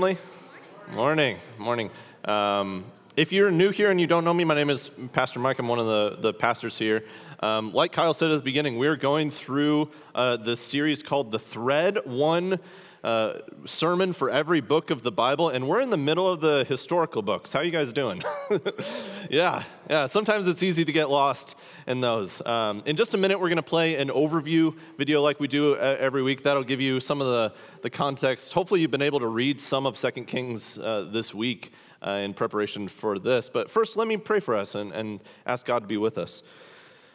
Morning. 0.00 0.18
Morning. 0.92 1.36
Morning. 1.58 1.90
Um, 2.24 2.84
if 3.16 3.32
you're 3.32 3.50
new 3.50 3.70
here 3.70 3.90
and 3.90 4.00
you 4.00 4.06
don't 4.06 4.22
know 4.22 4.32
me, 4.32 4.44
my 4.44 4.54
name 4.54 4.70
is 4.70 4.92
Pastor 5.12 5.40
Mike. 5.40 5.58
I'm 5.58 5.66
one 5.66 5.80
of 5.80 5.86
the, 5.86 6.18
the 6.20 6.32
pastors 6.32 6.78
here. 6.78 7.04
Um, 7.40 7.72
like 7.72 7.90
Kyle 7.90 8.14
said 8.14 8.30
at 8.30 8.36
the 8.36 8.44
beginning, 8.44 8.78
we're 8.78 8.94
going 8.94 9.32
through 9.32 9.90
uh, 10.14 10.36
the 10.36 10.54
series 10.54 11.02
called 11.02 11.32
The 11.32 11.40
Thread 11.40 11.98
One 12.04 12.60
uh, 13.04 13.34
Sermon 13.64 14.12
for 14.12 14.30
Every 14.30 14.60
Book 14.60 14.90
of 14.90 15.02
the 15.02 15.12
Bible, 15.12 15.48
and 15.48 15.68
we're 15.68 15.80
in 15.80 15.90
the 15.90 15.96
middle 15.96 16.28
of 16.28 16.40
the 16.40 16.64
historical 16.68 17.22
books. 17.22 17.52
How 17.52 17.60
are 17.60 17.64
you 17.64 17.70
guys 17.70 17.92
doing? 17.92 18.22
yeah, 19.30 19.62
yeah. 19.88 20.06
Sometimes 20.06 20.48
it's 20.48 20.62
easy 20.62 20.84
to 20.84 20.92
get 20.92 21.08
lost 21.08 21.56
in 21.86 22.00
those. 22.00 22.44
Um, 22.44 22.82
in 22.86 22.96
just 22.96 23.14
a 23.14 23.18
minute, 23.18 23.38
we're 23.38 23.48
going 23.48 23.56
to 23.56 23.62
play 23.62 23.96
an 23.96 24.08
overview 24.08 24.76
video 24.96 25.22
like 25.22 25.38
we 25.40 25.48
do 25.48 25.74
uh, 25.74 25.96
every 25.98 26.22
week. 26.22 26.42
That'll 26.42 26.64
give 26.64 26.80
you 26.80 27.00
some 27.00 27.20
of 27.20 27.26
the, 27.26 27.52
the 27.82 27.90
context. 27.90 28.52
Hopefully, 28.52 28.80
you've 28.80 28.90
been 28.90 29.02
able 29.02 29.20
to 29.20 29.28
read 29.28 29.60
some 29.60 29.86
of 29.86 29.96
Second 29.96 30.26
Kings 30.26 30.78
uh, 30.78 31.08
this 31.10 31.32
week 31.32 31.72
uh, 32.04 32.10
in 32.10 32.34
preparation 32.34 32.88
for 32.88 33.18
this. 33.18 33.48
But 33.48 33.70
first, 33.70 33.96
let 33.96 34.08
me 34.08 34.16
pray 34.16 34.40
for 34.40 34.56
us 34.56 34.74
and, 34.74 34.92
and 34.92 35.20
ask 35.46 35.64
God 35.64 35.80
to 35.80 35.86
be 35.86 35.96
with 35.96 36.18
us. 36.18 36.42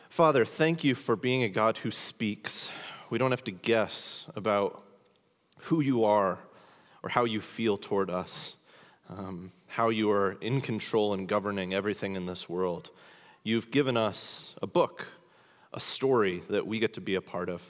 Father, 0.10 0.46
thank 0.46 0.84
you 0.84 0.94
for 0.96 1.16
being 1.16 1.44
a 1.44 1.50
God 1.50 1.78
who 1.80 1.90
speaks. 1.90 2.70
We 3.10 3.18
don't 3.18 3.32
have 3.32 3.44
to 3.46 3.52
guess 3.52 4.28
about 4.36 4.83
who 5.64 5.82
you 5.82 6.04
are 6.04 6.40
or 7.02 7.10
how 7.10 7.26
you 7.26 7.42
feel 7.42 7.78
toward 7.78 8.10
us, 8.10 8.56
um, 9.10 9.52
how 9.68 9.90
you 9.90 10.12
are 10.12 10.34
in 10.42 10.62
control 10.62 11.14
and 11.14 11.28
governing 11.28 11.74
everything 11.74 12.16
in 12.16 12.26
this 12.26 12.50
world. 12.50 12.90
You've 13.44 13.72
given 13.72 13.98
us 13.98 14.56
a 14.62 14.68
book, 14.68 15.08
a 15.74 15.80
story 15.80 16.44
that 16.50 16.68
we 16.68 16.80
get 16.80 16.94
to 16.94 17.02
be 17.02 17.16
a 17.16 17.22
part 17.22 17.50
of. 17.50 17.62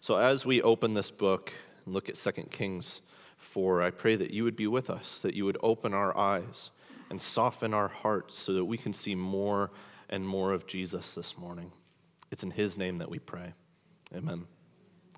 So 0.00 0.16
as 0.16 0.46
we 0.46 0.62
open 0.62 0.94
this 0.94 1.10
book 1.10 1.52
and 1.84 1.94
look 1.94 2.08
at 2.08 2.14
2 2.14 2.32
Kings 2.50 3.00
4, 3.36 3.82
I 3.82 3.90
pray 3.90 4.16
that 4.16 4.30
you 4.30 4.44
would 4.44 4.56
be 4.56 4.66
with 4.66 4.90
us, 4.90 5.22
that 5.22 5.34
you 5.34 5.44
would 5.44 5.58
open 5.62 5.92
our 5.92 6.16
eyes 6.16 6.70
and 7.10 7.20
soften 7.20 7.74
our 7.74 7.88
hearts 7.88 8.36
so 8.36 8.52
that 8.54 8.64
we 8.64 8.76
can 8.76 8.92
see 8.92 9.14
more 9.14 9.70
and 10.08 10.26
more 10.26 10.52
of 10.52 10.66
Jesus 10.66 11.14
this 11.14 11.36
morning. 11.36 11.72
It's 12.30 12.42
in 12.42 12.50
his 12.50 12.76
name 12.76 12.98
that 12.98 13.10
we 13.10 13.18
pray. 13.18 13.54
Amen. 14.14 14.46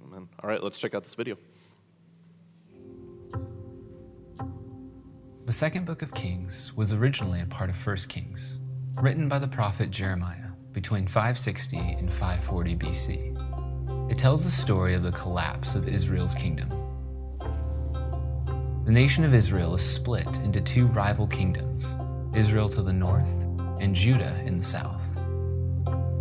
Amen. 0.07 0.29
All 0.43 0.49
right, 0.49 0.63
let's 0.63 0.79
check 0.79 0.95
out 0.95 1.05
this 1.05 1.15
video. 1.15 1.37
The 5.51 5.57
second 5.57 5.85
book 5.85 6.03
of 6.03 6.15
Kings 6.15 6.73
was 6.77 6.93
originally 6.93 7.41
a 7.41 7.47
part 7.47 7.71
of 7.71 7.77
First 7.77 8.09
Kings, 8.09 8.61
written 8.95 9.29
by 9.29 9.41
the 9.41 9.49
prophet 9.49 9.91
Jeremiah 9.91 10.53
between 10.71 11.09
560 11.09 11.77
and 11.77 12.09
540 12.09 12.77
BC. 12.77 14.09
It 14.13 14.17
tells 14.17 14.45
the 14.45 14.51
story 14.53 14.95
of 14.95 15.03
the 15.03 15.11
collapse 15.11 15.75
of 15.75 15.89
Israel's 15.89 16.35
kingdom. 16.35 16.69
The 18.85 18.93
nation 18.93 19.25
of 19.25 19.35
Israel 19.35 19.75
is 19.75 19.85
split 19.85 20.29
into 20.45 20.61
two 20.61 20.87
rival 20.87 21.27
kingdoms 21.27 21.85
Israel 22.33 22.69
to 22.69 22.83
the 22.83 22.93
north 22.93 23.43
and 23.81 23.93
Judah 23.93 24.41
in 24.47 24.57
the 24.57 24.63
south. 24.63 25.03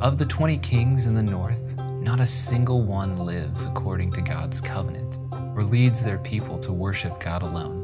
Of 0.01 0.17
the 0.17 0.25
20 0.25 0.57
kings 0.57 1.05
in 1.05 1.13
the 1.13 1.21
north, 1.21 1.77
not 2.01 2.19
a 2.19 2.25
single 2.25 2.81
one 2.81 3.15
lives 3.17 3.65
according 3.65 4.11
to 4.13 4.21
God's 4.21 4.59
covenant 4.59 5.19
or 5.55 5.63
leads 5.63 6.03
their 6.03 6.17
people 6.17 6.57
to 6.57 6.73
worship 6.73 7.19
God 7.19 7.43
alone. 7.43 7.78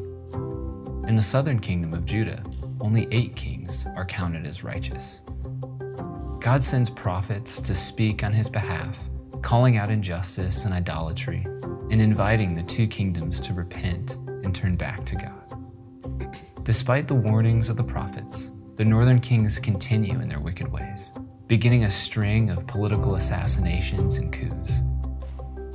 In 1.08 1.14
the 1.14 1.22
southern 1.22 1.60
kingdom 1.60 1.94
of 1.94 2.04
Judah, 2.06 2.42
only 2.82 3.08
eight 3.12 3.36
kings 3.36 3.86
are 3.96 4.06
counted 4.06 4.48
as 4.48 4.64
righteous. 4.64 5.22
God 6.40 6.64
sends 6.64 6.90
prophets 6.90 7.62
to 7.62 7.76
speak 7.76 8.24
on 8.24 8.34
his 8.34 8.50
behalf, 8.50 9.00
calling 9.44 9.78
out 9.78 9.92
injustice 9.92 10.66
and 10.66 10.74
idolatry, 10.74 11.46
and 11.92 12.02
inviting 12.02 12.56
the 12.56 12.64
two 12.64 12.88
kingdoms 12.88 13.40
to 13.42 13.54
repent 13.54 14.16
and 14.44 14.56
turn 14.56 14.76
back 14.76 15.06
to 15.06 15.16
God. 15.16 16.64
Despite 16.64 17.08
the 17.08 17.14
warnings 17.14 17.70
of 17.70 17.78
the 17.78 17.84
prophets, 17.84 18.52
the 18.76 18.86
northern 18.86 19.20
kings 19.20 19.60
continue 19.60 20.20
in 20.22 20.28
their 20.28 20.40
wicked 20.40 20.68
ways, 20.72 21.12
beginning 21.46 21.84
a 21.84 21.90
string 21.90 22.50
of 22.50 22.66
political 22.66 23.14
assassinations 23.14 24.18
and 24.18 24.34
coups. 24.34 24.82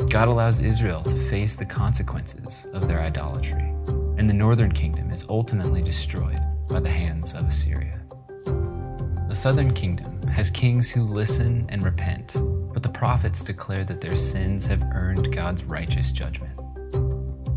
God 0.08 0.26
allows 0.26 0.60
Israel 0.60 1.04
to 1.04 1.14
face 1.14 1.54
the 1.54 1.64
consequences 1.64 2.66
of 2.72 2.88
their 2.88 3.00
idolatry 3.00 3.72
and 4.20 4.28
the 4.28 4.34
northern 4.34 4.70
kingdom 4.70 5.10
is 5.10 5.25
ultimately 5.31 5.81
destroyed 5.81 6.38
by 6.69 6.78
the 6.78 6.91
hands 6.91 7.32
of 7.32 7.48
Assyria. 7.48 8.03
The 8.44 9.34
southern 9.34 9.72
kingdom 9.72 10.22
has 10.25 10.50
kings 10.50 10.91
who 10.91 11.04
listen 11.04 11.64
and 11.70 11.82
repent, 11.82 12.36
but 12.75 12.82
the 12.82 12.91
prophets 12.91 13.42
declare 13.42 13.82
that 13.84 14.03
their 14.03 14.16
sins 14.16 14.66
have 14.66 14.84
earned 14.92 15.34
God's 15.34 15.64
righteous 15.64 16.12
judgment. 16.12 16.54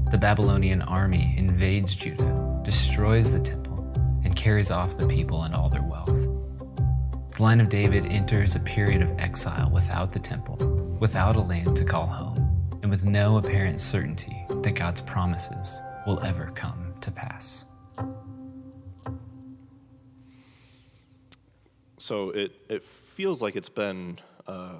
The 0.09 0.17
Babylonian 0.17 0.81
army 0.81 1.35
invades 1.37 1.95
Judah, 1.95 2.61
destroys 2.63 3.33
the 3.33 3.41
temple, 3.41 3.83
and 4.23 4.33
carries 4.33 4.71
off 4.71 4.97
the 4.97 5.05
people 5.05 5.43
and 5.43 5.53
all 5.53 5.67
their 5.67 5.83
wealth. 5.83 6.15
The 7.35 7.43
line 7.43 7.59
of 7.59 7.67
David 7.67 8.05
enters 8.05 8.55
a 8.55 8.61
period 8.61 9.01
of 9.01 9.19
exile 9.19 9.69
without 9.69 10.13
the 10.13 10.19
temple, 10.19 10.55
without 11.01 11.35
a 11.35 11.41
land 11.41 11.75
to 11.75 11.83
call 11.83 12.07
home, 12.07 12.69
and 12.81 12.89
with 12.89 13.03
no 13.03 13.35
apparent 13.35 13.81
certainty 13.81 14.45
that 14.61 14.75
God's 14.75 15.01
promises 15.01 15.81
will 16.05 16.19
ever 16.19 16.51
come 16.53 16.93
to 17.01 17.11
pass. 17.11 17.65
So 21.97 22.31
it, 22.31 22.51
it 22.67 22.83
feels 22.83 23.41
like 23.41 23.55
it's 23.55 23.69
been 23.69 24.19
uh, 24.45 24.73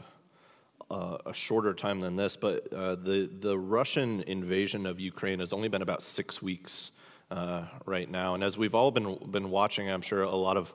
uh, 0.92 1.18
a 1.26 1.34
shorter 1.34 1.74
time 1.74 2.02
than 2.02 2.18
this, 2.18 2.36
but 2.36 2.72
uh, 2.74 2.96
the, 2.96 3.30
the 3.40 3.58
Russian 3.58 4.24
invasion 4.24 4.86
of 4.86 5.00
Ukraine 5.00 5.40
has 5.40 5.54
only 5.54 5.70
been 5.70 5.82
about 5.82 6.04
six 6.04 6.42
weeks 6.42 6.92
uh, 7.32 7.66
right 7.86 8.10
now. 8.10 8.36
And 8.36 8.44
as 8.44 8.58
we've 8.58 8.76
all 8.76 8.92
been, 8.92 9.18
been 9.32 9.50
watching, 9.50 9.90
I'm 9.90 10.02
sure 10.02 10.24
a 10.24 10.36
lot 10.36 10.58
of 10.58 10.74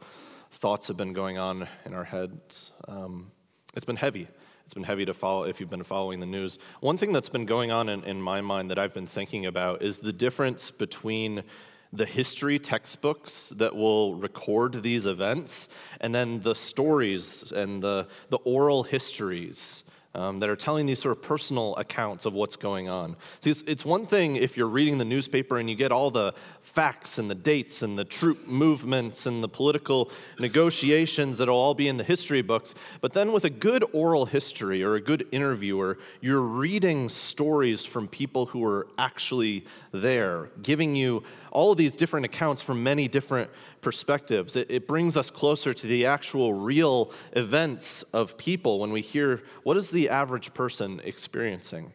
thoughts 0.51 0.89
have 0.89 0.97
been 0.97 1.13
going 1.13 1.37
on 1.37 1.69
in 1.85 1.93
our 1.93 2.05
heads. 2.05 2.73
Um, 2.89 3.31
it's 3.75 3.85
been 3.85 3.97
heavy. 3.97 4.29
It's 4.69 4.75
been 4.75 4.83
heavy 4.83 5.07
to 5.07 5.15
follow 5.15 5.45
if 5.45 5.61
you've 5.61 5.71
been 5.71 5.83
following 5.83 6.21
the 6.21 6.27
news. 6.27 6.59
One 6.81 6.99
thing 6.99 7.11
that's 7.15 7.31
been 7.31 7.47
going 7.47 7.71
on 7.71 7.89
in, 7.89 8.05
in 8.05 8.21
my 8.21 8.43
mind 8.43 8.71
that 8.71 8.79
I've 8.79 8.93
been 8.93 9.07
thinking 9.07 9.47
about 9.47 9.81
is 9.81 10.01
the 10.01 10.13
difference 10.13 10.71
between 10.71 11.43
the 11.91 12.05
history 12.05 12.59
textbooks 12.59 13.49
that 13.57 13.75
will 13.75 14.17
record 14.17 14.83
these 14.83 15.07
events 15.07 15.71
and 16.03 16.15
then 16.15 16.41
the 16.41 16.55
stories 16.55 17.51
and 17.51 17.83
the, 17.83 18.09
the 18.29 18.37
oral 18.45 18.83
histories 18.83 19.85
um, 20.19 20.41
that 20.41 20.49
are 20.49 20.57
telling 20.57 20.85
these 20.85 20.99
sort 20.99 21.17
of 21.17 21.23
personal 21.23 21.77
accounts 21.77 22.27
of 22.27 22.33
what's 22.33 22.57
going 22.57 22.89
on. 22.89 23.15
See, 23.39 23.51
it's, 23.51 23.63
it's, 23.69 23.85
one 23.85 24.05
thing 24.05 24.35
if 24.35 24.57
you're 24.57 24.67
reading 24.67 24.99
the 24.99 25.05
newspaper 25.05 25.59
and 25.59 25.71
you 25.71 25.77
get 25.77 25.93
all 25.93 26.11
the 26.11 26.35
facts 26.61 27.19
and 27.19 27.31
the 27.31 27.37
dates 27.37 27.83
and 27.83 27.97
the 27.97 28.05
troop 28.05 28.49
movements 28.49 29.27
and 29.27 29.45
the 29.45 29.49
political 29.49 30.11
negotiations 30.41 31.39
that'll 31.39 31.57
all 31.57 31.73
be 31.73 31.87
in 31.87 31.99
the 31.99 32.05
history 32.05 32.43
books, 32.43 32.75
but 33.01 33.13
then 33.13 33.33
with 33.33 33.45
a 33.45 33.51
good 33.51 33.85
oral 33.93 34.27
history 34.27 34.83
or 34.83 34.97
a 34.97 35.01
good 35.01 35.25
interviewer, 35.31 35.99
you're 36.21 36.41
reading 36.41 37.09
stories 37.09 37.85
from 37.85 38.09
people 38.09 38.47
who 38.47 38.65
are 38.65 38.89
actually 38.99 39.65
there, 39.93 40.51
giving 40.63 40.97
you 40.97 41.23
all 41.51 41.73
of 41.73 41.79
these 41.79 41.97
different 41.97 42.27
accounts 42.27 42.63
from 42.63 42.83
many 42.83 43.09
different 43.09 43.51
perspectives. 43.81 44.57
It, 44.57 44.71
it, 44.71 44.89
brings 44.89 45.17
us 45.17 45.31
closer 45.31 45.73
to 45.75 45.87
the 45.87 46.07
actual 46.07 46.55
real 46.55 47.13
events 47.33 48.03
of 48.13 48.37
people 48.37 48.79
when 48.79 48.91
we 48.91 49.01
hear 49.01 49.43
what 49.63 49.77
is 49.77 49.91
the 49.91 50.09
average 50.09 50.55
person 50.55 51.01
experiencing. 51.05 51.93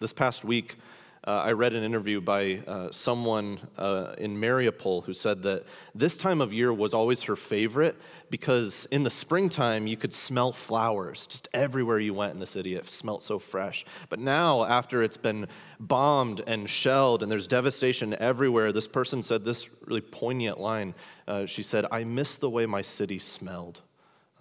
This 0.00 0.12
past 0.12 0.44
week, 0.44 0.76
uh, 1.24 1.30
I 1.30 1.52
read 1.52 1.72
an 1.72 1.84
interview 1.84 2.20
by 2.20 2.62
uh, 2.66 2.90
someone 2.90 3.60
uh, 3.78 4.14
in 4.18 4.36
Mariupol 4.36 5.04
who 5.04 5.14
said 5.14 5.42
that 5.44 5.64
this 5.94 6.16
time 6.16 6.40
of 6.40 6.52
year 6.52 6.72
was 6.72 6.92
always 6.92 7.22
her 7.22 7.36
favorite 7.36 7.96
because 8.28 8.86
in 8.90 9.04
the 9.04 9.10
springtime 9.10 9.86
you 9.86 9.96
could 9.96 10.12
smell 10.12 10.50
flowers 10.50 11.28
just 11.28 11.48
everywhere 11.54 12.00
you 12.00 12.12
went 12.12 12.34
in 12.34 12.40
the 12.40 12.46
city. 12.46 12.74
It 12.74 12.90
smelled 12.90 13.22
so 13.22 13.38
fresh. 13.38 13.84
But 14.08 14.18
now, 14.18 14.64
after 14.64 15.04
it's 15.04 15.16
been 15.16 15.46
bombed 15.78 16.42
and 16.44 16.68
shelled 16.68 17.22
and 17.22 17.30
there's 17.30 17.46
devastation 17.46 18.16
everywhere, 18.18 18.72
this 18.72 18.88
person 18.88 19.22
said 19.22 19.44
this 19.44 19.68
really 19.86 20.00
poignant 20.00 20.58
line. 20.58 20.92
Uh, 21.28 21.46
she 21.46 21.62
said, 21.62 21.86
I 21.92 22.02
miss 22.02 22.34
the 22.34 22.50
way 22.50 22.66
my 22.66 22.82
city 22.82 23.20
smelled. 23.20 23.80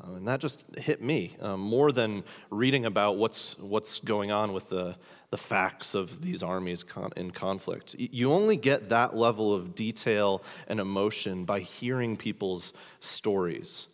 Uh, 0.03 0.15
and 0.15 0.27
that 0.27 0.39
just 0.39 0.65
hit 0.77 0.99
me 0.99 1.37
um, 1.41 1.59
more 1.59 1.91
than 1.91 2.23
reading 2.49 2.85
about 2.85 3.17
what's, 3.17 3.55
what's 3.59 3.99
going 3.99 4.31
on 4.31 4.51
with 4.51 4.67
the 4.69 4.95
the 5.31 5.37
facts 5.37 5.95
of 5.95 6.21
these 6.21 6.43
armies 6.43 6.85
in 7.15 7.31
conflict. 7.31 7.95
You 7.97 8.31
only 8.31 8.57
get 8.57 8.89
that 8.89 9.15
level 9.15 9.55
of 9.55 9.73
detail 9.73 10.43
and 10.67 10.79
emotion 10.79 11.45
by 11.45 11.61
hearing 11.61 12.17
people's 12.17 12.73
stories. 12.99 13.87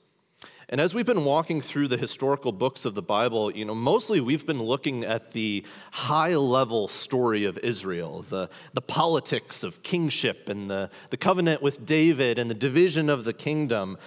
And 0.69 0.81
as 0.81 0.93
we've 0.93 1.05
been 1.05 1.23
walking 1.23 1.61
through 1.61 1.87
the 1.87 1.95
historical 1.95 2.51
books 2.51 2.83
of 2.83 2.93
the 2.93 3.01
Bible, 3.01 3.51
you 3.51 3.63
know, 3.63 3.75
mostly 3.75 4.19
we've 4.19 4.45
been 4.45 4.61
looking 4.61 5.05
at 5.05 5.31
the 5.31 5.63
high 5.91 6.35
level 6.35 6.89
story 6.89 7.45
of 7.45 7.57
Israel, 7.59 8.25
the, 8.27 8.49
the 8.73 8.81
politics 8.81 9.63
of 9.63 9.81
kingship 9.81 10.49
and 10.49 10.69
the, 10.69 10.89
the 11.09 11.17
covenant 11.17 11.61
with 11.61 11.85
David 11.85 12.37
and 12.37 12.49
the 12.49 12.55
division 12.55 13.09
of 13.09 13.23
the 13.23 13.31
kingdom. 13.31 13.97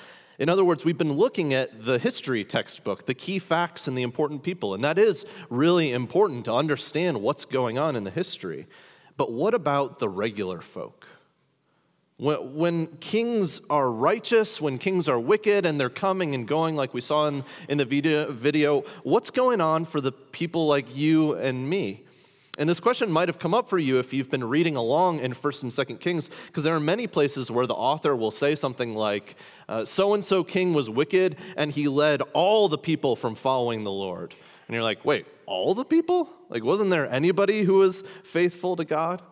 In 0.41 0.49
other 0.49 0.65
words, 0.65 0.87
we've 0.87 0.97
been 0.97 1.13
looking 1.13 1.53
at 1.53 1.85
the 1.85 1.99
history 1.99 2.47
textbook, 2.47 3.05
the 3.05 3.13
key 3.13 3.39
facts 3.39 3.87
and 3.87 3.97
the 3.97 4.03
important 4.03 4.43
people, 4.43 4.73
and 4.73 4.83
that 4.83 4.97
is 4.97 5.27
really 5.51 5.93
important 5.93 6.47
to 6.47 6.55
understand 6.55 7.21
what's 7.21 7.45
going 7.45 7.77
on 7.77 7.95
in 7.95 8.05
the 8.05 8.11
history. 8.11 8.67
But 9.19 9.31
what 9.31 9.53
about 9.53 9.99
the 9.99 10.09
regular 10.09 10.63
folk? 10.63 11.07
When, 12.17 12.87
kings 13.01 13.61
are 13.69 13.91
righteous, 13.91 14.63
when 14.63 14.79
kings 14.79 15.11
are 15.11 15.21
wicked, 15.21 15.67
and 15.67 15.79
they're 15.79 15.91
coming 15.91 16.35
and 16.35 16.49
going, 16.49 16.75
like 16.75 16.95
we 16.95 17.03
saw 17.03 17.29
in, 17.29 17.45
in 17.69 17.77
the 17.77 17.85
video, 17.85 18.33
video, 18.33 18.85
what's 19.03 19.31
going 19.31 19.61
on 19.61 19.85
for 19.85 20.01
the 20.01 20.13
people 20.13 20.67
like 20.67 20.97
you 20.97 21.35
and 21.35 21.69
me? 21.69 22.05
And 22.58 22.69
this 22.69 22.81
question 22.81 23.11
might 23.11 23.29
have 23.29 23.38
come 23.38 23.55
up 23.55 23.69
for 23.69 23.79
you 23.79 23.99
if 23.99 24.12
you've 24.12 24.31
been 24.31 24.44
reading 24.44 24.76
along 24.76 25.20
in 25.20 25.32
1st 25.32 25.62
and 25.62 25.73
2nd 25.73 26.00
Kings, 26.00 26.31
because 26.49 26.64
there 26.64 26.75
are 26.75 26.81
many 26.81 27.06
places 27.06 27.50
where 27.50 27.67
the 27.67 27.75
author 27.75 28.17
will 28.17 28.32
say 28.32 28.55
something 28.55 28.94
like, 28.94 29.37
so 29.85 30.14
and 30.14 30.25
so 30.25 30.43
king 30.43 30.75
was 30.75 30.91
wicked, 30.91 31.37
and 31.56 31.70
he 31.70 31.87
led 31.88 32.23
all 32.32 32.69
the 32.69 32.76
people 32.76 33.14
from 33.14 33.35
following 33.35 33.85
the 33.85 33.93
Lord. 33.93 34.35
And 34.67 34.75
you're 34.75 34.82
like, 34.82 35.05
wait, 35.05 35.26
all 35.47 35.75
the 35.75 35.85
people? 35.85 36.29
Like, 36.49 36.64
wasn't 36.64 36.91
there 36.91 37.11
anybody 37.11 37.62
who 37.62 37.75
was 37.75 38.02
faithful 38.25 38.76
to 38.76 38.85
God? 38.85 39.23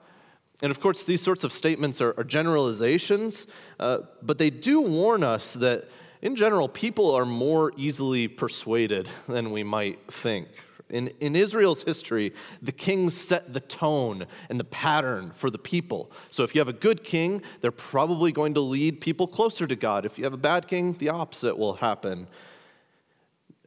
And 0.62 0.70
of 0.70 0.80
course, 0.80 1.04
these 1.04 1.20
sorts 1.20 1.44
of 1.44 1.52
statements 1.52 2.00
are, 2.00 2.14
are 2.18 2.24
generalizations, 2.24 3.46
uh, 3.78 3.98
but 4.22 4.38
they 4.38 4.50
do 4.50 4.80
warn 4.80 5.22
us 5.22 5.52
that, 5.54 5.88
in 6.22 6.34
general, 6.34 6.68
people 6.68 7.14
are 7.14 7.24
more 7.24 7.72
easily 7.76 8.26
persuaded 8.26 9.08
than 9.28 9.52
we 9.52 9.62
might 9.62 10.10
think. 10.10 10.48
In, 10.90 11.08
in 11.20 11.36
Israel's 11.36 11.82
history, 11.82 12.32
the 12.62 12.72
kings 12.72 13.14
set 13.14 13.52
the 13.52 13.60
tone 13.60 14.26
and 14.48 14.58
the 14.58 14.64
pattern 14.64 15.30
for 15.32 15.50
the 15.50 15.58
people. 15.58 16.10
So 16.30 16.44
if 16.44 16.54
you 16.54 16.60
have 16.60 16.68
a 16.68 16.72
good 16.72 17.04
king, 17.04 17.42
they're 17.60 17.70
probably 17.70 18.32
going 18.32 18.54
to 18.54 18.60
lead 18.60 19.00
people 19.00 19.26
closer 19.26 19.66
to 19.66 19.76
God. 19.76 20.06
If 20.06 20.18
you 20.18 20.24
have 20.24 20.32
a 20.32 20.38
bad 20.38 20.66
king, 20.66 20.94
the 20.94 21.10
opposite 21.10 21.58
will 21.58 21.74
happen. 21.74 22.26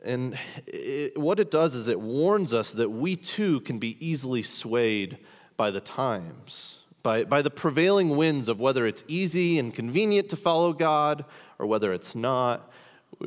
And 0.03 0.37
it, 0.65 1.17
what 1.17 1.39
it 1.39 1.51
does 1.51 1.75
is 1.75 1.87
it 1.87 1.99
warns 1.99 2.53
us 2.53 2.73
that 2.73 2.89
we 2.89 3.15
too 3.15 3.59
can 3.61 3.77
be 3.77 3.97
easily 4.05 4.41
swayed 4.41 5.19
by 5.57 5.69
the 5.69 5.81
times 5.81 6.77
by, 7.03 7.23
by 7.23 7.41
the 7.41 7.49
prevailing 7.49 8.15
winds 8.15 8.49
of 8.49 8.59
whether 8.59 8.85
it's 8.85 9.03
easy 9.07 9.57
and 9.59 9.73
convenient 9.73 10.29
to 10.29 10.35
follow 10.35 10.73
God 10.73 11.25
or 11.59 11.65
whether 11.65 11.93
it's 11.93 12.15
not. 12.15 12.70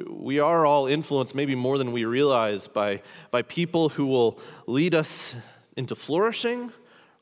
We 0.08 0.41
are 0.41 0.67
all 0.67 0.87
influenced, 0.87 1.35
maybe 1.35 1.55
more 1.55 1.79
than 1.79 1.93
we 1.93 2.05
realize, 2.05 2.67
by, 2.67 3.02
by 3.31 3.43
people 3.43 3.91
who 3.91 4.06
will 4.06 4.41
lead 4.67 4.94
us 4.94 5.35
into 5.76 5.94
flourishing, 5.94 6.73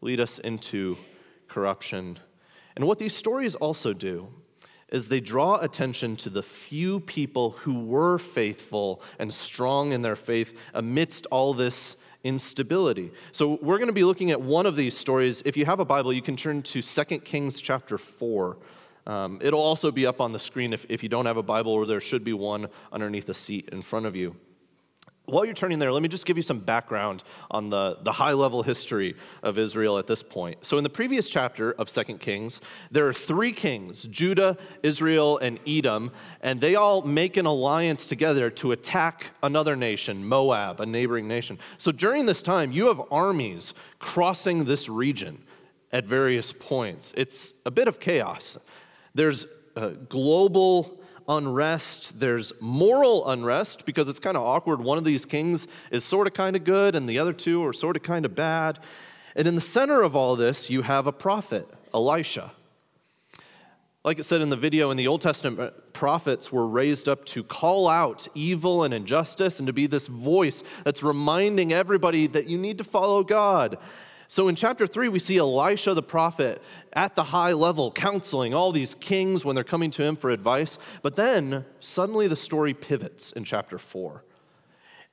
lead 0.01 0.21
us 0.21 0.39
into 0.39 0.97
corruption. 1.49 2.19
And 2.75 2.87
what 2.87 2.99
these 2.99 3.15
stories 3.15 3.55
also 3.55 3.93
do 3.93 4.29
is 4.89 5.09
they 5.09 5.21
draw 5.21 5.57
attention 5.57 6.17
to 6.17 6.31
the 6.31 6.43
few 6.43 7.01
people 7.01 7.51
who 7.51 7.85
were 7.85 8.19
faithful 8.19 9.03
and 9.19 9.33
strong 9.33 9.93
in 9.93 10.03
their 10.03 10.17
faith 10.17 10.57
amidst 10.75 11.27
all 11.27 11.55
this 11.55 11.97
instability. 12.25 13.11
So 13.33 13.59
we're 13.63 13.79
going 13.79 13.89
to 13.89 13.95
be 13.95 14.05
looking 14.05 14.31
at 14.31 14.41
one 14.41 14.67
of 14.67 14.77
these 14.77 14.97
stories. 14.97 15.43
If 15.45 15.57
you 15.57 15.65
have 15.65 15.81
a 15.81 15.85
Bible, 15.85 16.13
you 16.13 16.23
can 16.23 16.37
turn 16.37 16.63
to 16.63 16.83
2 16.83 17.05
Kings 17.21 17.61
chapter 17.61 17.99
4. 17.99 18.57
Um, 19.07 19.39
it'll 19.43 19.61
also 19.61 19.91
be 19.91 20.07
up 20.07 20.21
on 20.21 20.33
the 20.33 20.39
screen 20.39 20.73
if, 20.73 20.87
if 20.89 21.03
you 21.03 21.09
don't 21.09 21.27
have 21.27 21.37
a 21.37 21.43
Bible, 21.43 21.73
or 21.73 21.87
there 21.87 22.01
should 22.01 22.25
be 22.25 22.33
one 22.33 22.69
underneath 22.93 23.27
the 23.27 23.35
seat 23.35 23.69
in 23.73 23.83
front 23.83 24.07
of 24.07 24.15
you. 24.15 24.37
While 25.25 25.45
you're 25.45 25.55
turning 25.55 25.79
there, 25.79 25.93
let 25.93 26.03
me 26.03 26.09
just 26.09 26.27
give 26.27 26.37
you 26.37 26.43
some 26.43 26.59
background 26.59 27.23
on 27.49 27.71
the, 27.71 27.97
the 28.03 28.11
high 28.11 28.33
level 28.33 28.65
history 28.65 29.15
of 29.45 29.57
Israel 29.57 29.97
at 29.97 30.09
this 30.09 30.21
point. 30.21 30.67
So, 30.67 30.79
in 30.79 30.85
the 30.85 30.91
previous 30.91 31.31
chapter 31.31 31.73
of 31.73 31.89
2 31.89 32.19
Kings, 32.19 32.61
there 32.91 33.07
are 33.07 33.15
three 33.15 33.53
kings 33.53 34.03
Judah, 34.05 34.59
Israel, 34.83 35.39
and 35.39 35.61
Edom, 35.65 36.11
and 36.41 36.61
they 36.61 36.75
all 36.75 37.03
make 37.03 37.37
an 37.37 37.47
alliance 37.47 38.07
together 38.07 38.51
to 38.51 38.73
attack 38.73 39.27
another 39.45 39.77
nation, 39.77 40.27
Moab, 40.27 40.81
a 40.81 40.87
neighboring 40.87 41.29
nation. 41.29 41.57
So, 41.79 41.93
during 41.93 42.27
this 42.27 42.43
time, 42.43 42.73
you 42.73 42.89
have 42.89 43.01
armies 43.13 43.75
crossing 44.01 44.65
this 44.65 44.89
region 44.89 45.45
at 45.93 46.05
various 46.05 46.53
points. 46.53 47.15
It's 47.17 47.55
a 47.65 47.71
bit 47.71 47.87
of 47.87 48.01
chaos. 48.01 48.59
There's 49.15 49.47
uh, 49.77 49.91
global 50.09 51.01
unrest, 51.29 52.19
there's 52.19 52.53
moral 52.61 53.29
unrest 53.29 53.87
because 53.87 54.09
it's 54.09 54.19
kind 54.19 54.37
of 54.37 54.43
awkward. 54.43 54.81
One 54.81 54.99
of 54.99 55.05
these 55.05 55.25
kings 55.25 55.69
is 55.91 56.05
sort 56.05 56.27
of 56.27 56.35
kind 56.35 56.57
of 56.57 56.65
good, 56.65 56.97
and 56.97 57.09
the 57.09 57.19
other 57.19 57.33
two 57.33 57.65
are 57.65 57.73
sort 57.73 57.97
of 57.97 58.03
kind 58.03 58.25
of 58.25 58.35
bad. 58.35 58.79
And 59.37 59.47
in 59.49 59.55
the 59.55 59.61
center 59.61 60.03
of 60.03 60.15
all 60.15 60.37
this, 60.37 60.69
you 60.69 60.83
have 60.83 61.07
a 61.07 61.13
prophet, 61.13 61.67
Elisha. 61.95 62.53
Like 64.05 64.19
it 64.19 64.25
said 64.25 64.41
in 64.41 64.51
the 64.51 64.57
video, 64.57 64.91
in 64.91 64.97
the 64.97 65.07
Old 65.07 65.21
Testament, 65.21 65.61
uh, 65.61 65.71
prophets 65.93 66.51
were 66.51 66.67
raised 66.67 67.09
up 67.09 67.25
to 67.27 67.45
call 67.45 67.87
out 67.87 68.27
evil 68.35 68.83
and 68.83 68.93
injustice 68.93 69.61
and 69.61 69.67
to 69.69 69.73
be 69.73 69.87
this 69.87 70.09
voice 70.09 70.65
that's 70.85 71.05
reminding 71.05 71.73
everybody 71.73 72.27
that 72.27 72.49
you 72.49 72.59
need 72.59 72.79
to 72.79 72.85
follow 72.85 73.23
God. 73.23 73.79
So 74.33 74.49
in 74.49 74.57
chapter 74.57 74.87
3, 74.87 75.11
we 75.11 75.19
see 75.19 75.37
Elisha 75.37 75.93
the 75.93 76.03
prophet 76.03 76.63
at 76.95 77.15
the 77.17 77.23
high 77.23 77.53
level 77.53 77.93
counseling 77.93 78.55
all 78.55 78.73
these 78.73 78.95
kings 78.95 79.45
when 79.45 79.55
they're 79.55 79.63
coming 79.63 79.91
to 79.91 80.03
him 80.03 80.17
for 80.17 80.31
advice. 80.31 80.79
But 81.03 81.17
then 81.17 81.67
suddenly 81.81 82.29
the 82.29 82.35
story 82.35 82.73
pivots 82.73 83.33
in 83.33 83.45
chapter 83.45 83.79
4. 83.79 84.25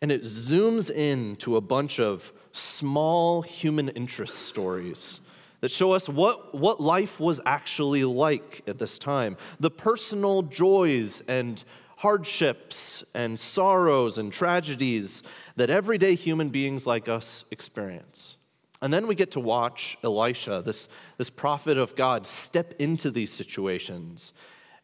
And 0.02 0.10
it 0.10 0.24
zooms 0.24 0.90
in 0.90 1.36
to 1.36 1.58
a 1.58 1.60
bunch 1.60 2.00
of 2.00 2.32
small 2.54 3.42
human 3.42 3.90
interest 3.90 4.36
stories 4.36 5.20
that 5.60 5.70
show 5.70 5.92
us 5.92 6.08
what, 6.08 6.56
what 6.56 6.80
life 6.80 7.20
was 7.20 7.42
actually 7.46 8.06
like 8.06 8.64
at 8.68 8.78
this 8.78 8.98
time 8.98 9.36
the 9.60 9.70
personal 9.70 10.44
joys 10.44 11.20
and 11.28 11.66
hardships 11.98 13.04
and 13.14 13.38
sorrows 13.38 14.18
and 14.18 14.32
tragedies 14.32 15.24
that 15.58 15.70
everyday 15.70 16.16
human 16.16 16.48
beings 16.48 16.88
like 16.88 17.10
us 17.10 17.44
experience. 17.52 18.38
And 18.82 18.94
then 18.94 19.08
we 19.08 19.16
get 19.16 19.32
to 19.32 19.40
watch 19.40 19.98
Elisha, 20.04 20.62
this, 20.66 20.88
this 21.18 21.30
prophet 21.30 21.78
of 21.78 21.96
God, 21.96 22.26
step 22.26 22.74
into 22.80 23.12
these 23.12 23.32
situations 23.32 24.32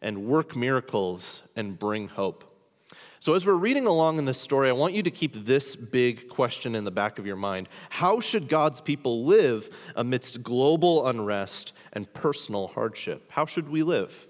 and 0.02 0.26
work 0.26 0.56
miracles 0.56 1.42
and 1.56 1.80
bring 1.80 2.10
hope. 2.10 2.52
So, 3.20 3.34
as 3.34 3.46
we're 3.46 3.54
reading 3.54 3.88
along 3.88 4.20
in 4.20 4.26
this 4.26 4.40
story, 4.40 4.70
I 4.70 4.74
want 4.74 4.94
you 4.94 5.02
to 5.02 5.10
keep 5.10 5.46
this 5.46 5.76
big 5.76 6.28
question 6.28 6.76
in 6.76 6.84
the 6.84 6.92
back 6.92 7.18
of 7.18 7.26
your 7.26 7.38
mind 7.38 7.70
How 7.90 8.20
should 8.20 8.48
God's 8.48 8.82
people 8.82 9.26
live 9.26 9.70
amidst 9.96 10.44
global 10.44 11.08
unrest 11.08 11.74
and 11.94 12.12
personal 12.14 12.68
hardship? 12.68 13.32
How 13.32 13.46
should 13.46 13.70
we 13.70 13.82
live? 13.82 14.28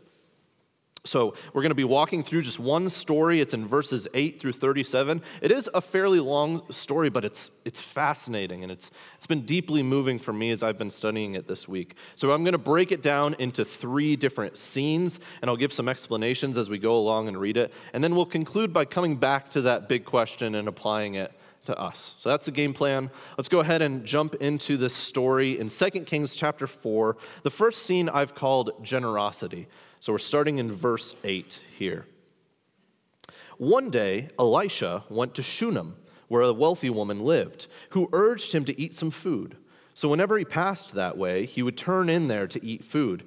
So, 1.05 1.35
we're 1.53 1.61
going 1.61 1.69
to 1.69 1.75
be 1.75 1.83
walking 1.83 2.23
through 2.23 2.41
just 2.41 2.59
one 2.59 2.89
story. 2.89 3.39
It's 3.39 3.53
in 3.53 3.67
verses 3.67 4.07
8 4.15 4.39
through 4.39 4.53
37. 4.53 5.21
It 5.39 5.51
is 5.51 5.69
a 5.73 5.79
fairly 5.79 6.19
long 6.19 6.63
story, 6.71 7.09
but 7.09 7.23
it's, 7.23 7.51
it's 7.63 7.79
fascinating 7.79 8.63
and 8.63 8.71
it's, 8.71 8.89
it's 9.15 9.27
been 9.27 9.45
deeply 9.45 9.83
moving 9.83 10.17
for 10.17 10.33
me 10.33 10.49
as 10.49 10.63
I've 10.63 10.79
been 10.79 10.89
studying 10.89 11.35
it 11.35 11.47
this 11.47 11.67
week. 11.67 11.95
So, 12.15 12.31
I'm 12.31 12.43
going 12.43 12.53
to 12.53 12.57
break 12.57 12.91
it 12.91 13.03
down 13.03 13.35
into 13.37 13.63
three 13.63 14.15
different 14.15 14.57
scenes, 14.57 15.19
and 15.41 15.49
I'll 15.49 15.57
give 15.57 15.71
some 15.71 15.87
explanations 15.87 16.57
as 16.57 16.71
we 16.71 16.79
go 16.79 16.97
along 16.97 17.27
and 17.27 17.37
read 17.37 17.57
it. 17.57 17.71
And 17.93 18.03
then 18.03 18.15
we'll 18.15 18.25
conclude 18.25 18.73
by 18.73 18.85
coming 18.85 19.15
back 19.15 19.49
to 19.51 19.61
that 19.61 19.87
big 19.87 20.05
question 20.05 20.55
and 20.55 20.67
applying 20.67 21.13
it 21.13 21.31
to 21.65 21.77
us. 21.77 22.13
So 22.19 22.29
that's 22.29 22.45
the 22.45 22.51
game 22.51 22.73
plan. 22.73 23.11
Let's 23.37 23.49
go 23.49 23.59
ahead 23.59 23.81
and 23.81 24.05
jump 24.05 24.35
into 24.35 24.77
this 24.77 24.93
story 24.93 25.59
in 25.59 25.69
2 25.69 25.89
Kings 26.01 26.35
chapter 26.35 26.67
4. 26.67 27.17
The 27.43 27.51
first 27.51 27.83
scene 27.83 28.09
I've 28.09 28.35
called 28.35 28.83
generosity. 28.83 29.67
So 29.99 30.13
we're 30.13 30.19
starting 30.19 30.57
in 30.57 30.71
verse 30.71 31.15
8 31.23 31.59
here. 31.77 32.05
One 33.57 33.89
day, 33.89 34.27
Elisha 34.37 35.03
went 35.09 35.35
to 35.35 35.43
Shunem, 35.43 35.95
where 36.27 36.41
a 36.41 36.53
wealthy 36.53 36.89
woman 36.89 37.21
lived, 37.21 37.67
who 37.91 38.09
urged 38.11 38.53
him 38.53 38.65
to 38.65 38.79
eat 38.79 38.95
some 38.95 39.11
food. 39.11 39.57
So 39.93 40.09
whenever 40.09 40.37
he 40.37 40.45
passed 40.45 40.93
that 40.95 41.17
way, 41.17 41.45
he 41.45 41.63
would 41.63 41.77
turn 41.77 42.09
in 42.09 42.27
there 42.27 42.47
to 42.47 42.63
eat 42.63 42.83
food. 42.83 43.23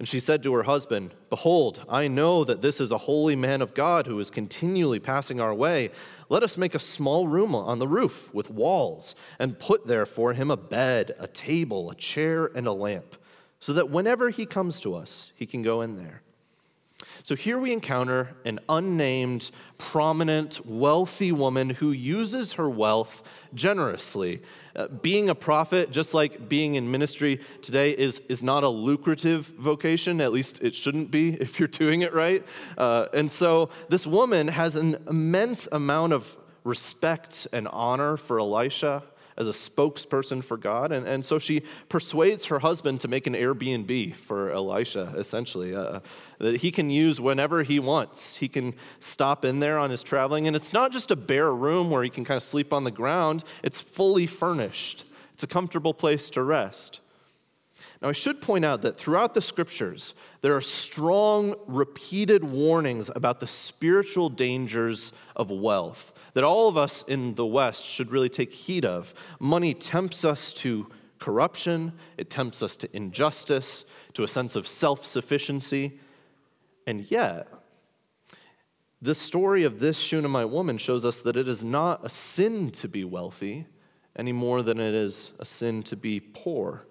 And 0.00 0.08
she 0.08 0.18
said 0.18 0.42
to 0.42 0.52
her 0.54 0.64
husband, 0.64 1.14
Behold, 1.30 1.84
I 1.88 2.08
know 2.08 2.42
that 2.42 2.62
this 2.62 2.80
is 2.80 2.90
a 2.90 2.98
holy 2.98 3.36
man 3.36 3.62
of 3.62 3.74
God 3.74 4.08
who 4.08 4.18
is 4.18 4.28
continually 4.28 4.98
passing 4.98 5.40
our 5.40 5.54
way. 5.54 5.92
Let 6.28 6.42
us 6.42 6.58
make 6.58 6.74
a 6.74 6.80
small 6.80 7.28
room 7.28 7.54
on 7.54 7.78
the 7.78 7.86
roof 7.86 8.32
with 8.34 8.50
walls, 8.50 9.14
and 9.38 9.58
put 9.58 9.86
there 9.86 10.04
for 10.04 10.32
him 10.32 10.50
a 10.50 10.56
bed, 10.56 11.14
a 11.20 11.28
table, 11.28 11.90
a 11.90 11.94
chair, 11.94 12.46
and 12.46 12.66
a 12.66 12.72
lamp 12.72 13.16
so 13.64 13.72
that 13.72 13.88
whenever 13.88 14.28
he 14.28 14.44
comes 14.44 14.78
to 14.78 14.94
us, 14.94 15.32
he 15.36 15.46
can 15.46 15.62
go 15.62 15.80
in 15.80 15.96
there. 15.96 16.20
So 17.22 17.34
here 17.34 17.58
we 17.58 17.72
encounter 17.72 18.36
an 18.44 18.60
unnamed, 18.68 19.50
prominent, 19.78 20.66
wealthy 20.66 21.32
woman 21.32 21.70
who 21.70 21.90
uses 21.90 22.52
her 22.52 22.68
wealth 22.68 23.22
generously. 23.54 24.42
Uh, 24.76 24.88
being 24.88 25.30
a 25.30 25.34
prophet, 25.34 25.90
just 25.92 26.12
like 26.12 26.46
being 26.46 26.74
in 26.74 26.90
ministry 26.90 27.40
today, 27.62 27.92
is, 27.92 28.18
is 28.28 28.42
not 28.42 28.64
a 28.64 28.68
lucrative 28.68 29.46
vocation. 29.58 30.20
At 30.20 30.34
least 30.34 30.62
it 30.62 30.74
shouldn't 30.74 31.10
be 31.10 31.32
if 31.40 31.58
you're 31.58 31.66
doing 31.66 32.02
it 32.02 32.12
right. 32.12 32.46
Uh, 32.76 33.06
and 33.14 33.32
so 33.32 33.70
this 33.88 34.06
woman 34.06 34.48
has 34.48 34.76
an 34.76 34.98
immense 35.08 35.68
amount 35.72 36.12
of 36.12 36.36
respect 36.64 37.46
and 37.50 37.66
honor 37.68 38.18
for 38.18 38.38
Elisha 38.38 39.04
as 39.36 39.48
a 39.48 39.52
spokesperson 39.52 40.42
for 40.42 40.56
God. 40.56 40.92
And, 40.92 41.06
and 41.06 41.24
so 41.24 41.38
she 41.38 41.62
persuades 41.88 42.46
her 42.46 42.60
husband 42.60 43.00
to 43.00 43.08
make 43.08 43.26
an 43.26 43.34
Airbnb 43.34 44.14
for 44.14 44.50
Elisha, 44.50 45.12
essentially, 45.16 45.74
uh, 45.74 46.00
that 46.38 46.58
he 46.58 46.70
can 46.70 46.90
use 46.90 47.20
whenever 47.20 47.62
he 47.62 47.78
wants. 47.78 48.36
He 48.36 48.48
can 48.48 48.74
stop 48.98 49.44
in 49.44 49.60
there 49.60 49.78
on 49.78 49.90
his 49.90 50.02
traveling. 50.02 50.46
And 50.46 50.54
it's 50.54 50.72
not 50.72 50.92
just 50.92 51.10
a 51.10 51.16
bare 51.16 51.52
room 51.52 51.90
where 51.90 52.02
he 52.02 52.10
can 52.10 52.24
kind 52.24 52.36
of 52.36 52.42
sleep 52.42 52.72
on 52.72 52.84
the 52.84 52.90
ground, 52.90 53.44
it's 53.62 53.80
fully 53.80 54.26
furnished. 54.26 55.04
It's 55.32 55.42
a 55.42 55.48
comfortable 55.48 55.94
place 55.94 56.30
to 56.30 56.42
rest. 56.42 57.00
Now, 58.00 58.10
I 58.10 58.12
should 58.12 58.40
point 58.40 58.64
out 58.64 58.82
that 58.82 58.98
throughout 58.98 59.34
the 59.34 59.40
scriptures, 59.40 60.14
there 60.42 60.54
are 60.54 60.60
strong, 60.60 61.56
repeated 61.66 62.44
warnings 62.44 63.10
about 63.14 63.40
the 63.40 63.46
spiritual 63.46 64.28
dangers 64.28 65.12
of 65.34 65.50
wealth 65.50 66.12
that 66.34 66.44
all 66.44 66.68
of 66.68 66.76
us 66.76 67.02
in 67.04 67.34
the 67.34 67.46
West 67.46 67.84
should 67.84 68.10
really 68.10 68.28
take 68.28 68.52
heed 68.52 68.84
of. 68.84 69.14
Money 69.40 69.72
tempts 69.72 70.24
us 70.24 70.52
to 70.54 70.88
corruption, 71.18 71.92
it 72.18 72.28
tempts 72.28 72.62
us 72.62 72.76
to 72.76 72.96
injustice, 72.96 73.84
to 74.12 74.22
a 74.22 74.28
sense 74.28 74.56
of 74.56 74.68
self 74.68 75.06
sufficiency. 75.06 75.98
And 76.86 77.10
yet, 77.10 77.48
this 79.00 79.18
story 79.18 79.64
of 79.64 79.80
this 79.80 79.98
Shunammite 79.98 80.50
woman 80.50 80.78
shows 80.78 81.04
us 81.04 81.20
that 81.22 81.36
it 81.36 81.48
is 81.48 81.64
not 81.64 82.04
a 82.04 82.08
sin 82.08 82.70
to 82.72 82.88
be 82.88 83.04
wealthy 83.04 83.66
any 84.16 84.32
more 84.32 84.62
than 84.62 84.78
it 84.78 84.94
is 84.94 85.32
a 85.38 85.44
sin 85.44 85.82
to 85.84 85.96
be 85.96 86.20
poor. 86.20 86.86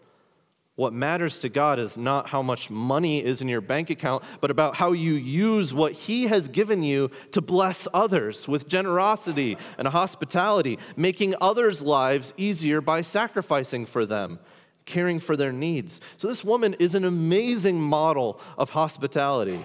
What 0.76 0.92
matters 0.92 1.38
to 1.40 1.50
God 1.50 1.78
is 1.78 1.98
not 1.98 2.28
how 2.28 2.42
much 2.42 2.72
money 2.72 3.24
is 3.24 3.44
in 3.44 3.48
your 3.48 3.62
bank 3.62 3.92
account, 3.92 4.24
but 4.42 4.50
about 4.50 4.76
how 4.76 4.92
you 4.92 5.14
use 5.14 5.72
what 5.72 5.94
He 5.94 6.26
has 6.28 6.48
given 6.48 6.82
you 6.82 7.12
to 7.32 7.42
bless 7.42 7.88
others 7.94 8.48
with 8.48 8.68
generosity 8.68 9.56
and 9.78 9.88
hospitality, 9.88 10.80
making 10.96 11.36
others' 11.40 11.84
lives 11.84 12.34
easier 12.38 12.82
by 12.82 13.04
sacrificing 13.04 13.86
for 13.86 14.04
them, 14.08 14.40
caring 14.86 15.20
for 15.20 15.38
their 15.38 15.52
needs. 15.52 16.02
So, 16.18 16.28
this 16.28 16.44
woman 16.44 16.76
is 16.80 16.96
an 16.96 17.06
amazing 17.06 17.80
model 17.80 18.42
of 18.58 18.72
hospitality. 18.72 19.64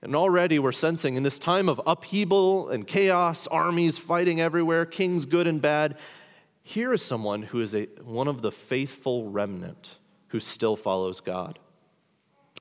And 0.00 0.16
already 0.16 0.58
we're 0.58 0.72
sensing 0.72 1.16
in 1.16 1.22
this 1.22 1.38
time 1.38 1.68
of 1.68 1.80
upheaval 1.86 2.70
and 2.70 2.86
chaos, 2.86 3.46
armies 3.46 3.98
fighting 3.98 4.40
everywhere, 4.40 4.86
kings 4.86 5.26
good 5.26 5.46
and 5.46 5.60
bad, 5.62 5.96
here 6.62 6.92
is 6.92 7.02
someone 7.02 7.42
who 7.42 7.60
is 7.60 7.74
a, 7.74 7.86
one 8.02 8.28
of 8.28 8.42
the 8.42 8.52
faithful 8.52 9.28
remnant 9.28 9.96
who 10.28 10.40
still 10.40 10.76
follows 10.76 11.20
God. 11.20 11.58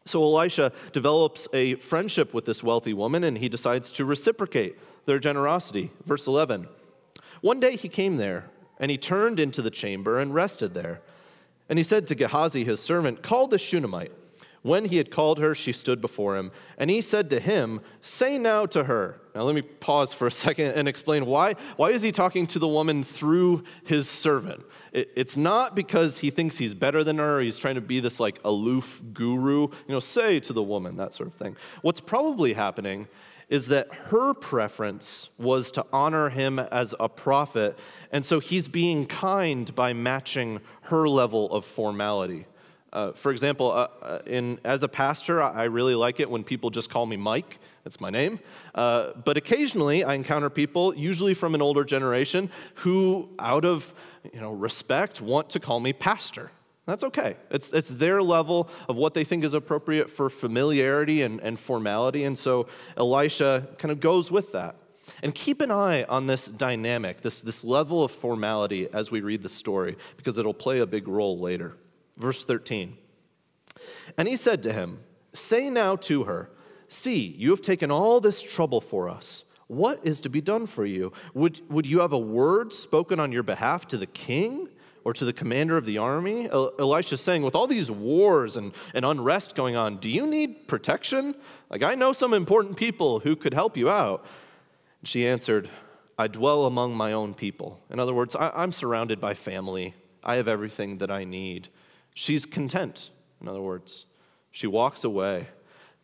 So 0.05 0.23
Elisha 0.23 0.71
develops 0.91 1.47
a 1.53 1.75
friendship 1.75 2.33
with 2.33 2.45
this 2.45 2.63
wealthy 2.63 2.93
woman 2.93 3.23
and 3.23 3.37
he 3.37 3.49
decides 3.49 3.91
to 3.93 4.05
reciprocate 4.05 4.77
their 5.05 5.19
generosity. 5.19 5.91
Verse 6.05 6.27
11 6.27 6.67
One 7.41 7.59
day 7.59 7.75
he 7.75 7.87
came 7.87 8.17
there 8.17 8.49
and 8.79 8.89
he 8.89 8.97
turned 8.97 9.39
into 9.39 9.61
the 9.61 9.69
chamber 9.69 10.19
and 10.19 10.33
rested 10.33 10.73
there. 10.73 11.01
And 11.69 11.77
he 11.77 11.83
said 11.83 12.07
to 12.07 12.15
Gehazi, 12.15 12.65
his 12.65 12.79
servant, 12.79 13.21
Call 13.21 13.47
the 13.47 13.59
Shunammite. 13.59 14.11
When 14.63 14.85
he 14.85 14.97
had 14.97 15.09
called 15.09 15.39
her, 15.39 15.55
she 15.55 15.73
stood 15.73 16.01
before 16.01 16.37
him, 16.37 16.51
and 16.77 16.91
he 16.91 17.01
said 17.01 17.31
to 17.31 17.39
him, 17.39 17.81
Say 18.01 18.37
now 18.37 18.67
to 18.67 18.83
her. 18.83 19.19
Now 19.33 19.43
let 19.43 19.55
me 19.55 19.61
pause 19.63 20.13
for 20.13 20.27
a 20.27 20.31
second 20.45 20.73
and 20.73 20.87
explain 20.87 21.25
why. 21.25 21.55
Why 21.77 21.89
is 21.89 22.03
he 22.03 22.11
talking 22.11 22.45
to 22.47 22.59
the 22.59 22.67
woman 22.67 23.03
through 23.03 23.63
his 23.83 24.07
servant? 24.07 24.63
it's 24.93 25.37
not 25.37 25.73
because 25.73 26.19
he 26.19 26.29
thinks 26.29 26.57
he's 26.57 26.73
better 26.73 27.01
than 27.01 27.17
her, 27.17 27.39
he's 27.39 27.57
trying 27.57 27.75
to 27.75 27.81
be 27.81 28.01
this 28.01 28.19
like 28.19 28.39
aloof 28.43 29.01
guru, 29.13 29.61
you 29.61 29.71
know, 29.87 30.01
say 30.01 30.37
to 30.41 30.51
the 30.51 30.61
woman, 30.61 30.97
that 30.97 31.13
sort 31.13 31.27
of 31.27 31.35
thing. 31.35 31.55
What's 31.81 32.01
probably 32.01 32.51
happening 32.51 33.07
is 33.47 33.67
that 33.67 33.93
her 33.93 34.33
preference 34.33 35.29
was 35.37 35.71
to 35.71 35.85
honor 35.91 36.29
him 36.29 36.59
as 36.59 36.93
a 36.99 37.07
prophet, 37.07 37.77
and 38.11 38.23
so 38.25 38.39
he's 38.39 38.67
being 38.67 39.05
kind 39.05 39.73
by 39.75 39.93
matching 39.93 40.59
her 40.83 41.07
level 41.07 41.51
of 41.51 41.65
formality. 41.65 42.45
Uh, 42.93 43.13
for 43.13 43.31
example, 43.31 43.71
uh, 43.71 43.87
uh, 44.01 44.19
in, 44.25 44.59
as 44.63 44.83
a 44.83 44.87
pastor, 44.87 45.41
I 45.41 45.63
really 45.63 45.95
like 45.95 46.19
it 46.19 46.29
when 46.29 46.43
people 46.43 46.69
just 46.69 46.89
call 46.89 47.05
me 47.05 47.15
Mike. 47.15 47.59
That's 47.83 48.01
my 48.01 48.09
name. 48.09 48.39
Uh, 48.75 49.11
but 49.23 49.37
occasionally, 49.37 50.03
I 50.03 50.13
encounter 50.13 50.49
people, 50.49 50.93
usually 50.93 51.33
from 51.33 51.55
an 51.55 51.61
older 51.61 51.85
generation, 51.85 52.49
who, 52.75 53.29
out 53.39 53.65
of 53.65 53.93
you 54.33 54.41
know, 54.41 54.51
respect, 54.51 55.21
want 55.21 55.49
to 55.51 55.59
call 55.59 55.79
me 55.79 55.93
pastor. 55.93 56.51
That's 56.85 57.03
okay. 57.05 57.37
It's, 57.49 57.71
it's 57.71 57.89
their 57.89 58.21
level 58.21 58.69
of 58.89 58.97
what 58.97 59.13
they 59.13 59.23
think 59.23 59.43
is 59.43 59.53
appropriate 59.53 60.09
for 60.09 60.29
familiarity 60.29 61.21
and, 61.21 61.39
and 61.39 61.57
formality. 61.57 62.25
And 62.25 62.37
so 62.37 62.67
Elisha 62.97 63.67
kind 63.77 63.91
of 63.91 63.99
goes 63.99 64.31
with 64.31 64.51
that. 64.51 64.75
And 65.23 65.33
keep 65.33 65.61
an 65.61 65.71
eye 65.71 66.03
on 66.03 66.27
this 66.27 66.47
dynamic, 66.47 67.21
this, 67.21 67.41
this 67.41 67.63
level 67.63 68.03
of 68.03 68.11
formality 68.11 68.87
as 68.93 69.11
we 69.11 69.21
read 69.21 69.43
the 69.43 69.49
story, 69.49 69.95
because 70.17 70.37
it'll 70.37 70.53
play 70.53 70.79
a 70.79 70.85
big 70.85 71.07
role 71.07 71.39
later. 71.39 71.77
Verse 72.17 72.45
13. 72.45 72.97
And 74.17 74.27
he 74.27 74.35
said 74.35 74.63
to 74.63 74.73
him, 74.73 74.99
Say 75.33 75.69
now 75.69 75.95
to 75.97 76.23
her, 76.23 76.49
See, 76.87 77.25
you 77.37 77.51
have 77.51 77.61
taken 77.61 77.89
all 77.89 78.19
this 78.19 78.41
trouble 78.41 78.81
for 78.81 79.09
us. 79.09 79.45
What 79.67 80.05
is 80.05 80.19
to 80.21 80.29
be 80.29 80.41
done 80.41 80.67
for 80.67 80.85
you? 80.85 81.13
Would, 81.33 81.61
would 81.71 81.87
you 81.87 81.99
have 81.99 82.11
a 82.11 82.19
word 82.19 82.73
spoken 82.73 83.17
on 83.17 83.31
your 83.31 83.43
behalf 83.43 83.87
to 83.87 83.97
the 83.97 84.05
king 84.05 84.67
or 85.05 85.13
to 85.13 85.23
the 85.23 85.31
commander 85.31 85.77
of 85.77 85.85
the 85.85 85.97
army? 85.97 86.49
Elisha 86.51 87.13
is 87.13 87.21
saying, 87.21 87.43
with 87.43 87.55
all 87.55 87.67
these 87.67 87.89
wars 87.89 88.57
and, 88.57 88.73
and 88.93 89.05
unrest 89.05 89.55
going 89.55 89.77
on, 89.77 89.95
do 89.99 90.09
you 90.09 90.27
need 90.27 90.67
protection? 90.67 91.33
Like, 91.69 91.83
I 91.83 91.95
know 91.95 92.11
some 92.11 92.33
important 92.33 92.75
people 92.75 93.21
who 93.21 93.37
could 93.37 93.53
help 93.53 93.77
you 93.77 93.89
out. 93.89 94.25
And 94.99 95.07
She 95.07 95.25
answered, 95.25 95.69
I 96.17 96.27
dwell 96.27 96.65
among 96.65 96.93
my 96.93 97.13
own 97.13 97.33
people. 97.33 97.79
In 97.89 98.01
other 98.01 98.13
words, 98.13 98.35
I, 98.35 98.51
I'm 98.53 98.73
surrounded 98.73 99.21
by 99.21 99.33
family. 99.33 99.93
I 100.25 100.35
have 100.35 100.49
everything 100.49 100.97
that 100.97 101.09
I 101.09 101.23
need. 101.23 101.69
She's 102.13 102.45
content, 102.45 103.09
in 103.39 103.47
other 103.47 103.61
words. 103.61 104.05
She 104.51 104.67
walks 104.67 105.03
away. 105.03 105.47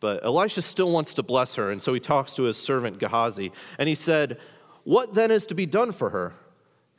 But 0.00 0.24
Elisha 0.24 0.62
still 0.62 0.92
wants 0.92 1.14
to 1.14 1.22
bless 1.22 1.56
her, 1.56 1.70
and 1.70 1.82
so 1.82 1.92
he 1.92 2.00
talks 2.00 2.34
to 2.34 2.44
his 2.44 2.56
servant 2.56 2.98
Gehazi, 2.98 3.52
and 3.78 3.88
he 3.88 3.94
said, 3.94 4.38
What 4.84 5.14
then 5.14 5.30
is 5.30 5.46
to 5.46 5.54
be 5.54 5.66
done 5.66 5.92
for 5.92 6.10
her? 6.10 6.34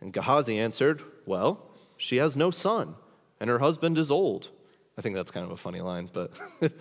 And 0.02 0.12
Gehazi 0.12 0.60
answered, 0.60 1.02
Well, 1.26 1.66
she 1.98 2.18
has 2.18 2.36
no 2.36 2.52
son, 2.52 2.96
and 3.40 3.50
her 3.50 3.60
husband 3.60 3.98
is 3.98 4.12
old. 4.12 4.50
I 4.98 5.02
think 5.02 5.16
that's 5.16 5.32
kind 5.32 5.46
of 5.46 5.52
a 5.52 5.58
funny 5.58 5.80
line, 5.80 6.10
but 6.12 6.32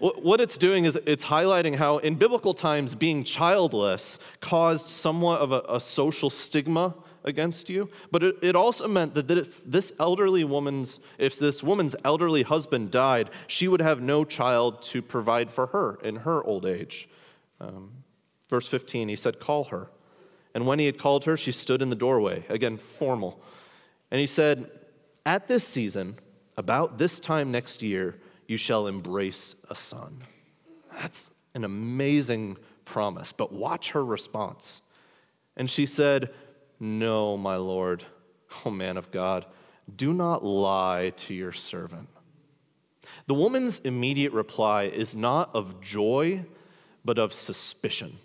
what 0.00 0.40
it's 0.40 0.58
doing 0.58 0.86
is 0.86 0.98
it's 1.06 1.24
highlighting 1.24 1.76
how, 1.76 1.98
in 1.98 2.16
biblical 2.16 2.52
times, 2.52 2.96
being 2.96 3.22
childless 3.22 4.18
caused 4.40 4.88
somewhat 4.88 5.40
of 5.40 5.52
a, 5.52 5.62
a 5.68 5.80
social 5.80 6.30
stigma 6.30 6.94
against 7.24 7.68
you. 7.68 7.88
But 8.10 8.22
it, 8.22 8.36
it 8.42 8.56
also 8.56 8.86
meant 8.86 9.14
that 9.14 9.30
if 9.30 9.64
this 9.64 9.92
elderly 9.98 10.44
woman's, 10.44 11.00
if 11.18 11.38
this 11.38 11.62
woman's 11.62 11.96
elderly 12.04 12.42
husband 12.42 12.90
died, 12.90 13.30
she 13.46 13.66
would 13.68 13.80
have 13.80 14.00
no 14.00 14.24
child 14.24 14.82
to 14.82 15.02
provide 15.02 15.50
for 15.50 15.68
her 15.68 15.98
in 16.02 16.16
her 16.16 16.42
old 16.44 16.66
age. 16.66 17.08
Um, 17.60 17.90
verse 18.48 18.68
15, 18.68 19.08
he 19.08 19.16
said, 19.16 19.40
Call 19.40 19.64
her. 19.64 19.88
And 20.54 20.66
when 20.66 20.78
he 20.78 20.86
had 20.86 20.98
called 20.98 21.24
her, 21.24 21.36
she 21.36 21.50
stood 21.50 21.82
in 21.82 21.90
the 21.90 21.96
doorway. 21.96 22.44
Again, 22.48 22.76
formal. 22.76 23.40
And 24.10 24.20
he 24.20 24.26
said, 24.26 24.70
At 25.26 25.48
this 25.48 25.66
season, 25.66 26.18
about 26.56 26.98
this 26.98 27.18
time 27.18 27.50
next 27.50 27.82
year, 27.82 28.16
you 28.46 28.56
shall 28.56 28.86
embrace 28.86 29.56
a 29.70 29.74
son. 29.74 30.22
That's 31.00 31.32
an 31.54 31.64
amazing 31.64 32.58
promise, 32.84 33.32
but 33.32 33.52
watch 33.52 33.90
her 33.90 34.04
response. 34.04 34.82
And 35.56 35.70
she 35.70 35.86
said, 35.86 36.30
no, 36.84 37.36
my 37.36 37.56
Lord, 37.56 38.04
O 38.64 38.70
man 38.70 38.96
of 38.96 39.10
God, 39.10 39.46
do 39.94 40.12
not 40.12 40.44
lie 40.44 41.12
to 41.16 41.34
your 41.34 41.52
servant. 41.52 42.08
The 43.26 43.34
woman's 43.34 43.78
immediate 43.80 44.32
reply 44.32 44.84
is 44.84 45.16
not 45.16 45.50
of 45.54 45.80
joy, 45.80 46.44
but 47.04 47.18
of 47.18 47.32
suspicion. 47.32 48.18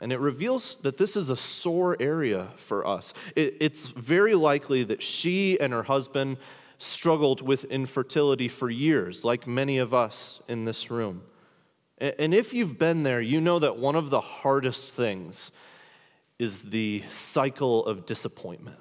And 0.00 0.12
it 0.12 0.18
reveals 0.18 0.76
that 0.76 0.96
this 0.96 1.16
is 1.16 1.28
a 1.28 1.36
sore 1.36 1.96
area 2.00 2.48
for 2.56 2.86
us. 2.86 3.12
It, 3.36 3.56
it's 3.60 3.86
very 3.86 4.34
likely 4.34 4.82
that 4.84 5.02
she 5.02 5.60
and 5.60 5.72
her 5.72 5.82
husband 5.82 6.38
struggled 6.78 7.42
with 7.42 7.64
infertility 7.64 8.48
for 8.48 8.70
years, 8.70 9.22
like 9.22 9.46
many 9.46 9.76
of 9.76 9.92
us 9.92 10.40
in 10.48 10.64
this 10.64 10.90
room. 10.90 11.22
And 11.98 12.32
if 12.32 12.54
you've 12.54 12.78
been 12.78 13.02
there, 13.02 13.20
you 13.20 13.38
know 13.42 13.58
that 13.58 13.76
one 13.76 13.96
of 13.96 14.08
the 14.08 14.22
hardest 14.22 14.94
things 14.94 15.52
is 16.40 16.62
the 16.62 17.02
cycle 17.10 17.84
of 17.84 18.06
disappointment, 18.06 18.78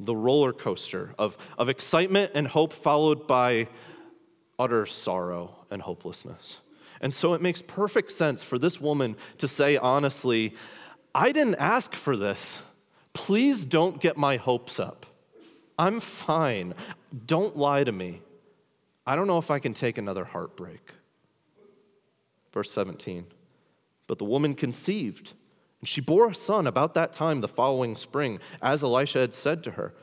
the 0.00 0.14
roller 0.14 0.52
coaster 0.52 1.14
of, 1.18 1.38
of 1.56 1.68
excitement 1.68 2.32
and 2.34 2.48
hope, 2.48 2.72
followed 2.72 3.28
by 3.28 3.68
utter 4.58 4.86
sorrow 4.86 5.54
and 5.70 5.80
hopelessness. 5.80 6.56
And 7.00 7.14
so 7.14 7.34
it 7.34 7.40
makes 7.40 7.62
perfect 7.62 8.10
sense 8.10 8.42
for 8.42 8.58
this 8.58 8.80
woman 8.80 9.16
to 9.38 9.46
say 9.46 9.76
honestly, 9.76 10.54
I 11.14 11.30
didn't 11.30 11.56
ask 11.56 11.94
for 11.94 12.16
this. 12.16 12.60
Please 13.12 13.64
don't 13.64 14.00
get 14.00 14.16
my 14.16 14.36
hopes 14.36 14.80
up. 14.80 15.06
I'm 15.78 16.00
fine. 16.00 16.74
Don't 17.26 17.56
lie 17.56 17.84
to 17.84 17.92
me. 17.92 18.20
I 19.06 19.14
don't 19.14 19.28
know 19.28 19.38
if 19.38 19.52
I 19.52 19.60
can 19.60 19.74
take 19.74 19.96
another 19.96 20.24
heartbreak. 20.24 20.90
Verse 22.52 22.72
17. 22.72 23.26
But 24.08 24.18
the 24.18 24.24
woman 24.24 24.56
conceived 24.56 25.32
she 25.86 26.00
bore 26.00 26.28
a 26.28 26.34
son 26.34 26.66
about 26.66 26.94
that 26.94 27.12
time 27.12 27.40
the 27.40 27.48
following 27.48 27.96
spring, 27.96 28.40
as 28.60 28.82
Elisha 28.82 29.20
had 29.20 29.34
said 29.34 29.62
to 29.64 29.72
her. 29.72 29.94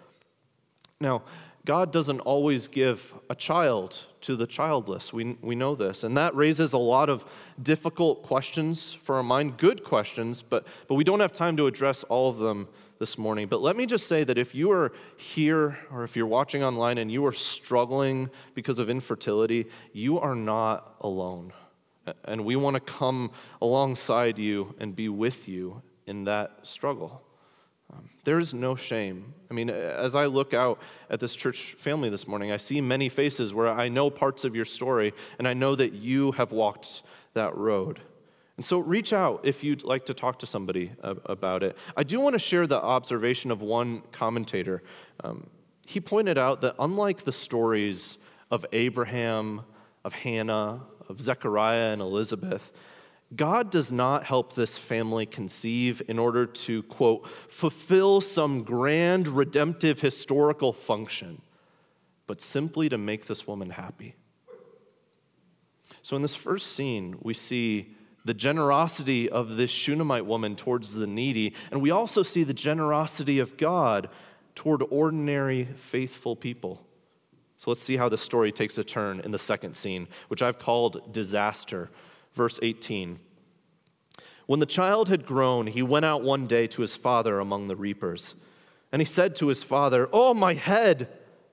Now, 0.99 1.23
God 1.65 1.93
doesn't 1.93 2.19
always 2.21 2.67
give 2.67 3.13
a 3.29 3.35
child 3.35 4.05
to 4.21 4.35
the 4.35 4.45
childless. 4.45 5.13
We, 5.13 5.37
we 5.41 5.55
know 5.55 5.75
this. 5.75 6.03
And 6.03 6.17
that 6.17 6.35
raises 6.35 6.73
a 6.73 6.77
lot 6.77 7.09
of 7.09 7.25
difficult 7.61 8.23
questions 8.23 8.91
for 8.91 9.15
our 9.15 9.23
mind, 9.23 9.57
good 9.57 9.83
questions, 9.83 10.41
but, 10.41 10.67
but 10.87 10.95
we 10.95 11.05
don't 11.05 11.21
have 11.21 11.31
time 11.31 11.55
to 11.57 11.67
address 11.67 12.03
all 12.05 12.29
of 12.29 12.39
them 12.39 12.67
this 12.99 13.17
morning. 13.17 13.47
But 13.47 13.61
let 13.61 13.77
me 13.77 13.85
just 13.85 14.07
say 14.07 14.25
that 14.25 14.37
if 14.37 14.53
you 14.53 14.71
are 14.71 14.91
here 15.15 15.77
or 15.89 16.03
if 16.03 16.17
you're 16.17 16.27
watching 16.27 16.63
online 16.63 16.97
and 16.97 17.09
you 17.09 17.25
are 17.25 17.33
struggling 17.33 18.29
because 18.55 18.79
of 18.79 18.89
infertility, 18.89 19.67
you 19.93 20.19
are 20.19 20.35
not 20.35 20.95
alone. 20.99 21.53
And 22.25 22.43
we 22.45 22.55
want 22.55 22.75
to 22.75 22.79
come 22.79 23.31
alongside 23.61 24.37
you 24.37 24.75
and 24.79 24.95
be 24.95 25.09
with 25.09 25.47
you 25.47 25.81
in 26.05 26.25
that 26.25 26.59
struggle. 26.63 27.21
Um, 27.91 28.09
there 28.23 28.39
is 28.39 28.53
no 28.53 28.75
shame. 28.75 29.33
I 29.49 29.53
mean, 29.53 29.69
as 29.69 30.15
I 30.15 30.25
look 30.25 30.53
out 30.53 30.79
at 31.09 31.19
this 31.19 31.35
church 31.35 31.73
family 31.73 32.09
this 32.09 32.27
morning, 32.27 32.51
I 32.51 32.57
see 32.57 32.81
many 32.81 33.09
faces 33.09 33.53
where 33.53 33.69
I 33.69 33.89
know 33.89 34.09
parts 34.09 34.45
of 34.45 34.55
your 34.55 34.65
story, 34.65 35.13
and 35.37 35.47
I 35.47 35.53
know 35.53 35.75
that 35.75 35.93
you 35.93 36.31
have 36.33 36.51
walked 36.51 37.03
that 37.33 37.55
road. 37.55 37.99
And 38.57 38.65
so 38.65 38.79
reach 38.79 39.13
out 39.13 39.41
if 39.43 39.63
you'd 39.63 39.83
like 39.83 40.05
to 40.05 40.13
talk 40.13 40.39
to 40.39 40.45
somebody 40.45 40.91
about 41.01 41.63
it. 41.63 41.77
I 41.97 42.03
do 42.03 42.19
want 42.19 42.33
to 42.33 42.39
share 42.39 42.67
the 42.67 42.81
observation 42.81 43.49
of 43.49 43.61
one 43.61 44.03
commentator. 44.11 44.83
Um, 45.23 45.47
he 45.85 45.99
pointed 45.99 46.37
out 46.37 46.61
that 46.61 46.75
unlike 46.79 47.23
the 47.23 47.31
stories 47.31 48.17
of 48.51 48.65
Abraham, 48.71 49.63
of 50.03 50.13
Hannah, 50.13 50.81
of 51.07 51.21
Zechariah 51.21 51.93
and 51.93 52.01
Elizabeth, 52.01 52.71
God 53.35 53.71
does 53.71 53.91
not 53.91 54.25
help 54.25 54.53
this 54.53 54.77
family 54.77 55.25
conceive 55.25 56.01
in 56.07 56.19
order 56.19 56.45
to, 56.45 56.83
quote, 56.83 57.27
fulfill 57.49 58.21
some 58.21 58.63
grand 58.63 59.27
redemptive 59.27 60.01
historical 60.01 60.71
function, 60.71 61.41
but 62.27 62.41
simply 62.41 62.89
to 62.89 62.97
make 62.97 63.25
this 63.25 63.47
woman 63.47 63.71
happy. 63.71 64.15
So 66.01 66.15
in 66.15 66.21
this 66.21 66.35
first 66.35 66.73
scene, 66.73 67.15
we 67.21 67.33
see 67.33 67.95
the 68.25 68.33
generosity 68.33 69.29
of 69.29 69.57
this 69.57 69.71
Shunammite 69.71 70.25
woman 70.25 70.55
towards 70.55 70.93
the 70.93 71.07
needy, 71.07 71.53
and 71.71 71.81
we 71.81 71.91
also 71.91 72.23
see 72.23 72.43
the 72.43 72.53
generosity 72.53 73.39
of 73.39 73.57
God 73.57 74.09
toward 74.55 74.83
ordinary, 74.89 75.65
faithful 75.75 76.35
people. 76.35 76.85
So 77.63 77.71
let's 77.71 77.81
see 77.81 77.95
how 77.95 78.09
the 78.09 78.17
story 78.17 78.51
takes 78.51 78.77
a 78.77 78.83
turn 78.83 79.21
in 79.21 79.31
the 79.31 79.39
second 79.39 79.77
scene, 79.77 80.09
which 80.27 80.41
I've 80.41 80.59
called 80.59 81.13
disaster. 81.13 81.89
Verse 82.33 82.59
18. 82.61 83.19
When 84.47 84.59
the 84.59 84.65
child 84.65 85.07
had 85.07 85.25
grown, 85.25 85.67
he 85.67 85.81
went 85.81 86.03
out 86.03 86.23
one 86.23 86.45
day 86.45 86.67
to 86.67 86.81
his 86.81 86.97
father 86.97 87.39
among 87.39 87.69
the 87.69 87.77
reapers. 87.77 88.35
And 88.91 89.01
he 89.01 89.05
said 89.05 89.37
to 89.37 89.47
his 89.47 89.63
father, 89.63 90.09
Oh, 90.11 90.33
my 90.33 90.55
head, 90.55 91.07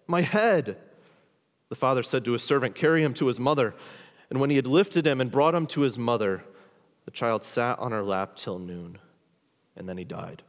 my 0.08 0.22
head. 0.22 0.78
The 1.68 1.76
father 1.76 2.02
said 2.02 2.24
to 2.24 2.32
his 2.32 2.42
servant, 2.42 2.74
Carry 2.74 3.04
him 3.04 3.14
to 3.14 3.28
his 3.28 3.38
mother. 3.38 3.76
And 4.30 4.40
when 4.40 4.50
he 4.50 4.56
had 4.56 4.66
lifted 4.66 5.06
him 5.06 5.20
and 5.20 5.30
brought 5.30 5.54
him 5.54 5.68
to 5.68 5.82
his 5.82 5.96
mother, 5.96 6.42
the 7.04 7.12
child 7.12 7.44
sat 7.44 7.78
on 7.78 7.92
her 7.92 8.02
lap 8.02 8.34
till 8.34 8.58
noon, 8.58 8.98
and 9.76 9.88
then 9.88 9.96
he 9.96 10.02
died. 10.02 10.42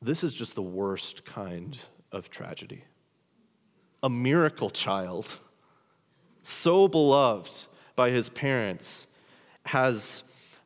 This 0.00 0.24
is 0.24 0.34
just 0.34 0.56
the 0.56 0.62
worst 0.62 1.24
kind 1.24 1.78
of 2.10 2.28
tragedy. 2.28 2.82
A 4.02 4.10
miracle 4.10 4.70
child, 4.70 5.38
so 6.42 6.88
beloved 6.88 7.66
by 7.94 8.10
his 8.10 8.28
parents, 8.28 9.06
has 9.66 10.24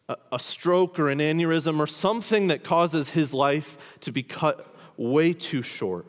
a, 0.09 0.39
stroke 0.39 0.99
or 0.99 1.11
an 1.11 1.19
aneurysm 1.19 1.79
or 1.79 1.87
something 1.87 2.47
that 2.47 2.65
causes 2.65 3.11
his 3.11 3.35
life 3.35 3.77
to 4.01 4.13
be 4.13 4.23
cut 4.23 4.75
way 4.97 5.33
too 5.33 5.63
short. 5.63 6.07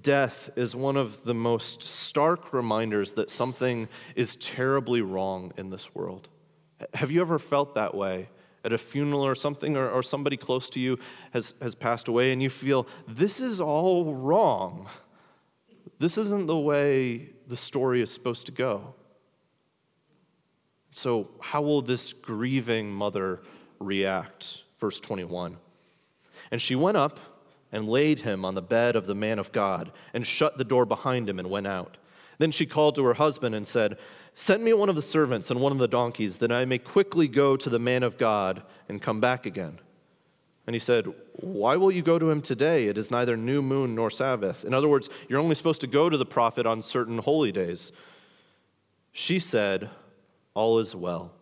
Death 0.00 0.50
is 0.56 0.74
one 0.74 0.96
of 0.96 1.24
the 1.24 1.34
most 1.34 1.82
stark 1.82 2.52
reminders 2.52 3.12
that 3.12 3.30
something 3.30 3.88
is 4.16 4.34
terribly 4.36 5.02
wrong 5.02 5.52
in 5.56 5.70
this 5.70 5.94
world. 5.94 6.28
Have 6.94 7.10
you 7.10 7.20
ever 7.20 7.38
felt 7.38 7.76
that 7.76 7.94
way 7.94 8.28
at 8.64 8.72
a 8.72 8.78
funeral 8.78 9.24
or 9.24 9.34
something, 9.34 9.76
or, 9.76 9.88
or 9.88 10.02
somebody 10.02 10.36
close 10.36 10.68
to 10.70 10.80
you 10.80 10.98
has, 11.32 11.54
has 11.60 11.74
passed 11.74 12.08
away, 12.08 12.32
and 12.32 12.42
you 12.42 12.50
feel, 12.50 12.86
this 13.06 13.40
is 13.40 13.60
all 13.60 14.14
wrong? 14.14 14.88
This 15.98 16.18
isn't 16.18 16.46
the 16.46 16.58
way 16.58 17.30
the 17.46 17.56
story 17.56 18.00
is 18.00 18.10
supposed 18.10 18.46
to 18.46 18.52
go. 18.52 18.94
So, 20.90 21.28
how 21.40 21.60
will 21.62 21.82
this 21.82 22.12
grieving 22.12 22.90
mother 22.90 23.42
react? 23.78 24.62
Verse 24.78 25.00
21. 25.00 25.58
And 26.50 26.62
she 26.62 26.76
went 26.76 26.96
up 26.96 27.18
and 27.72 27.88
laid 27.88 28.20
him 28.20 28.44
on 28.44 28.54
the 28.54 28.62
bed 28.62 28.94
of 28.94 29.06
the 29.06 29.14
man 29.14 29.38
of 29.40 29.50
God, 29.50 29.90
and 30.12 30.24
shut 30.24 30.56
the 30.56 30.64
door 30.64 30.86
behind 30.86 31.28
him 31.28 31.40
and 31.40 31.50
went 31.50 31.66
out. 31.66 31.96
Then 32.38 32.52
she 32.52 32.66
called 32.66 32.94
to 32.94 33.04
her 33.04 33.14
husband 33.14 33.54
and 33.54 33.66
said, 33.66 33.98
Send 34.34 34.64
me 34.64 34.72
one 34.72 34.88
of 34.88 34.96
the 34.96 35.02
servants 35.02 35.50
and 35.50 35.60
one 35.60 35.72
of 35.72 35.78
the 35.78 35.88
donkeys, 35.88 36.38
that 36.38 36.50
I 36.50 36.64
may 36.64 36.78
quickly 36.78 37.28
go 37.28 37.56
to 37.56 37.70
the 37.70 37.78
man 37.78 38.02
of 38.02 38.18
God 38.18 38.62
and 38.88 39.00
come 39.00 39.20
back 39.20 39.46
again. 39.46 39.78
And 40.66 40.74
he 40.74 40.80
said, 40.80 41.06
Why 41.34 41.76
will 41.76 41.92
you 41.92 42.02
go 42.02 42.18
to 42.18 42.30
him 42.30 42.40
today? 42.40 42.88
It 42.88 42.98
is 42.98 43.10
neither 43.10 43.36
new 43.36 43.62
moon 43.62 43.94
nor 43.94 44.10
Sabbath. 44.10 44.64
In 44.64 44.74
other 44.74 44.88
words, 44.88 45.08
you're 45.28 45.40
only 45.40 45.54
supposed 45.54 45.82
to 45.82 45.86
go 45.86 46.10
to 46.10 46.16
the 46.16 46.26
prophet 46.26 46.66
on 46.66 46.82
certain 46.82 47.18
holy 47.18 47.52
days. 47.52 47.92
She 49.12 49.38
said, 49.38 49.90
All 50.54 50.78
is 50.78 50.96
well. 50.96 51.32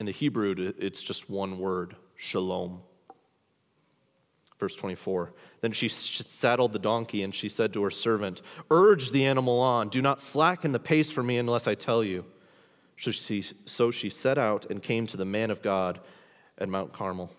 In 0.00 0.06
the 0.06 0.12
Hebrew, 0.12 0.72
it's 0.78 1.02
just 1.02 1.30
one 1.30 1.58
word, 1.58 1.96
shalom. 2.16 2.82
Verse 4.58 4.74
24. 4.74 5.32
Then 5.60 5.72
she 5.72 5.88
saddled 5.88 6.72
the 6.72 6.78
donkey 6.78 7.22
and 7.22 7.34
she 7.34 7.48
said 7.48 7.72
to 7.72 7.82
her 7.82 7.90
servant, 7.90 8.42
Urge 8.70 9.10
the 9.10 9.24
animal 9.24 9.60
on. 9.60 9.88
Do 9.88 10.02
not 10.02 10.20
slacken 10.20 10.72
the 10.72 10.78
pace 10.78 11.10
for 11.10 11.22
me 11.22 11.38
unless 11.38 11.66
I 11.66 11.74
tell 11.74 12.02
you. 12.02 12.24
So 12.98 13.12
she, 13.12 13.44
so 13.64 13.90
she 13.90 14.10
set 14.10 14.38
out 14.38 14.66
and 14.70 14.82
came 14.82 15.06
to 15.06 15.16
the 15.16 15.24
man 15.24 15.50
of 15.50 15.62
God 15.62 16.00
at 16.58 16.68
Mount 16.68 16.92
Carmel. 16.92 17.30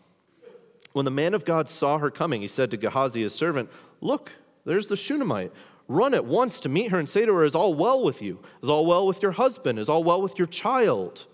When 0.93 1.05
the 1.05 1.11
man 1.11 1.33
of 1.33 1.45
God 1.45 1.69
saw 1.69 1.97
her 1.97 2.09
coming, 2.09 2.41
he 2.41 2.47
said 2.47 2.71
to 2.71 2.77
Gehazi, 2.77 3.21
his 3.21 3.35
servant, 3.35 3.69
Look, 4.01 4.31
there's 4.65 4.87
the 4.87 4.95
Shunammite. 4.95 5.51
Run 5.87 6.13
at 6.13 6.23
once 6.23 6.59
to 6.61 6.69
meet 6.69 6.91
her 6.91 6.99
and 6.99 7.09
say 7.09 7.25
to 7.25 7.33
her, 7.33 7.45
Is 7.45 7.55
all 7.55 7.73
well 7.73 8.01
with 8.03 8.21
you? 8.21 8.39
Is 8.63 8.69
all 8.69 8.85
well 8.85 9.05
with 9.05 9.21
your 9.21 9.33
husband? 9.33 9.79
Is 9.79 9.89
all 9.89 10.03
well 10.03 10.21
with 10.21 10.37
your 10.37 10.47
child? 10.47 11.25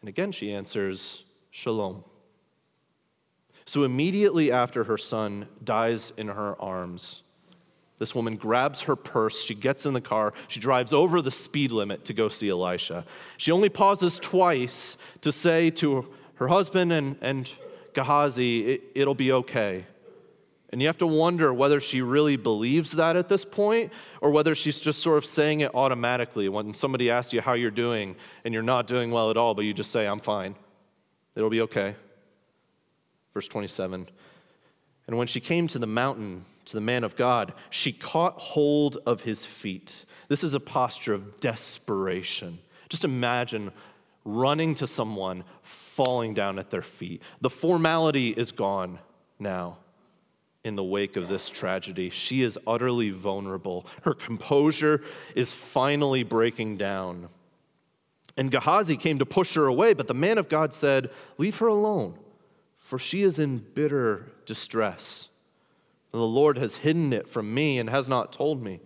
And 0.00 0.08
again 0.08 0.32
she 0.32 0.52
answers, 0.52 1.24
Shalom. 1.50 2.04
So 3.64 3.84
immediately 3.84 4.50
after 4.50 4.84
her 4.84 4.98
son 4.98 5.48
dies 5.62 6.12
in 6.16 6.28
her 6.28 6.60
arms, 6.60 7.22
this 7.98 8.14
woman 8.14 8.36
grabs 8.36 8.82
her 8.82 8.96
purse, 8.96 9.44
she 9.44 9.54
gets 9.54 9.86
in 9.86 9.92
the 9.92 10.00
car, 10.00 10.32
she 10.48 10.58
drives 10.58 10.92
over 10.92 11.22
the 11.22 11.30
speed 11.30 11.70
limit 11.70 12.04
to 12.06 12.12
go 12.12 12.28
see 12.28 12.48
Elisha. 12.48 13.04
She 13.36 13.52
only 13.52 13.68
pauses 13.68 14.18
twice 14.18 14.96
to 15.20 15.30
say 15.30 15.70
to 15.70 16.12
her 16.34 16.48
husband 16.48 16.92
and, 16.92 17.16
and 17.20 17.52
Gehazi, 17.92 18.72
it, 18.72 18.82
it'll 18.96 19.14
be 19.14 19.30
okay. 19.32 19.86
And 20.70 20.80
you 20.80 20.88
have 20.88 20.98
to 20.98 21.06
wonder 21.06 21.52
whether 21.52 21.80
she 21.80 22.00
really 22.00 22.36
believes 22.36 22.92
that 22.92 23.14
at 23.14 23.28
this 23.28 23.44
point 23.44 23.92
or 24.22 24.30
whether 24.30 24.54
she's 24.54 24.80
just 24.80 25.00
sort 25.00 25.18
of 25.18 25.26
saying 25.26 25.60
it 25.60 25.72
automatically. 25.74 26.48
When 26.48 26.72
somebody 26.72 27.10
asks 27.10 27.32
you 27.34 27.42
how 27.42 27.52
you're 27.52 27.70
doing 27.70 28.16
and 28.44 28.54
you're 28.54 28.62
not 28.62 28.86
doing 28.86 29.10
well 29.10 29.30
at 29.30 29.36
all, 29.36 29.54
but 29.54 29.66
you 29.66 29.74
just 29.74 29.92
say, 29.92 30.06
I'm 30.06 30.20
fine, 30.20 30.56
it'll 31.36 31.50
be 31.50 31.60
okay. 31.60 31.94
Verse 33.34 33.48
27 33.48 34.08
And 35.06 35.18
when 35.18 35.26
she 35.26 35.40
came 35.40 35.66
to 35.68 35.78
the 35.78 35.86
mountain, 35.86 36.44
to 36.66 36.74
the 36.74 36.80
man 36.80 37.04
of 37.04 37.16
God, 37.16 37.52
she 37.70 37.92
caught 37.92 38.38
hold 38.38 38.98
of 39.06 39.22
his 39.22 39.44
feet. 39.44 40.04
This 40.28 40.44
is 40.44 40.54
a 40.54 40.60
posture 40.60 41.14
of 41.14 41.40
desperation. 41.40 42.58
Just 42.88 43.04
imagine 43.04 43.72
running 44.24 44.74
to 44.76 44.86
someone, 44.86 45.44
falling 45.62 46.34
down 46.34 46.58
at 46.58 46.70
their 46.70 46.82
feet. 46.82 47.22
The 47.40 47.50
formality 47.50 48.30
is 48.30 48.52
gone 48.52 48.98
now 49.38 49.78
in 50.64 50.76
the 50.76 50.84
wake 50.84 51.16
of 51.16 51.28
this 51.28 51.50
tragedy. 51.50 52.08
She 52.08 52.42
is 52.42 52.58
utterly 52.66 53.10
vulnerable. 53.10 53.86
Her 54.02 54.14
composure 54.14 55.02
is 55.34 55.52
finally 55.52 56.22
breaking 56.22 56.76
down. 56.76 57.28
And 58.36 58.50
Gehazi 58.50 58.96
came 58.96 59.18
to 59.18 59.26
push 59.26 59.54
her 59.54 59.66
away, 59.66 59.92
but 59.92 60.06
the 60.06 60.14
man 60.14 60.38
of 60.38 60.48
God 60.48 60.72
said, 60.72 61.10
Leave 61.36 61.58
her 61.58 61.66
alone 61.66 62.14
for 62.92 62.98
she 62.98 63.22
is 63.22 63.38
in 63.38 63.56
bitter 63.56 64.26
distress. 64.44 65.30
The 66.10 66.18
Lord 66.18 66.58
has 66.58 66.76
hidden 66.76 67.14
it 67.14 67.26
from 67.26 67.54
me 67.54 67.78
and 67.78 67.88
has 67.88 68.06
not 68.06 68.34
told 68.34 68.62
me. 68.62 68.80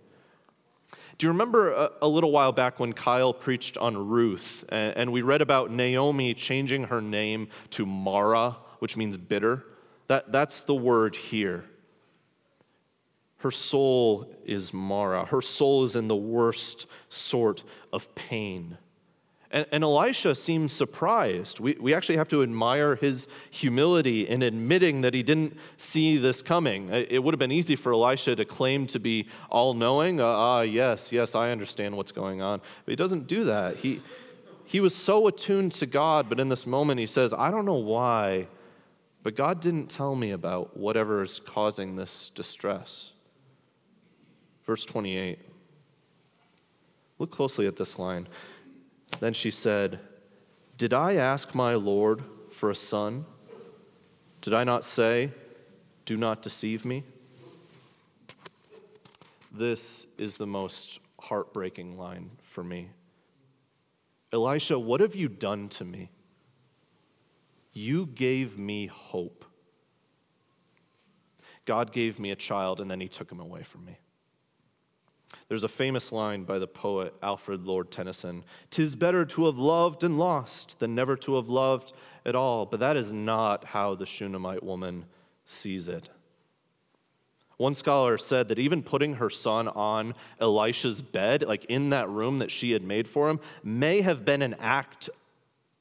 Do 1.17 1.27
you 1.27 1.29
remember 1.29 1.73
a, 1.73 1.91
a 2.03 2.07
little 2.07 2.31
while 2.31 2.53
back 2.53 2.79
when 2.79 2.93
Kyle 2.93 3.33
preached 3.33 3.77
on 3.77 4.07
Ruth, 4.07 4.63
and, 4.69 4.95
and 4.95 5.11
we 5.11 5.23
read 5.23 5.41
about 5.41 5.71
Naomi 5.71 6.33
changing 6.33 6.85
her 6.85 7.01
name 7.01 7.49
to 7.71 7.85
Mara, 7.85 8.55
which 8.79 8.95
means 8.95 9.17
bitter? 9.17 9.65
That, 10.07 10.31
that's 10.31 10.61
the 10.61 10.73
word 10.73 11.17
here. 11.17 11.65
Her 13.39 13.51
soul 13.51 14.33
is 14.45 14.73
Mara. 14.73 15.25
Her 15.25 15.41
soul 15.41 15.83
is 15.83 15.97
in 15.97 16.07
the 16.07 16.15
worst 16.15 16.87
sort 17.09 17.61
of 17.91 18.15
pain. 18.15 18.77
And, 19.57 19.65
and 19.71 19.83
Elisha 19.83 20.35
seems 20.35 20.71
surprised. 20.71 21.59
We, 21.59 21.75
we 21.79 21.91
actually 21.95 22.17
have 22.17 22.27
to 22.27 22.43
admire 22.43 22.95
his 22.95 23.27
humility 23.49 24.27
in 24.27 24.43
admitting 24.43 25.01
that 25.01 25.15
he 25.15 25.23
didn't 25.23 25.57
see 25.77 26.17
this 26.17 26.43
coming. 26.43 26.89
It 26.91 27.23
would 27.23 27.33
have 27.33 27.39
been 27.39 27.51
easy 27.51 27.75
for 27.75 27.91
Elisha 27.91 28.35
to 28.35 28.45
claim 28.45 28.85
to 28.85 28.99
be 28.99 29.27
all 29.49 29.73
knowing. 29.73 30.21
Uh, 30.21 30.25
ah, 30.25 30.61
yes, 30.61 31.11
yes, 31.11 31.33
I 31.33 31.49
understand 31.49 31.97
what's 31.97 32.11
going 32.11 32.39
on. 32.39 32.61
But 32.85 32.91
he 32.91 32.95
doesn't 32.95 33.25
do 33.25 33.45
that. 33.45 33.77
He, 33.77 33.99
he 34.63 34.79
was 34.79 34.93
so 34.93 35.25
attuned 35.25 35.71
to 35.71 35.87
God, 35.87 36.29
but 36.29 36.39
in 36.39 36.49
this 36.49 36.67
moment 36.67 36.99
he 36.99 37.07
says, 37.07 37.33
I 37.33 37.49
don't 37.49 37.65
know 37.65 37.73
why, 37.73 38.45
but 39.23 39.35
God 39.35 39.59
didn't 39.59 39.87
tell 39.87 40.15
me 40.15 40.29
about 40.29 40.77
whatever 40.77 41.23
is 41.23 41.39
causing 41.39 41.95
this 41.95 42.29
distress. 42.29 43.09
Verse 44.67 44.85
28. 44.85 45.39
Look 47.17 47.31
closely 47.31 47.65
at 47.65 47.75
this 47.75 47.97
line. 47.97 48.27
Then 49.19 49.33
she 49.33 49.51
said, 49.51 49.99
Did 50.77 50.93
I 50.93 51.15
ask 51.15 51.55
my 51.55 51.75
Lord 51.75 52.23
for 52.51 52.69
a 52.69 52.75
son? 52.75 53.25
Did 54.41 54.53
I 54.53 54.63
not 54.63 54.83
say, 54.83 55.31
Do 56.05 56.17
not 56.17 56.41
deceive 56.41 56.85
me? 56.85 57.03
This 59.51 60.05
is 60.17 60.37
the 60.37 60.45
most 60.45 60.99
heartbreaking 61.19 61.97
line 61.97 62.31
for 62.43 62.63
me. 62.63 62.89
Elisha, 64.31 64.77
what 64.77 65.01
have 65.01 65.15
you 65.15 65.27
done 65.27 65.69
to 65.69 65.85
me? 65.85 66.09
You 67.73 68.05
gave 68.05 68.57
me 68.57 68.87
hope. 68.87 69.45
God 71.65 71.91
gave 71.91 72.19
me 72.19 72.31
a 72.31 72.35
child 72.35 72.79
and 72.79 72.89
then 72.89 72.99
he 72.99 73.07
took 73.07 73.31
him 73.31 73.39
away 73.39 73.63
from 73.63 73.85
me. 73.85 73.97
There's 75.47 75.63
a 75.63 75.69
famous 75.69 76.11
line 76.11 76.43
by 76.43 76.59
the 76.59 76.67
poet 76.67 77.13
Alfred 77.23 77.65
Lord 77.65 77.89
Tennyson 77.89 78.43
Tis 78.69 78.95
better 78.95 79.25
to 79.25 79.45
have 79.45 79.57
loved 79.57 80.03
and 80.03 80.17
lost 80.17 80.79
than 80.79 80.93
never 80.93 81.15
to 81.17 81.35
have 81.35 81.47
loved 81.47 81.93
at 82.25 82.35
all. 82.35 82.65
But 82.65 82.81
that 82.81 82.97
is 82.97 83.11
not 83.11 83.65
how 83.65 83.95
the 83.95 84.05
Shunammite 84.05 84.63
woman 84.63 85.05
sees 85.45 85.87
it. 85.87 86.09
One 87.55 87.73
scholar 87.73 88.19
said 88.19 88.49
that 88.49 88.59
even 88.59 88.83
putting 88.83 89.15
her 89.15 89.31
son 89.31 89.67
on 89.67 90.13
Elisha's 90.39 91.01
bed, 91.01 91.43
like 91.43 91.65
in 91.65 91.89
that 91.89 92.07
room 92.07 92.39
that 92.39 92.51
she 92.51 92.71
had 92.71 92.83
made 92.83 93.07
for 93.07 93.29
him, 93.29 93.39
may 93.63 94.01
have 94.01 94.25
been 94.25 94.43
an 94.43 94.55
act 94.59 95.09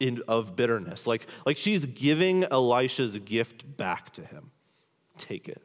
in, 0.00 0.22
of 0.26 0.57
bitterness. 0.57 1.07
Like, 1.07 1.26
like 1.44 1.59
she's 1.59 1.85
giving 1.85 2.44
Elisha's 2.44 3.18
gift 3.18 3.76
back 3.76 4.12
to 4.14 4.24
him. 4.24 4.52
Take 5.18 5.48
it. 5.48 5.61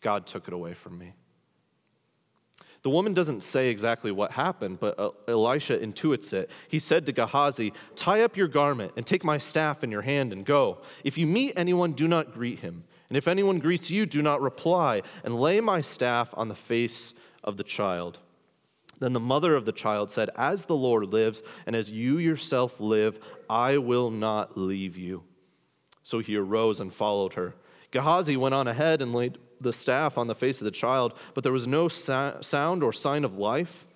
God 0.00 0.26
took 0.26 0.48
it 0.48 0.54
away 0.54 0.74
from 0.74 0.98
me. 0.98 1.12
The 2.86 2.90
woman 2.90 3.14
doesn't 3.14 3.42
say 3.42 3.68
exactly 3.68 4.12
what 4.12 4.30
happened, 4.30 4.78
but 4.78 4.96
Elisha 5.26 5.76
intuits 5.76 6.32
it. 6.32 6.48
He 6.68 6.78
said 6.78 7.04
to 7.06 7.12
Gehazi, 7.12 7.72
Tie 7.96 8.22
up 8.22 8.36
your 8.36 8.46
garment 8.46 8.92
and 8.96 9.04
take 9.04 9.24
my 9.24 9.38
staff 9.38 9.82
in 9.82 9.90
your 9.90 10.02
hand 10.02 10.32
and 10.32 10.44
go. 10.44 10.78
If 11.02 11.18
you 11.18 11.26
meet 11.26 11.54
anyone, 11.56 11.94
do 11.94 12.06
not 12.06 12.32
greet 12.32 12.60
him. 12.60 12.84
And 13.08 13.18
if 13.18 13.26
anyone 13.26 13.58
greets 13.58 13.90
you, 13.90 14.06
do 14.06 14.22
not 14.22 14.40
reply, 14.40 15.02
and 15.24 15.34
lay 15.34 15.60
my 15.60 15.80
staff 15.80 16.32
on 16.36 16.46
the 16.46 16.54
face 16.54 17.12
of 17.42 17.56
the 17.56 17.64
child. 17.64 18.20
Then 19.00 19.14
the 19.14 19.18
mother 19.18 19.56
of 19.56 19.64
the 19.64 19.72
child 19.72 20.12
said, 20.12 20.30
As 20.36 20.66
the 20.66 20.76
Lord 20.76 21.12
lives, 21.12 21.42
and 21.66 21.74
as 21.74 21.90
you 21.90 22.18
yourself 22.18 22.78
live, 22.78 23.18
I 23.50 23.78
will 23.78 24.12
not 24.12 24.56
leave 24.56 24.96
you. 24.96 25.24
So 26.04 26.20
he 26.20 26.36
arose 26.36 26.78
and 26.78 26.94
followed 26.94 27.32
her. 27.32 27.56
Gehazi 27.90 28.36
went 28.36 28.54
on 28.54 28.68
ahead 28.68 29.02
and 29.02 29.12
laid 29.12 29.38
the 29.60 29.72
staff 29.72 30.18
on 30.18 30.26
the 30.26 30.34
face 30.34 30.60
of 30.60 30.64
the 30.64 30.70
child, 30.70 31.14
but 31.34 31.44
there 31.44 31.52
was 31.52 31.66
no 31.66 31.88
sound 31.88 32.82
or 32.82 32.92
sign 32.92 33.24
of 33.24 33.36
life. 33.36 33.86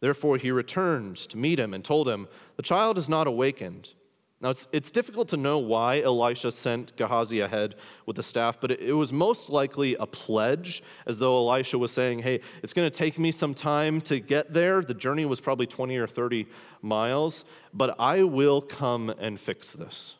Therefore 0.00 0.36
he 0.36 0.50
returned 0.50 1.16
to 1.16 1.38
meet 1.38 1.60
him 1.60 1.74
and 1.74 1.84
told 1.84 2.08
him, 2.08 2.28
The 2.56 2.62
child 2.62 2.98
is 2.98 3.08
not 3.08 3.26
awakened. 3.26 3.94
Now, 4.42 4.50
it's, 4.50 4.66
it's 4.72 4.90
difficult 4.90 5.28
to 5.28 5.36
know 5.36 5.58
why 5.58 6.00
Elisha 6.00 6.50
sent 6.50 6.96
Gehazi 6.96 7.38
ahead 7.38 7.76
with 8.06 8.16
the 8.16 8.24
staff, 8.24 8.60
but 8.60 8.72
it, 8.72 8.80
it 8.80 8.92
was 8.92 9.12
most 9.12 9.50
likely 9.50 9.94
a 9.94 10.06
pledge, 10.06 10.82
as 11.06 11.20
though 11.20 11.36
Elisha 11.48 11.78
was 11.78 11.92
saying, 11.92 12.18
Hey, 12.18 12.40
it's 12.60 12.72
going 12.72 12.90
to 12.90 12.96
take 12.96 13.20
me 13.20 13.30
some 13.30 13.54
time 13.54 14.00
to 14.02 14.18
get 14.18 14.52
there. 14.52 14.82
The 14.82 14.94
journey 14.94 15.24
was 15.26 15.40
probably 15.40 15.68
20 15.68 15.96
or 15.96 16.08
30 16.08 16.48
miles, 16.82 17.44
but 17.72 17.94
I 18.00 18.24
will 18.24 18.60
come 18.60 19.10
and 19.10 19.38
fix 19.38 19.72
this. 19.72 20.16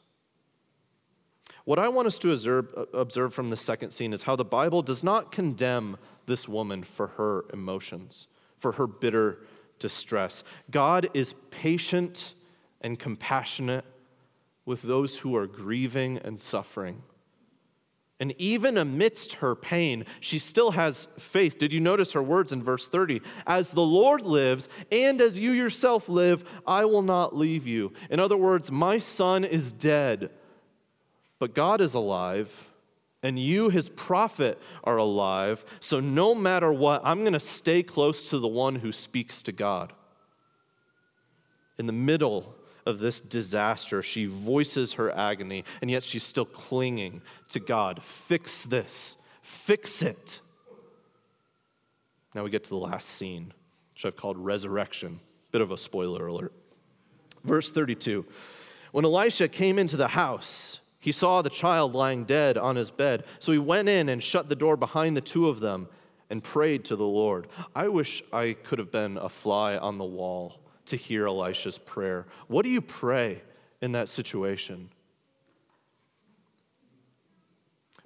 What 1.64 1.78
I 1.78 1.88
want 1.88 2.08
us 2.08 2.18
to 2.20 2.32
observe, 2.32 2.88
observe 2.92 3.34
from 3.34 3.50
the 3.50 3.56
second 3.56 3.92
scene 3.92 4.12
is 4.12 4.24
how 4.24 4.36
the 4.36 4.44
Bible 4.44 4.82
does 4.82 5.04
not 5.04 5.30
condemn 5.30 5.96
this 6.26 6.48
woman 6.48 6.82
for 6.82 7.08
her 7.08 7.44
emotions, 7.52 8.28
for 8.58 8.72
her 8.72 8.86
bitter 8.86 9.38
distress. 9.78 10.42
God 10.70 11.08
is 11.14 11.34
patient 11.50 12.34
and 12.80 12.98
compassionate 12.98 13.84
with 14.64 14.82
those 14.82 15.18
who 15.18 15.36
are 15.36 15.46
grieving 15.46 16.18
and 16.18 16.40
suffering. 16.40 17.02
And 18.20 18.34
even 18.38 18.78
amidst 18.78 19.34
her 19.34 19.56
pain, 19.56 20.04
she 20.20 20.38
still 20.38 20.72
has 20.72 21.08
faith. 21.18 21.58
Did 21.58 21.72
you 21.72 21.80
notice 21.80 22.12
her 22.12 22.22
words 22.22 22.52
in 22.52 22.62
verse 22.62 22.88
30? 22.88 23.20
As 23.48 23.72
the 23.72 23.82
Lord 23.82 24.20
lives, 24.20 24.68
and 24.92 25.20
as 25.20 25.40
you 25.40 25.50
yourself 25.50 26.08
live, 26.08 26.44
I 26.64 26.84
will 26.84 27.02
not 27.02 27.36
leave 27.36 27.66
you. 27.66 27.92
In 28.10 28.20
other 28.20 28.36
words, 28.36 28.70
my 28.70 28.98
son 28.98 29.44
is 29.44 29.72
dead, 29.72 30.30
but 31.42 31.54
God 31.54 31.80
is 31.80 31.94
alive, 31.94 32.70
and 33.20 33.36
you, 33.36 33.68
his 33.68 33.88
prophet, 33.88 34.62
are 34.84 34.96
alive. 34.96 35.64
So 35.80 35.98
no 35.98 36.36
matter 36.36 36.72
what, 36.72 37.02
I'm 37.02 37.22
going 37.22 37.32
to 37.32 37.40
stay 37.40 37.82
close 37.82 38.30
to 38.30 38.38
the 38.38 38.46
one 38.46 38.76
who 38.76 38.92
speaks 38.92 39.42
to 39.42 39.50
God. 39.50 39.92
In 41.78 41.86
the 41.86 41.92
middle 41.92 42.54
of 42.86 43.00
this 43.00 43.20
disaster, 43.20 44.04
she 44.04 44.26
voices 44.26 44.92
her 44.92 45.10
agony, 45.10 45.64
and 45.80 45.90
yet 45.90 46.04
she's 46.04 46.22
still 46.22 46.44
clinging 46.44 47.22
to 47.48 47.58
God. 47.58 48.04
Fix 48.04 48.62
this, 48.62 49.16
fix 49.40 50.00
it. 50.00 50.38
Now 52.36 52.44
we 52.44 52.50
get 52.50 52.62
to 52.62 52.70
the 52.70 52.76
last 52.76 53.08
scene, 53.08 53.52
which 53.94 54.06
I've 54.06 54.14
called 54.14 54.38
resurrection. 54.38 55.18
Bit 55.50 55.60
of 55.60 55.72
a 55.72 55.76
spoiler 55.76 56.28
alert. 56.28 56.52
Verse 57.42 57.72
32 57.72 58.24
When 58.92 59.04
Elisha 59.04 59.48
came 59.48 59.80
into 59.80 59.96
the 59.96 60.06
house, 60.06 60.78
he 61.02 61.10
saw 61.10 61.42
the 61.42 61.50
child 61.50 61.96
lying 61.96 62.24
dead 62.24 62.56
on 62.56 62.76
his 62.76 62.92
bed. 62.92 63.24
So 63.40 63.50
he 63.50 63.58
went 63.58 63.88
in 63.88 64.08
and 64.08 64.22
shut 64.22 64.48
the 64.48 64.54
door 64.54 64.76
behind 64.76 65.16
the 65.16 65.20
two 65.20 65.48
of 65.48 65.58
them 65.58 65.88
and 66.30 66.44
prayed 66.44 66.84
to 66.84 66.96
the 66.96 67.04
Lord. 67.04 67.48
I 67.74 67.88
wish 67.88 68.22
I 68.32 68.52
could 68.52 68.78
have 68.78 68.92
been 68.92 69.16
a 69.16 69.28
fly 69.28 69.76
on 69.76 69.98
the 69.98 70.04
wall 70.04 70.60
to 70.86 70.96
hear 70.96 71.26
Elisha's 71.26 71.76
prayer. 71.76 72.26
What 72.46 72.62
do 72.62 72.68
you 72.68 72.80
pray 72.80 73.42
in 73.80 73.90
that 73.92 74.08
situation? 74.08 74.90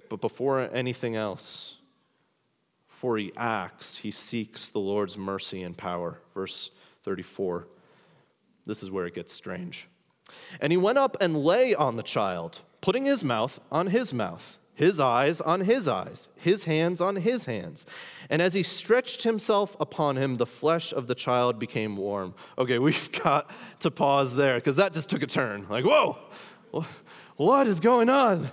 But 0.09 0.19
before 0.19 0.67
anything 0.73 1.15
else, 1.15 1.75
before 2.89 3.19
he 3.19 3.31
acts, 3.37 3.97
he 3.97 4.09
seeks 4.09 4.71
the 4.71 4.79
Lord's 4.79 5.19
mercy 5.19 5.61
and 5.61 5.77
power. 5.77 6.19
Verse 6.33 6.71
34. 7.03 7.67
This 8.65 8.81
is 8.81 8.89
where 8.89 9.05
it 9.05 9.13
gets 9.13 9.31
strange. 9.31 9.87
And 10.59 10.73
he 10.73 10.77
went 10.77 10.97
up 10.97 11.15
and 11.21 11.37
lay 11.37 11.75
on 11.75 11.95
the 11.95 12.01
child, 12.01 12.61
putting 12.87 13.03
his 13.03 13.21
mouth 13.21 13.59
on 13.69 13.87
his 13.87 14.13
mouth 14.13 14.57
his 14.73 14.97
eyes 14.97 15.41
on 15.41 15.61
his 15.61 15.87
eyes, 15.87 16.29
his 16.37 16.63
hands 16.63 17.01
on 17.01 17.15
his 17.17 17.45
hands. 17.45 17.85
And 18.29 18.41
as 18.43 18.53
he 18.53 18.61
stretched 18.61 19.23
himself 19.23 19.75
upon 19.79 20.17
him, 20.17 20.37
the 20.37 20.45
flesh 20.45 20.93
of 20.93 21.07
the 21.07 21.15
child 21.15 21.57
became 21.57 21.97
warm. 21.97 22.35
Okay, 22.57 22.77
we've 22.87 23.11
got 23.11 23.51
to 23.79 23.91
pause 23.91 24.35
there 24.35 24.55
because 24.55 24.77
that 24.77 24.93
just 24.93 25.09
took 25.09 25.21
a 25.23 25.27
turn. 25.27 25.65
Like, 25.67 25.83
whoa, 25.83 26.17
what 27.35 27.67
is 27.67 27.81
going 27.81 28.09
on? 28.09 28.51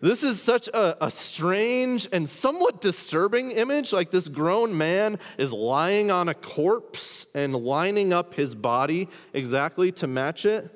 This 0.00 0.22
is 0.22 0.40
such 0.40 0.68
a, 0.68 1.04
a, 1.04 1.10
strange 1.10 2.08
and 2.12 2.26
somewhat 2.26 2.80
disturbing 2.80 3.50
image. 3.50 3.92
Like 3.92 4.10
this 4.10 4.28
grown 4.28 4.78
man 4.78 5.18
is 5.38 5.52
lying 5.52 6.10
on 6.10 6.28
a 6.28 6.34
corpse 6.34 7.26
and 7.34 7.52
lining 7.52 8.12
up 8.14 8.32
his 8.32 8.54
body 8.54 9.08
exactly 9.34 9.92
to 9.92 10.06
match 10.06 10.46
it. 10.46 10.70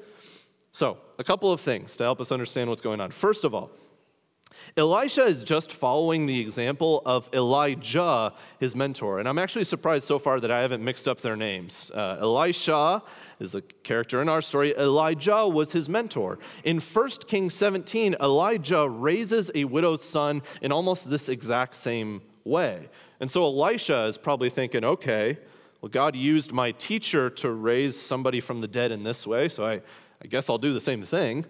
So, 0.73 0.99
a 1.19 1.25
couple 1.25 1.53
of 1.53 1.61
things 1.61 1.97
to 1.97 2.05
help 2.05 2.21
us 2.21 2.33
understand 2.33 2.71
what's 2.71 2.81
going 2.81 3.01
on. 3.01 3.11
First 3.11 3.45
of 3.45 3.55
all, 3.55 3.71
Elisha 4.77 5.25
is 5.25 5.45
just 5.45 5.73
following 5.73 6.27
the 6.27 6.41
example 6.41 7.03
of 7.05 7.29
Elijah, 7.33 8.33
his 8.59 8.75
mentor. 8.75 9.19
And 9.19 9.29
I'm 9.29 9.39
actually 9.39 9.65
surprised 9.65 10.05
so 10.05 10.19
far 10.19 10.41
that 10.41 10.51
I 10.51 10.61
haven't 10.61 10.83
mixed 10.85 11.09
up 11.09 11.21
their 11.21 11.37
names. 11.37 11.91
Uh, 11.95 12.19
Elisha 12.21 13.03
is 13.41 13.53
the 13.53 13.63
character 13.63 14.23
in 14.23 14.29
our 14.29 14.43
story, 14.43 14.75
Elijah 14.77 15.47
was 15.47 15.73
his 15.73 15.89
mentor. 15.89 16.39
In 16.65 16.81
1 16.81 17.11
Kings 17.27 17.55
17, 17.55 18.17
Elijah 18.21 18.89
raises 18.89 19.51
a 19.55 19.65
widow's 19.65 20.03
son 20.03 20.43
in 20.63 20.73
almost 20.73 21.11
this 21.11 21.29
exact 21.29 21.77
same 21.77 22.23
way. 22.45 22.89
And 23.21 23.31
so 23.31 23.45
Elisha 23.45 24.05
is 24.05 24.17
probably 24.19 24.51
thinking, 24.51 24.85
okay, 24.85 25.39
well, 25.81 25.91
God 25.91 26.17
used 26.17 26.53
my 26.53 26.73
teacher 26.73 27.31
to 27.31 27.51
raise 27.51 28.01
somebody 28.01 28.41
from 28.41 28.61
the 28.61 28.69
dead 28.69 28.91
in 28.91 29.05
this 29.05 29.27
way, 29.27 29.49
so 29.49 29.65
I, 29.65 29.83
I 30.23 30.27
guess 30.27 30.51
I'll 30.51 30.59
do 30.59 30.73
the 30.73 30.81
same 30.81 31.03
thing. 31.03 31.47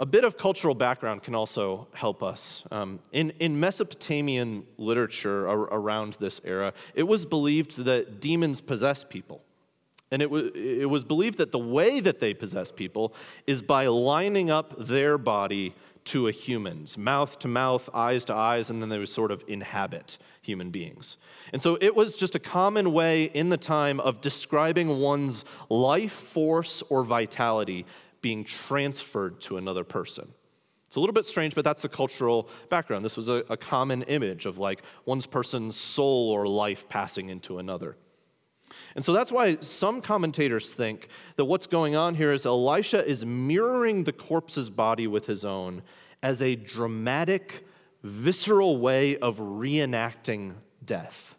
A 0.00 0.06
bit 0.06 0.24
of 0.24 0.38
cultural 0.38 0.74
background 0.74 1.22
can 1.22 1.34
also 1.34 1.88
help 1.92 2.22
us. 2.22 2.62
Um, 2.70 3.00
in, 3.12 3.32
in 3.40 3.58
Mesopotamian 3.58 4.64
literature 4.76 5.48
ar- 5.48 5.58
around 5.58 6.14
this 6.14 6.40
era, 6.44 6.72
it 6.94 7.02
was 7.02 7.26
believed 7.26 7.78
that 7.84 8.20
demons 8.20 8.60
possess 8.60 9.02
people. 9.02 9.42
And 10.10 10.22
it, 10.22 10.26
w- 10.26 10.52
it 10.54 10.88
was 10.88 11.04
believed 11.04 11.38
that 11.38 11.52
the 11.52 11.58
way 11.58 12.00
that 12.00 12.20
they 12.20 12.32
possess 12.32 12.70
people 12.70 13.12
is 13.46 13.60
by 13.60 13.86
lining 13.86 14.50
up 14.50 14.74
their 14.78 15.18
body 15.18 15.74
to 16.08 16.28
a 16.28 16.32
human's, 16.32 16.96
mouth 16.96 17.38
to 17.38 17.48
mouth, 17.48 17.88
eyes 17.92 18.24
to 18.26 18.34
eyes, 18.34 18.70
and 18.70 18.80
then 18.80 18.88
they 18.88 18.98
would 18.98 19.08
sort 19.08 19.30
of 19.30 19.44
inhabit 19.46 20.18
human 20.42 20.70
beings. 20.70 21.16
And 21.52 21.62
so 21.62 21.76
it 21.80 21.94
was 21.94 22.16
just 22.16 22.34
a 22.34 22.38
common 22.38 22.92
way 22.92 23.24
in 23.24 23.48
the 23.50 23.56
time 23.56 24.00
of 24.00 24.20
describing 24.20 25.00
one's 25.00 25.44
life 25.68 26.12
force 26.12 26.82
or 26.88 27.04
vitality 27.04 27.86
being 28.22 28.44
transferred 28.44 29.40
to 29.42 29.56
another 29.56 29.84
person. 29.84 30.32
It's 30.86 30.96
a 30.96 31.00
little 31.00 31.12
bit 31.12 31.26
strange, 31.26 31.54
but 31.54 31.64
that's 31.64 31.82
the 31.82 31.88
cultural 31.88 32.48
background. 32.70 33.04
This 33.04 33.16
was 33.16 33.28
a, 33.28 33.44
a 33.50 33.56
common 33.58 34.02
image 34.04 34.46
of 34.46 34.56
like 34.56 34.82
one's 35.04 35.26
person's 35.26 35.76
soul 35.76 36.30
or 36.30 36.46
life 36.48 36.88
passing 36.88 37.28
into 37.28 37.58
another. 37.58 37.96
And 38.94 39.04
so 39.04 39.12
that's 39.12 39.30
why 39.30 39.58
some 39.60 40.00
commentators 40.00 40.74
think 40.74 41.08
that 41.36 41.44
what's 41.44 41.66
going 41.66 41.94
on 41.94 42.14
here 42.14 42.32
is 42.32 42.46
Elisha 42.46 43.06
is 43.06 43.24
mirroring 43.24 44.04
the 44.04 44.12
corpse's 44.12 44.70
body 44.70 45.06
with 45.06 45.26
his 45.26 45.44
own 45.44 45.82
as 46.22 46.42
a 46.42 46.56
dramatic, 46.56 47.66
visceral 48.02 48.78
way 48.78 49.16
of 49.18 49.38
reenacting 49.38 50.54
death. 50.84 51.36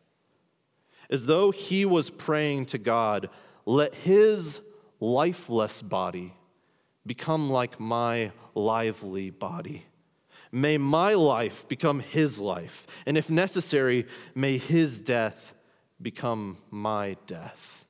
As 1.09 1.25
though 1.25 1.51
he 1.51 1.85
was 1.85 2.09
praying 2.09 2.67
to 2.67 2.77
God, 2.77 3.29
let 3.65 3.93
his 3.95 4.62
lifeless 4.99 5.81
body 5.81 6.33
become 7.05 7.49
like 7.49 7.79
my 7.79 8.31
lively 8.53 9.31
body. 9.31 9.85
May 10.51 10.77
my 10.77 11.13
life 11.13 11.67
become 11.67 11.99
his 11.99 12.39
life, 12.39 12.88
and 13.05 13.17
if 13.17 13.29
necessary, 13.29 14.07
may 14.33 14.57
his 14.57 15.01
death 15.01 15.53
become 16.01 16.57
my 16.71 17.17
death. 17.27 17.85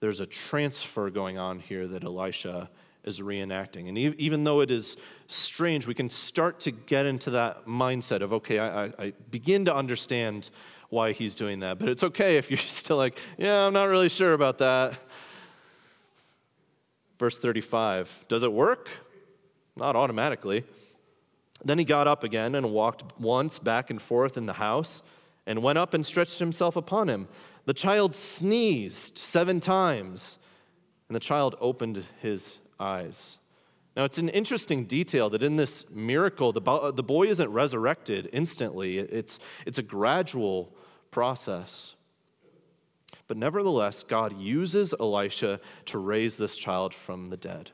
There's 0.00 0.20
a 0.20 0.26
transfer 0.26 1.10
going 1.10 1.38
on 1.38 1.60
here 1.60 1.86
that 1.86 2.04
Elisha 2.04 2.70
is 3.04 3.20
reenacting. 3.20 3.88
And 3.88 3.98
even 3.98 4.44
though 4.44 4.60
it 4.60 4.70
is 4.70 4.96
strange, 5.26 5.86
we 5.86 5.94
can 5.94 6.08
start 6.08 6.60
to 6.60 6.70
get 6.70 7.06
into 7.06 7.30
that 7.30 7.66
mindset 7.66 8.20
of, 8.22 8.32
okay, 8.32 8.58
I, 8.58 8.84
I, 8.98 9.12
begin 9.30 9.64
to 9.64 9.74
understand 9.74 10.50
why 10.88 11.12
he's 11.12 11.34
doing 11.34 11.60
that. 11.60 11.78
But 11.78 11.88
it's 11.88 12.04
okay 12.04 12.36
if 12.36 12.50
you're 12.50 12.58
still 12.58 12.96
like, 12.96 13.18
yeah, 13.38 13.66
I'm 13.66 13.72
not 13.72 13.84
really 13.84 14.08
sure 14.08 14.34
about 14.34 14.58
that. 14.58 14.94
Verse 17.18 17.38
35 17.38 18.24
Does 18.28 18.42
it 18.42 18.52
work? 18.52 18.88
Not 19.76 19.96
automatically. 19.96 20.64
Then 21.64 21.78
he 21.78 21.84
got 21.84 22.08
up 22.08 22.24
again 22.24 22.54
and 22.54 22.72
walked 22.72 23.20
once 23.20 23.58
back 23.58 23.90
and 23.90 24.02
forth 24.02 24.36
in 24.36 24.46
the 24.46 24.54
house 24.54 25.02
and 25.46 25.62
went 25.62 25.78
up 25.78 25.94
and 25.94 26.04
stretched 26.04 26.38
himself 26.38 26.76
upon 26.76 27.08
him. 27.08 27.28
The 27.64 27.74
child 27.74 28.14
sneezed 28.14 29.18
seven 29.18 29.60
times, 29.60 30.38
and 31.08 31.16
the 31.16 31.20
child 31.20 31.56
opened 31.60 32.04
his 32.20 32.58
eyes. 32.78 33.38
Now, 33.96 34.04
it's 34.04 34.18
an 34.18 34.30
interesting 34.30 34.86
detail 34.86 35.28
that 35.30 35.42
in 35.42 35.56
this 35.56 35.90
miracle, 35.90 36.52
the, 36.52 36.60
bo- 36.60 36.90
the 36.90 37.02
boy 37.02 37.26
isn't 37.26 37.50
resurrected 37.50 38.30
instantly, 38.32 38.98
it's, 38.98 39.38
it's 39.66 39.78
a 39.78 39.82
gradual 39.82 40.72
process. 41.10 41.94
But 43.26 43.36
nevertheless, 43.36 44.02
God 44.02 44.38
uses 44.38 44.94
Elisha 44.98 45.60
to 45.86 45.98
raise 45.98 46.36
this 46.36 46.56
child 46.56 46.94
from 46.94 47.30
the 47.30 47.36
dead. 47.36 47.70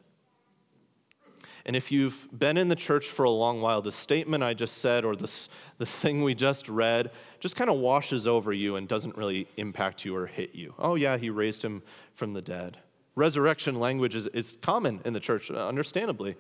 And 1.69 1.77
if 1.77 1.93
you've 1.93 2.27
been 2.37 2.57
in 2.57 2.69
the 2.69 2.75
church 2.75 3.09
for 3.09 3.25
a 3.25 3.31
long 3.31 3.61
while, 3.61 3.83
the 3.83 3.93
statement 3.93 4.43
I 4.43 4.55
just 4.55 4.79
said 4.79 5.05
or 5.05 5.15
this, 5.15 5.51
the 5.77 5.85
thing 5.85 6.23
we 6.23 6.35
just 6.35 6.67
read 6.67 7.11
just 7.41 7.57
kind 7.57 7.69
of 7.69 7.77
washes 7.77 8.27
over 8.27 8.55
you 8.55 8.77
and 8.77 8.89
doesn't 8.89 9.19
really 9.19 9.47
impact 9.59 10.03
you 10.03 10.17
or 10.17 10.27
hit 10.27 10.55
you. 10.55 10.73
Oh, 10.79 10.95
yeah, 10.95 11.19
he 11.19 11.29
raised 11.29 11.63
him 11.63 11.83
from 12.15 12.33
the 12.33 12.41
dead. 12.41 12.79
Resurrection 13.17 13.79
language 13.79 14.15
is, 14.15 14.29
is 14.29 14.57
common 14.63 15.03
in 15.05 15.13
the 15.13 15.21
church, 15.21 15.51
uh, 15.51 15.69
understandably. 15.69 16.37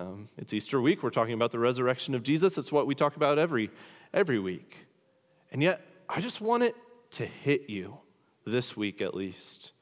Um, 0.00 0.28
it's 0.36 0.52
Easter 0.52 0.80
week. 0.80 1.04
We're 1.04 1.10
talking 1.10 1.34
about 1.34 1.52
the 1.52 1.60
resurrection 1.60 2.16
of 2.16 2.24
Jesus. 2.24 2.58
It's 2.58 2.72
what 2.72 2.88
we 2.88 2.96
talk 2.96 3.14
about 3.14 3.38
every, 3.38 3.70
every 4.12 4.40
week. 4.40 4.78
And 5.52 5.62
yet, 5.62 5.86
I 6.08 6.20
just 6.20 6.40
want 6.40 6.64
it 6.64 6.74
to 7.12 7.24
hit 7.24 7.70
you 7.70 7.98
this 8.44 8.76
week 8.76 9.00
at 9.00 9.14
least. 9.14 9.74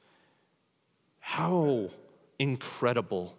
How 1.20 1.88
incredible 2.38 3.38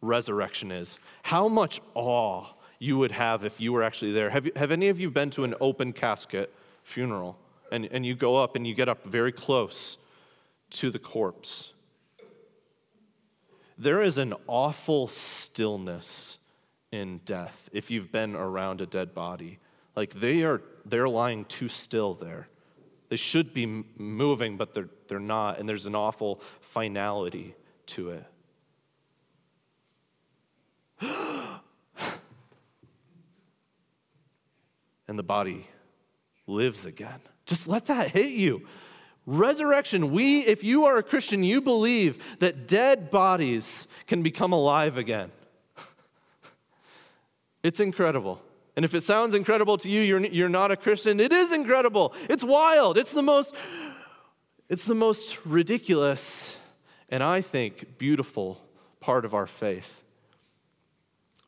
resurrection 0.00 0.70
is, 0.70 0.98
how 1.22 1.48
much 1.48 1.80
awe 1.94 2.46
you 2.80 2.96
would 2.96 3.12
have 3.12 3.44
if 3.44 3.60
you 3.60 3.72
were 3.72 3.84
actually 3.84 4.10
there. 4.10 4.30
Have, 4.30 4.46
you, 4.46 4.52
have 4.56 4.72
any 4.72 4.88
of 4.88 4.98
you 4.98 5.10
been 5.10 5.30
to 5.30 5.44
an 5.44 5.54
open 5.60 5.92
casket 5.92 6.52
funeral 6.82 7.38
and, 7.70 7.86
and 7.92 8.04
you 8.04 8.16
go 8.16 8.36
up 8.36 8.56
and 8.56 8.66
you 8.66 8.74
get 8.74 8.88
up 8.88 9.04
very 9.04 9.30
close 9.30 9.98
to 10.70 10.90
the 10.90 10.98
corpse? 10.98 11.72
There 13.78 14.02
is 14.02 14.18
an 14.18 14.34
awful 14.46 15.08
stillness 15.08 16.38
in 16.90 17.20
death 17.24 17.68
if 17.72 17.90
you've 17.90 18.10
been 18.10 18.34
around 18.34 18.80
a 18.80 18.86
dead 18.86 19.14
body. 19.14 19.58
Like 19.94 20.14
they 20.14 20.42
are, 20.42 20.62
they're 20.86 21.08
lying 21.08 21.44
too 21.44 21.68
still 21.68 22.14
there. 22.14 22.48
They 23.10 23.16
should 23.16 23.52
be 23.52 23.84
moving, 23.98 24.56
but 24.56 24.72
they're, 24.72 24.88
they're 25.08 25.18
not, 25.18 25.58
and 25.58 25.68
there's 25.68 25.86
an 25.86 25.94
awful 25.94 26.40
finality 26.60 27.54
to 27.86 28.10
it. 28.10 28.24
And 35.10 35.18
the 35.18 35.24
body 35.24 35.66
lives 36.46 36.86
again. 36.86 37.18
Just 37.44 37.66
let 37.66 37.86
that 37.86 38.12
hit 38.12 38.30
you. 38.30 38.62
Resurrection, 39.26 40.12
we, 40.12 40.38
if 40.46 40.62
you 40.62 40.84
are 40.84 40.98
a 40.98 41.02
Christian, 41.02 41.42
you 41.42 41.60
believe 41.60 42.38
that 42.38 42.68
dead 42.68 43.10
bodies 43.10 43.88
can 44.06 44.22
become 44.22 44.52
alive 44.52 44.96
again. 44.96 45.32
it's 47.64 47.80
incredible. 47.80 48.40
And 48.76 48.84
if 48.84 48.94
it 48.94 49.02
sounds 49.02 49.34
incredible 49.34 49.76
to 49.78 49.90
you, 49.90 50.00
you're, 50.00 50.20
you're 50.20 50.48
not 50.48 50.70
a 50.70 50.76
Christian. 50.76 51.18
It 51.18 51.32
is 51.32 51.52
incredible. 51.52 52.14
It's 52.28 52.44
wild. 52.44 52.96
It's 52.96 53.10
the 53.10 53.22
most, 53.22 53.56
it's 54.68 54.84
the 54.84 54.94
most 54.94 55.44
ridiculous 55.44 56.56
and 57.08 57.24
I 57.24 57.40
think 57.40 57.98
beautiful 57.98 58.62
part 59.00 59.24
of 59.24 59.34
our 59.34 59.48
faith. 59.48 60.02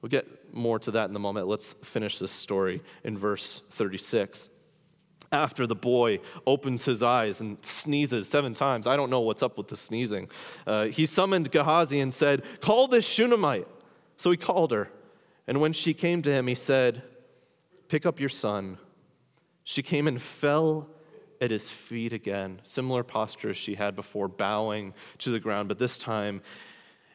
We'll 0.02 0.10
get 0.10 0.52
more 0.52 0.80
to 0.80 0.90
that 0.90 1.08
in 1.08 1.16
a 1.16 1.20
moment. 1.20 1.46
Let's 1.46 1.72
finish 1.72 2.18
this 2.18 2.32
story 2.32 2.82
in 3.04 3.16
verse 3.16 3.62
36. 3.70 4.50
After 5.30 5.66
the 5.66 5.76
boy 5.76 6.18
opens 6.46 6.84
his 6.84 7.02
eyes 7.02 7.40
and 7.40 7.56
sneezes 7.64 8.28
seven 8.28 8.52
times, 8.52 8.86
I 8.86 8.96
don't 8.96 9.08
know 9.08 9.20
what's 9.20 9.42
up 9.42 9.56
with 9.56 9.68
the 9.68 9.76
sneezing. 9.76 10.28
Uh, 10.66 10.86
he 10.86 11.06
summoned 11.06 11.50
Gehazi 11.50 12.00
and 12.00 12.12
said, 12.12 12.42
Call 12.60 12.88
this 12.88 13.06
Shunammite. 13.06 13.68
So 14.18 14.30
he 14.30 14.36
called 14.36 14.72
her. 14.72 14.90
And 15.46 15.60
when 15.60 15.72
she 15.72 15.94
came 15.94 16.20
to 16.22 16.30
him, 16.30 16.48
he 16.48 16.54
said, 16.54 17.02
Pick 17.88 18.04
up 18.04 18.20
your 18.20 18.28
son. 18.28 18.78
She 19.64 19.82
came 19.82 20.08
and 20.08 20.20
fell 20.20 20.88
at 21.40 21.50
his 21.50 21.70
feet 21.70 22.12
again, 22.12 22.60
similar 22.64 23.02
posture 23.02 23.50
as 23.50 23.56
she 23.56 23.76
had 23.76 23.96
before, 23.96 24.28
bowing 24.28 24.94
to 25.18 25.30
the 25.30 25.40
ground, 25.40 25.68
but 25.68 25.78
this 25.78 25.96
time 25.96 26.42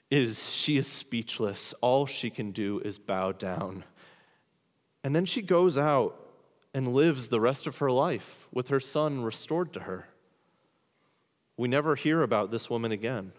is 0.09 0.51
she 0.51 0.77
is 0.77 0.87
speechless. 0.87 1.73
All 1.81 2.05
she 2.05 2.29
can 2.29 2.51
do 2.51 2.79
is 2.79 2.97
bow 2.97 3.31
down. 3.31 3.83
And 5.03 5.15
then 5.15 5.25
she 5.25 5.41
goes 5.41 5.77
out 5.77 6.19
and 6.73 6.93
lives 6.93 7.27
the 7.27 7.39
rest 7.39 7.67
of 7.67 7.77
her 7.77 7.91
life 7.91 8.47
with 8.53 8.69
her 8.69 8.79
son 8.79 9.23
restored 9.23 9.73
to 9.73 9.81
her. 9.81 10.07
We 11.57 11.67
never 11.67 11.95
hear 11.95 12.21
about 12.21 12.51
this 12.51 12.69
woman 12.69 12.91
again. 12.91 13.31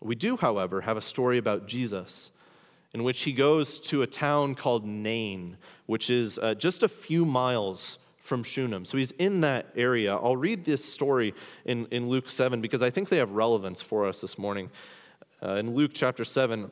We 0.00 0.14
do, 0.14 0.36
however, 0.36 0.80
have 0.80 0.96
a 0.96 1.02
story 1.02 1.38
about 1.38 1.68
Jesus 1.68 2.30
in 2.92 3.04
which 3.04 3.22
he 3.22 3.32
goes 3.32 3.78
to 3.78 4.02
a 4.02 4.06
town 4.06 4.54
called 4.54 4.84
Nain, 4.84 5.56
which 5.86 6.10
is 6.10 6.38
uh, 6.38 6.54
just 6.54 6.82
a 6.82 6.88
few 6.88 7.24
miles 7.24 7.98
from 8.20 8.42
Shunem. 8.42 8.84
So 8.84 8.98
he's 8.98 9.12
in 9.12 9.40
that 9.40 9.66
area. 9.74 10.14
I'll 10.14 10.36
read 10.36 10.64
this 10.64 10.84
story 10.84 11.34
in, 11.64 11.86
in 11.86 12.08
Luke 12.08 12.28
7 12.28 12.60
because 12.60 12.82
I 12.82 12.90
think 12.90 13.08
they 13.08 13.16
have 13.16 13.32
relevance 13.32 13.82
for 13.82 14.06
us 14.06 14.20
this 14.20 14.38
morning. 14.38 14.70
Uh, 15.42 15.54
in 15.54 15.74
Luke 15.74 15.92
chapter 15.94 16.24
7, 16.24 16.70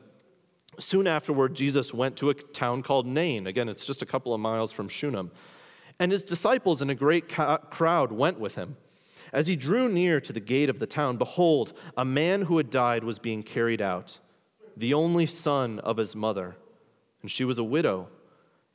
soon 0.79 1.07
afterward, 1.07 1.55
Jesus 1.55 1.93
went 1.93 2.15
to 2.17 2.29
a 2.29 2.33
town 2.33 2.83
called 2.83 3.07
Nain. 3.07 3.47
Again, 3.47 3.67
it's 3.67 3.85
just 3.85 4.01
a 4.01 4.05
couple 4.05 4.33
of 4.33 4.39
miles 4.39 4.71
from 4.71 4.87
Shunem. 4.87 5.31
And 5.99 6.11
his 6.11 6.23
disciples 6.23 6.81
and 6.81 6.89
a 6.89 6.95
great 6.95 7.27
crowd 7.27 8.11
went 8.11 8.39
with 8.39 8.55
him. 8.55 8.77
As 9.33 9.47
he 9.47 9.55
drew 9.55 9.89
near 9.89 10.21
to 10.21 10.33
the 10.33 10.39
gate 10.39 10.69
of 10.69 10.79
the 10.79 10.87
town, 10.87 11.17
behold, 11.17 11.73
a 11.97 12.05
man 12.05 12.43
who 12.43 12.57
had 12.57 12.69
died 12.69 13.03
was 13.03 13.19
being 13.19 13.43
carried 13.43 13.81
out, 13.81 14.19
the 14.77 14.93
only 14.93 15.25
son 15.25 15.79
of 15.79 15.97
his 15.97 16.15
mother. 16.15 16.55
And 17.21 17.29
she 17.29 17.43
was 17.43 17.59
a 17.59 17.63
widow, 17.63 18.07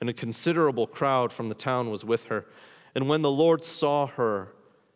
and 0.01 0.11
a 0.11 0.13
considerable 0.13 0.87
crowd 0.87 1.33
from 1.33 1.49
the 1.49 1.55
town 1.55 1.91
was 1.91 2.05
with 2.05 2.25
her. 2.27 2.47
And 2.95 3.09
when 3.09 3.23
the 3.23 3.31
Lord 3.31 3.65
saw 3.65 4.07
her, 4.07 4.53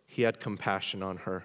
he 0.07 0.23
had 0.23 0.41
compassion 0.41 1.03
on 1.03 1.19
her 1.19 1.45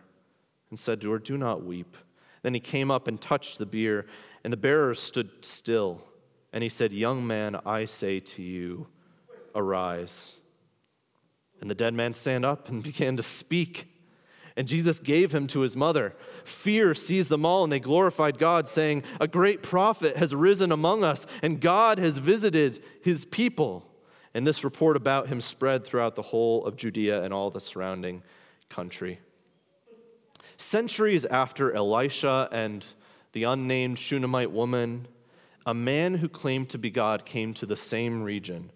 and 0.70 0.80
said 0.80 1.02
to 1.02 1.12
her, 1.12 1.20
Do 1.20 1.38
not 1.38 1.64
weep. 1.64 1.96
Then 2.42 2.54
he 2.54 2.60
came 2.60 2.92
up 2.92 3.08
and 3.08 3.20
touched 3.20 3.58
the 3.58 3.66
bier, 3.66 4.06
and 4.44 4.52
the 4.52 4.58
bearers 4.58 5.00
stood 5.00 5.30
still. 5.46 6.04
And 6.52 6.62
he 6.62 6.70
said, 6.70 6.92
Young 6.92 7.26
man, 7.26 7.60
I 7.66 7.86
say 7.86 8.20
to 8.20 8.44
you, 8.44 8.88
arise. 9.56 10.36
And 11.62 11.70
the 11.70 11.76
dead 11.76 11.94
man 11.94 12.14
stand 12.14 12.46
up 12.46 12.70
and 12.70 12.84
began 12.84 13.18
to 13.18 13.24
speak. 13.24 13.88
And 14.56 14.68
Jesus 14.68 15.00
gave 15.00 15.34
him 15.34 15.48
to 15.48 15.62
his 15.62 15.76
mother. 15.76 16.16
Fear 16.44 16.94
seized 16.94 17.30
them 17.30 17.46
all, 17.46 17.64
and 17.64 17.74
they 17.74 17.80
glorified 17.80 18.38
God, 18.38 18.68
saying, 18.68 19.04
A 19.20 19.28
great 19.28 19.64
prophet 19.64 20.18
has 20.18 20.36
risen 20.36 20.72
among 20.72 21.04
us, 21.04 21.26
and 21.42 21.60
God 21.60 21.98
has 21.98 22.20
visited 22.20 22.84
his 23.02 23.26
people. 23.26 23.90
And 24.34 24.46
this 24.46 24.64
report 24.64 24.96
about 24.96 25.28
him 25.28 25.42
spread 25.42 25.84
throughout 25.84 26.16
the 26.16 26.22
whole 26.22 26.66
of 26.66 26.76
Judea 26.76 27.24
and 27.24 27.34
all 27.34 27.50
the 27.50 27.62
surrounding 27.62 28.22
country. 28.70 29.20
Centuries 30.58 31.26
after 31.26 31.74
Elisha 31.74 32.48
and 32.52 32.86
the 33.32 33.44
unnamed 33.44 33.98
Shunammite 33.98 34.52
woman, 34.52 35.08
a 35.66 35.74
man 35.74 36.16
who 36.16 36.30
claimed 36.30 36.70
to 36.70 36.78
be 36.78 36.92
God 36.92 37.26
came 37.26 37.54
to 37.56 37.66
the 37.66 37.76
same 37.76 38.22
region 38.22 38.70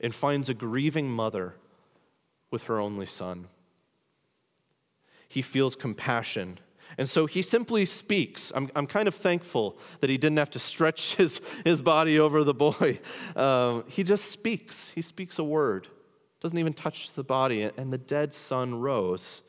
and 0.00 0.14
finds 0.14 0.50
a 0.50 0.54
grieving 0.54 1.08
mother 1.08 1.54
with 2.50 2.64
her 2.64 2.78
only 2.78 3.06
son 3.06 3.48
he 5.28 5.42
feels 5.42 5.76
compassion. 5.76 6.58
And 6.96 7.08
so 7.08 7.26
he 7.26 7.42
simply 7.42 7.86
speaks. 7.86 8.52
I'm, 8.54 8.70
I'm 8.74 8.86
kind 8.86 9.08
of 9.08 9.14
thankful 9.14 9.78
that 10.00 10.10
he 10.10 10.16
didn't 10.16 10.38
have 10.38 10.50
to 10.50 10.58
stretch 10.58 11.14
his, 11.16 11.40
his 11.64 11.82
body 11.82 12.18
over 12.18 12.44
the 12.44 12.54
boy. 12.54 13.00
Um, 13.36 13.84
he 13.88 14.02
just 14.02 14.30
speaks. 14.30 14.90
He 14.90 15.02
speaks 15.02 15.38
a 15.38 15.44
word, 15.44 15.88
doesn't 16.40 16.58
even 16.58 16.72
touch 16.72 17.12
the 17.12 17.24
body, 17.24 17.62
and 17.62 17.92
the 17.92 17.98
dead 17.98 18.32
son 18.32 18.80
rose. 18.80 19.42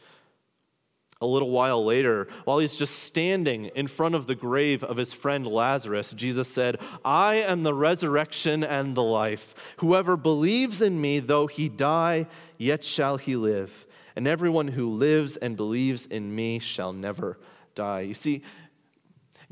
A 1.22 1.26
little 1.26 1.50
while 1.50 1.84
later, 1.84 2.28
while 2.44 2.60
he's 2.60 2.76
just 2.76 3.00
standing 3.04 3.66
in 3.68 3.88
front 3.88 4.16
of 4.16 4.28
the 4.28 4.36
grave 4.36 4.84
of 4.84 4.98
his 4.98 5.14
friend 5.14 5.48
Lazarus, 5.48 6.12
Jesus 6.12 6.50
said, 6.50 6.78
I 7.06 7.36
am 7.36 7.64
the 7.64 7.74
resurrection 7.74 8.66
and 8.66 8.96
the 8.96 9.04
life. 9.04 9.56
Whoever 9.78 10.18
believes 10.18 10.82
in 10.82 11.00
me, 11.00 11.20
though 11.20 11.48
he 11.48 11.70
die, 11.70 12.28
yet 12.58 12.84
shall 12.84 13.16
he 13.16 13.38
live 13.38 13.85
and 14.16 14.28
everyone 14.28 14.70
who 14.70 14.90
lives 14.90 15.38
and 15.38 15.58
believes 15.58 16.06
in 16.06 16.34
me 16.36 16.60
shall 16.60 16.94
never 16.94 17.40
die. 17.74 18.02
You 18.02 18.14
see, 18.14 18.44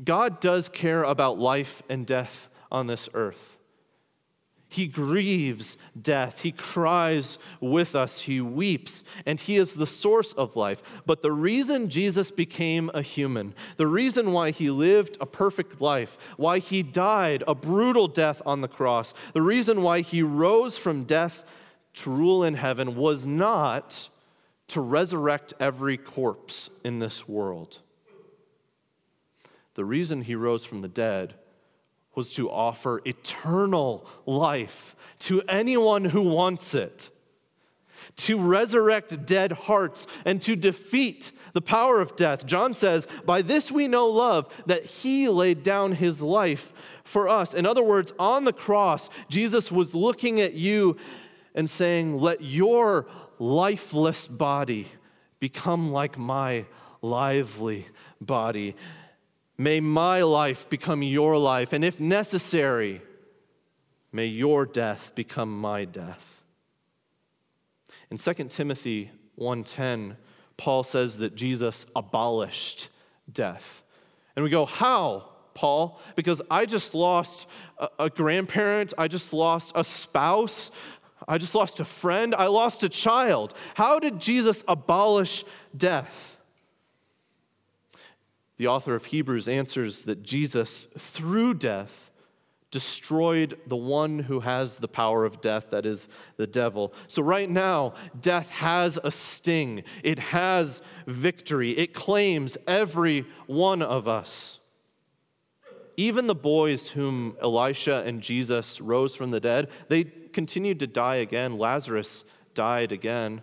God 0.02 0.40
does 0.40 0.68
care 0.68 1.02
about 1.02 1.38
life 1.38 1.82
and 1.88 2.06
death 2.06 2.48
on 2.70 2.86
this 2.86 3.08
earth. 3.14 3.58
He 4.74 4.88
grieves 4.88 5.76
death. 6.00 6.40
He 6.40 6.50
cries 6.50 7.38
with 7.60 7.94
us. 7.94 8.22
He 8.22 8.40
weeps. 8.40 9.04
And 9.24 9.38
He 9.38 9.56
is 9.56 9.74
the 9.74 9.86
source 9.86 10.32
of 10.32 10.56
life. 10.56 10.82
But 11.06 11.22
the 11.22 11.30
reason 11.30 11.90
Jesus 11.90 12.32
became 12.32 12.90
a 12.92 13.00
human, 13.00 13.54
the 13.76 13.86
reason 13.86 14.32
why 14.32 14.50
He 14.50 14.70
lived 14.70 15.16
a 15.20 15.26
perfect 15.26 15.80
life, 15.80 16.18
why 16.36 16.58
He 16.58 16.82
died 16.82 17.44
a 17.46 17.54
brutal 17.54 18.08
death 18.08 18.42
on 18.44 18.62
the 18.62 18.68
cross, 18.68 19.14
the 19.32 19.42
reason 19.42 19.80
why 19.80 20.00
He 20.00 20.24
rose 20.24 20.76
from 20.76 21.04
death 21.04 21.44
to 21.94 22.10
rule 22.10 22.42
in 22.42 22.54
heaven 22.54 22.96
was 22.96 23.24
not 23.24 24.08
to 24.68 24.80
resurrect 24.80 25.52
every 25.60 25.96
corpse 25.96 26.70
in 26.84 26.98
this 26.98 27.28
world. 27.28 27.78
The 29.74 29.84
reason 29.84 30.22
he 30.22 30.34
rose 30.34 30.64
from 30.64 30.80
the 30.80 30.88
dead 30.88 31.34
was 32.14 32.32
to 32.32 32.50
offer 32.50 33.02
eternal 33.04 34.06
life 34.24 34.94
to 35.20 35.42
anyone 35.42 36.04
who 36.06 36.22
wants 36.22 36.74
it, 36.74 37.10
to 38.16 38.38
resurrect 38.38 39.26
dead 39.26 39.52
hearts, 39.52 40.06
and 40.24 40.40
to 40.42 40.54
defeat 40.54 41.32
the 41.54 41.62
power 41.62 42.00
of 42.00 42.14
death. 42.14 42.46
John 42.46 42.74
says, 42.74 43.08
By 43.24 43.42
this 43.42 43.72
we 43.72 43.88
know 43.88 44.06
love, 44.06 44.52
that 44.66 44.84
he 44.84 45.28
laid 45.28 45.62
down 45.62 45.92
his 45.92 46.22
life 46.22 46.72
for 47.04 47.28
us. 47.28 47.54
In 47.54 47.66
other 47.66 47.82
words, 47.82 48.12
on 48.18 48.44
the 48.44 48.52
cross, 48.52 49.10
Jesus 49.28 49.72
was 49.72 49.94
looking 49.94 50.40
at 50.40 50.54
you 50.54 50.96
and 51.54 51.68
saying, 51.70 52.18
Let 52.18 52.42
your 52.42 53.06
lifeless 53.38 54.26
body 54.26 54.88
become 55.40 55.92
like 55.92 56.18
my 56.18 56.66
lively 57.02 57.86
body. 58.20 58.74
May 59.56 59.80
my 59.80 60.22
life 60.22 60.68
become 60.68 61.02
your 61.02 61.38
life, 61.38 61.72
and 61.72 61.84
if 61.84 62.00
necessary, 62.00 63.02
may 64.12 64.26
your 64.26 64.66
death 64.66 65.12
become 65.14 65.60
my 65.60 65.84
death. 65.84 66.42
In 68.10 68.18
2 68.18 68.50
Timothy 68.50 69.10
1:10, 69.38 70.16
Paul 70.56 70.82
says 70.84 71.18
that 71.18 71.34
Jesus 71.34 71.86
abolished 71.94 72.88
death. 73.32 73.82
And 74.34 74.44
we 74.44 74.50
go, 74.50 74.66
"How?" 74.66 75.34
Paul, 75.54 76.00
because 76.16 76.42
I 76.50 76.66
just 76.66 76.94
lost 76.94 77.46
a, 77.78 77.88
a 78.00 78.10
grandparent, 78.10 78.92
I 78.98 79.08
just 79.08 79.32
lost 79.32 79.72
a 79.74 79.84
spouse, 79.84 80.70
I 81.26 81.38
just 81.38 81.54
lost 81.54 81.80
a 81.80 81.84
friend. 81.84 82.34
I 82.34 82.46
lost 82.46 82.82
a 82.82 82.88
child. 82.88 83.54
How 83.74 83.98
did 83.98 84.20
Jesus 84.20 84.64
abolish 84.68 85.44
death? 85.76 86.38
The 88.56 88.66
author 88.68 88.94
of 88.94 89.06
Hebrews 89.06 89.48
answers 89.48 90.04
that 90.04 90.22
Jesus, 90.22 90.84
through 90.84 91.54
death, 91.54 92.10
destroyed 92.70 93.56
the 93.68 93.76
one 93.76 94.18
who 94.18 94.40
has 94.40 94.78
the 94.78 94.88
power 94.88 95.24
of 95.24 95.40
death, 95.40 95.70
that 95.70 95.86
is 95.86 96.08
the 96.36 96.46
devil. 96.46 96.92
So, 97.06 97.22
right 97.22 97.48
now, 97.48 97.94
death 98.20 98.50
has 98.50 98.98
a 99.04 99.12
sting, 99.12 99.84
it 100.02 100.18
has 100.18 100.82
victory, 101.06 101.70
it 101.78 101.94
claims 101.94 102.58
every 102.66 103.26
one 103.46 103.80
of 103.80 104.08
us. 104.08 104.58
Even 105.96 106.26
the 106.26 106.34
boys 106.34 106.88
whom 106.88 107.36
Elisha 107.40 108.02
and 108.06 108.20
Jesus 108.20 108.80
rose 108.80 109.14
from 109.14 109.30
the 109.30 109.40
dead, 109.40 109.68
they 109.88 110.04
continued 110.04 110.80
to 110.80 110.86
die 110.86 111.16
again. 111.16 111.58
Lazarus 111.58 112.24
died 112.54 112.92
again. 112.92 113.42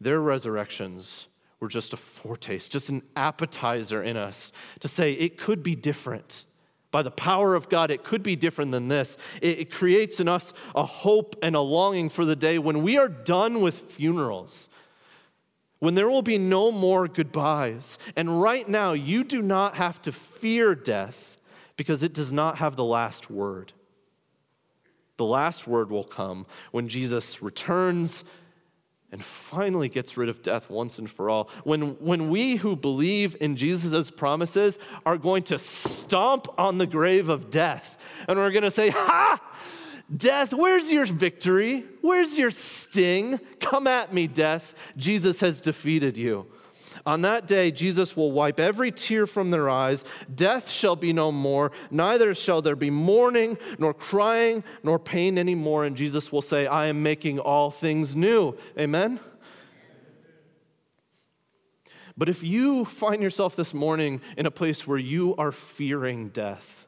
Their 0.00 0.20
resurrections 0.20 1.26
were 1.60 1.68
just 1.68 1.92
a 1.92 1.96
foretaste, 1.96 2.70
just 2.70 2.88
an 2.88 3.02
appetizer 3.16 4.02
in 4.02 4.16
us 4.16 4.52
to 4.80 4.88
say 4.88 5.12
it 5.12 5.38
could 5.38 5.62
be 5.62 5.74
different. 5.74 6.44
By 6.90 7.02
the 7.02 7.10
power 7.10 7.54
of 7.54 7.68
God, 7.68 7.90
it 7.90 8.02
could 8.02 8.22
be 8.22 8.36
different 8.36 8.72
than 8.72 8.88
this. 8.88 9.18
It, 9.42 9.58
it 9.58 9.70
creates 9.70 10.20
in 10.20 10.28
us 10.28 10.54
a 10.74 10.84
hope 10.84 11.36
and 11.42 11.54
a 11.54 11.60
longing 11.60 12.08
for 12.08 12.24
the 12.24 12.36
day 12.36 12.58
when 12.58 12.82
we 12.82 12.96
are 12.96 13.08
done 13.08 13.60
with 13.60 13.74
funerals, 13.74 14.70
when 15.78 15.94
there 15.94 16.08
will 16.08 16.22
be 16.22 16.38
no 16.38 16.72
more 16.72 17.08
goodbyes. 17.08 17.98
And 18.16 18.40
right 18.40 18.68
now, 18.68 18.92
you 18.92 19.24
do 19.24 19.42
not 19.42 19.76
have 19.76 20.02
to 20.02 20.12
fear 20.12 20.74
death 20.74 21.36
because 21.76 22.02
it 22.02 22.12
does 22.12 22.32
not 22.32 22.58
have 22.58 22.76
the 22.76 22.84
last 22.84 23.30
word. 23.30 23.72
The 25.16 25.24
last 25.24 25.66
word 25.66 25.90
will 25.90 26.04
come 26.04 26.46
when 26.70 26.88
Jesus 26.88 27.42
returns 27.42 28.24
and 29.10 29.24
finally 29.24 29.88
gets 29.88 30.16
rid 30.16 30.28
of 30.28 30.42
death 30.42 30.68
once 30.68 30.98
and 30.98 31.10
for 31.10 31.30
all. 31.30 31.48
When, 31.64 31.96
when 32.04 32.28
we 32.28 32.56
who 32.56 32.76
believe 32.76 33.36
in 33.40 33.56
Jesus' 33.56 34.10
promises 34.10 34.78
are 35.06 35.16
going 35.16 35.44
to 35.44 35.58
stomp 35.58 36.46
on 36.58 36.78
the 36.78 36.86
grave 36.86 37.28
of 37.28 37.50
death 37.50 37.96
and 38.28 38.38
we're 38.38 38.50
going 38.50 38.64
to 38.64 38.70
say, 38.70 38.90
Ha! 38.90 39.40
Death, 40.14 40.54
where's 40.54 40.90
your 40.90 41.04
victory? 41.04 41.84
Where's 42.00 42.38
your 42.38 42.50
sting? 42.50 43.40
Come 43.60 43.86
at 43.86 44.12
me, 44.12 44.26
death. 44.26 44.74
Jesus 44.96 45.40
has 45.40 45.60
defeated 45.60 46.16
you. 46.16 46.46
On 47.04 47.20
that 47.22 47.46
day, 47.46 47.70
Jesus 47.70 48.16
will 48.16 48.32
wipe 48.32 48.58
every 48.58 48.90
tear 48.90 49.26
from 49.26 49.50
their 49.50 49.68
eyes. 49.68 50.04
Death 50.34 50.70
shall 50.70 50.96
be 50.96 51.12
no 51.12 51.30
more, 51.30 51.72
neither 51.90 52.34
shall 52.34 52.62
there 52.62 52.76
be 52.76 52.90
mourning, 52.90 53.58
nor 53.78 53.94
crying, 53.94 54.64
nor 54.82 54.98
pain 54.98 55.38
anymore. 55.38 55.84
And 55.84 55.96
Jesus 55.96 56.32
will 56.32 56.42
say, 56.42 56.66
I 56.66 56.86
am 56.86 57.02
making 57.02 57.38
all 57.38 57.70
things 57.70 58.16
new. 58.16 58.56
Amen? 58.78 59.20
But 62.16 62.28
if 62.28 62.42
you 62.42 62.84
find 62.84 63.22
yourself 63.22 63.54
this 63.54 63.72
morning 63.72 64.20
in 64.36 64.46
a 64.46 64.50
place 64.50 64.86
where 64.86 64.98
you 64.98 65.36
are 65.36 65.52
fearing 65.52 66.30
death, 66.30 66.87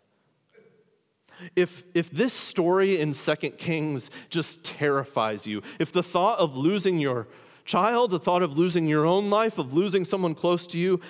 if, 1.57 1.85
if 1.94 2.11
this 2.11 2.33
story 2.33 2.98
in 2.98 3.14
Second 3.14 3.59
Kings 3.59 4.11
just 4.29 4.64
terrifies 4.64 5.46
you, 5.46 5.62
if 5.79 5.92
the 5.92 6.03
thought 6.03 6.38
of 6.38 6.57
losing 6.57 6.98
your 6.98 7.29
child, 7.64 8.11
the 8.11 8.18
thought 8.18 8.42
of 8.42 8.59
losing 8.59 8.87
your 8.87 9.07
own 9.07 9.31
life, 9.31 9.59
of 9.59 9.72
losing 9.72 10.05
someone 10.05 10.35
close 10.35 10.66
to 10.68 10.79
you, 10.79 11.00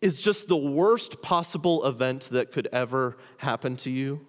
is 0.00 0.20
just 0.20 0.48
the 0.48 0.56
worst 0.56 1.22
possible 1.22 1.84
event 1.84 2.28
that 2.30 2.52
could 2.52 2.68
ever 2.72 3.16
happen 3.38 3.76
to 3.76 3.90
you. 3.90 4.26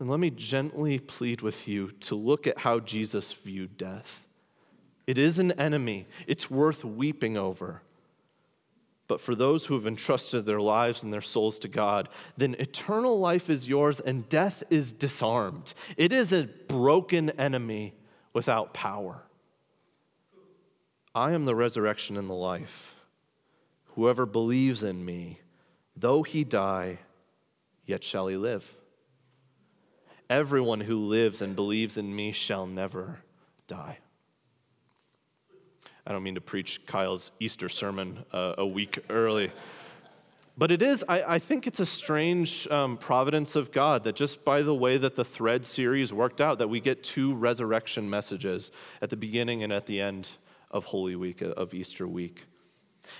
And 0.00 0.08
let 0.08 0.20
me 0.20 0.30
gently 0.30 0.98
plead 0.98 1.40
with 1.40 1.66
you 1.66 1.90
to 2.00 2.14
look 2.14 2.46
at 2.46 2.58
how 2.58 2.78
Jesus 2.78 3.32
viewed 3.32 3.76
death. 3.76 4.26
It 5.06 5.18
is 5.18 5.38
an 5.38 5.52
enemy, 5.52 6.06
it's 6.26 6.50
worth 6.50 6.84
weeping 6.84 7.36
over. 7.36 7.82
But 9.08 9.22
for 9.22 9.34
those 9.34 9.66
who 9.66 9.74
have 9.74 9.86
entrusted 9.86 10.44
their 10.44 10.60
lives 10.60 11.02
and 11.02 11.12
their 11.12 11.22
souls 11.22 11.58
to 11.60 11.68
God, 11.68 12.10
then 12.36 12.54
eternal 12.58 13.18
life 13.18 13.48
is 13.48 13.66
yours 13.66 14.00
and 14.00 14.28
death 14.28 14.62
is 14.68 14.92
disarmed. 14.92 15.72
It 15.96 16.12
is 16.12 16.32
a 16.32 16.44
broken 16.44 17.30
enemy 17.30 17.94
without 18.34 18.74
power. 18.74 19.22
I 21.14 21.32
am 21.32 21.46
the 21.46 21.54
resurrection 21.54 22.18
and 22.18 22.28
the 22.28 22.34
life. 22.34 22.94
Whoever 23.94 24.26
believes 24.26 24.84
in 24.84 25.04
me, 25.04 25.40
though 25.96 26.22
he 26.22 26.44
die, 26.44 26.98
yet 27.86 28.04
shall 28.04 28.28
he 28.28 28.36
live. 28.36 28.76
Everyone 30.28 30.80
who 30.80 31.06
lives 31.06 31.40
and 31.40 31.56
believes 31.56 31.96
in 31.96 32.14
me 32.14 32.30
shall 32.30 32.66
never 32.66 33.20
die. 33.66 33.98
I 36.08 36.12
don't 36.12 36.22
mean 36.22 36.36
to 36.36 36.40
preach 36.40 36.80
Kyle's 36.86 37.32
Easter 37.38 37.68
sermon 37.68 38.24
uh, 38.32 38.54
a 38.56 38.66
week 38.66 38.98
early. 39.10 39.52
But 40.56 40.72
it 40.72 40.80
is, 40.80 41.04
I, 41.06 41.34
I 41.34 41.38
think 41.38 41.66
it's 41.66 41.80
a 41.80 41.86
strange 41.86 42.66
um, 42.68 42.96
providence 42.96 43.56
of 43.56 43.72
God 43.72 44.04
that 44.04 44.16
just 44.16 44.42
by 44.42 44.62
the 44.62 44.74
way 44.74 44.96
that 44.96 45.16
the 45.16 45.24
thread 45.24 45.66
series 45.66 46.10
worked 46.10 46.40
out, 46.40 46.60
that 46.60 46.68
we 46.68 46.80
get 46.80 47.02
two 47.02 47.34
resurrection 47.34 48.08
messages 48.08 48.70
at 49.02 49.10
the 49.10 49.18
beginning 49.18 49.62
and 49.62 49.70
at 49.70 49.84
the 49.84 50.00
end 50.00 50.30
of 50.70 50.86
Holy 50.86 51.14
Week, 51.14 51.42
of 51.42 51.74
Easter 51.74 52.08
week. 52.08 52.46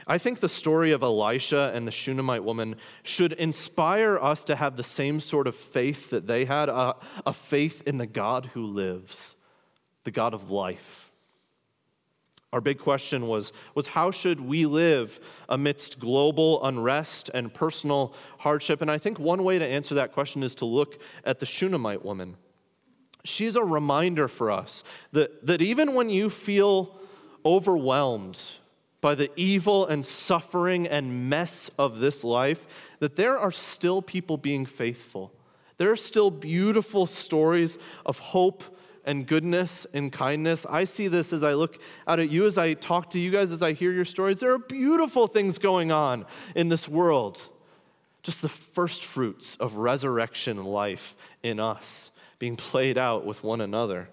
I 0.07 0.17
think 0.17 0.41
the 0.41 0.49
story 0.49 0.91
of 0.93 1.03
Elisha 1.03 1.71
and 1.75 1.87
the 1.87 1.93
Shunammite 1.93 2.43
woman 2.43 2.77
should 3.03 3.35
inspire 3.35 4.19
us 4.19 4.45
to 4.45 4.57
have 4.57 4.79
the 4.79 4.83
same 4.83 5.21
sort 5.21 5.47
of 5.47 5.55
faith 5.55 6.09
that 6.09 6.27
they 6.27 6.47
had 6.47 6.71
a, 6.71 6.97
a 7.27 7.35
faith 7.35 7.83
in 7.87 7.99
the 7.99 8.07
God 8.07 8.47
who 8.55 8.65
lives, 8.65 9.37
the 10.05 10.11
God 10.11 10.33
of 10.33 10.51
life. 10.51 11.08
Our 12.53 12.61
big 12.63 12.79
question 12.79 13.29
was, 13.29 13.53
was 13.75 13.89
how 13.89 14.11
should 14.11 14.41
we 14.41 14.65
live 14.65 15.21
amidst 15.49 15.99
global 15.99 16.65
unrest 16.65 17.31
and 17.35 17.53
personal 17.53 18.15
hardship? 18.39 18.81
And 18.81 18.91
I 18.91 18.97
think 18.97 19.19
one 19.19 19.45
way 19.45 19.59
to 19.59 19.67
answer 19.67 19.95
that 19.97 20.13
question 20.13 20.43
is 20.43 20.55
to 20.57 20.65
look 20.65 21.01
at 21.25 21.41
the 21.41 21.47
Shunammite 21.47 22.05
woman. 22.05 22.37
She's 23.25 23.57
a 23.57 23.65
reminder 23.65 24.29
for 24.29 24.51
us 24.51 24.83
that, 25.13 25.47
that 25.47 25.61
even 25.61 25.95
when 25.95 26.09
you 26.09 26.31
feel 26.31 26.99
overwhelmed 27.45 28.41
by 29.01 29.15
the 29.15 29.31
evil 29.37 29.87
and 29.87 30.05
suffering 30.05 30.89
and 30.89 31.29
mess 31.29 31.71
of 31.79 31.99
this 31.99 32.25
life, 32.25 32.67
that 32.99 33.17
there 33.17 33.39
are 33.39 33.53
still 33.53 34.01
people 34.01 34.39
being 34.39 34.65
faithful. 34.65 35.33
There 35.77 35.91
are 35.93 35.97
still 35.97 36.31
beautiful 36.31 37.07
stories 37.07 37.79
of 38.05 38.19
hope 38.19 38.65
and 39.09 39.27
goodness 39.27 39.87
and 39.95 40.13
kindness. 40.13 40.67
I 40.69 40.85
see 40.85 41.09
this 41.09 41.33
as 41.33 41.43
I 41.43 41.55
look 41.55 41.81
out 42.07 42.21
at 42.21 42.31
you, 42.31 42.45
as 42.45 42.59
I 42.59 42.75
talk 42.75 43.09
to 43.11 43.19
you 43.19 43.31
guys, 43.31 43.51
as 43.51 43.63
I 43.63 43.73
hear 43.73 43.91
your 43.91 44.05
stories. 44.05 44.41
There 44.41 44.53
are 44.53 44.59
beautiful 44.59 45.27
things 45.27 45.59
going 45.59 45.91
on 45.91 46.27
in 46.55 46.69
this 46.69 46.87
world. 46.87 47.41
Just 48.23 48.43
the 48.43 48.51
first 48.51 49.03
fruits 49.03 49.57
of 49.57 49.77
resurrection 49.77 50.63
life 50.63 51.17
in 51.43 51.59
us 51.59 52.11
being 52.39 52.55
played 52.55 52.99
out 52.99 53.25
with 53.25 53.43
one 53.43 53.63
another. 53.63 54.11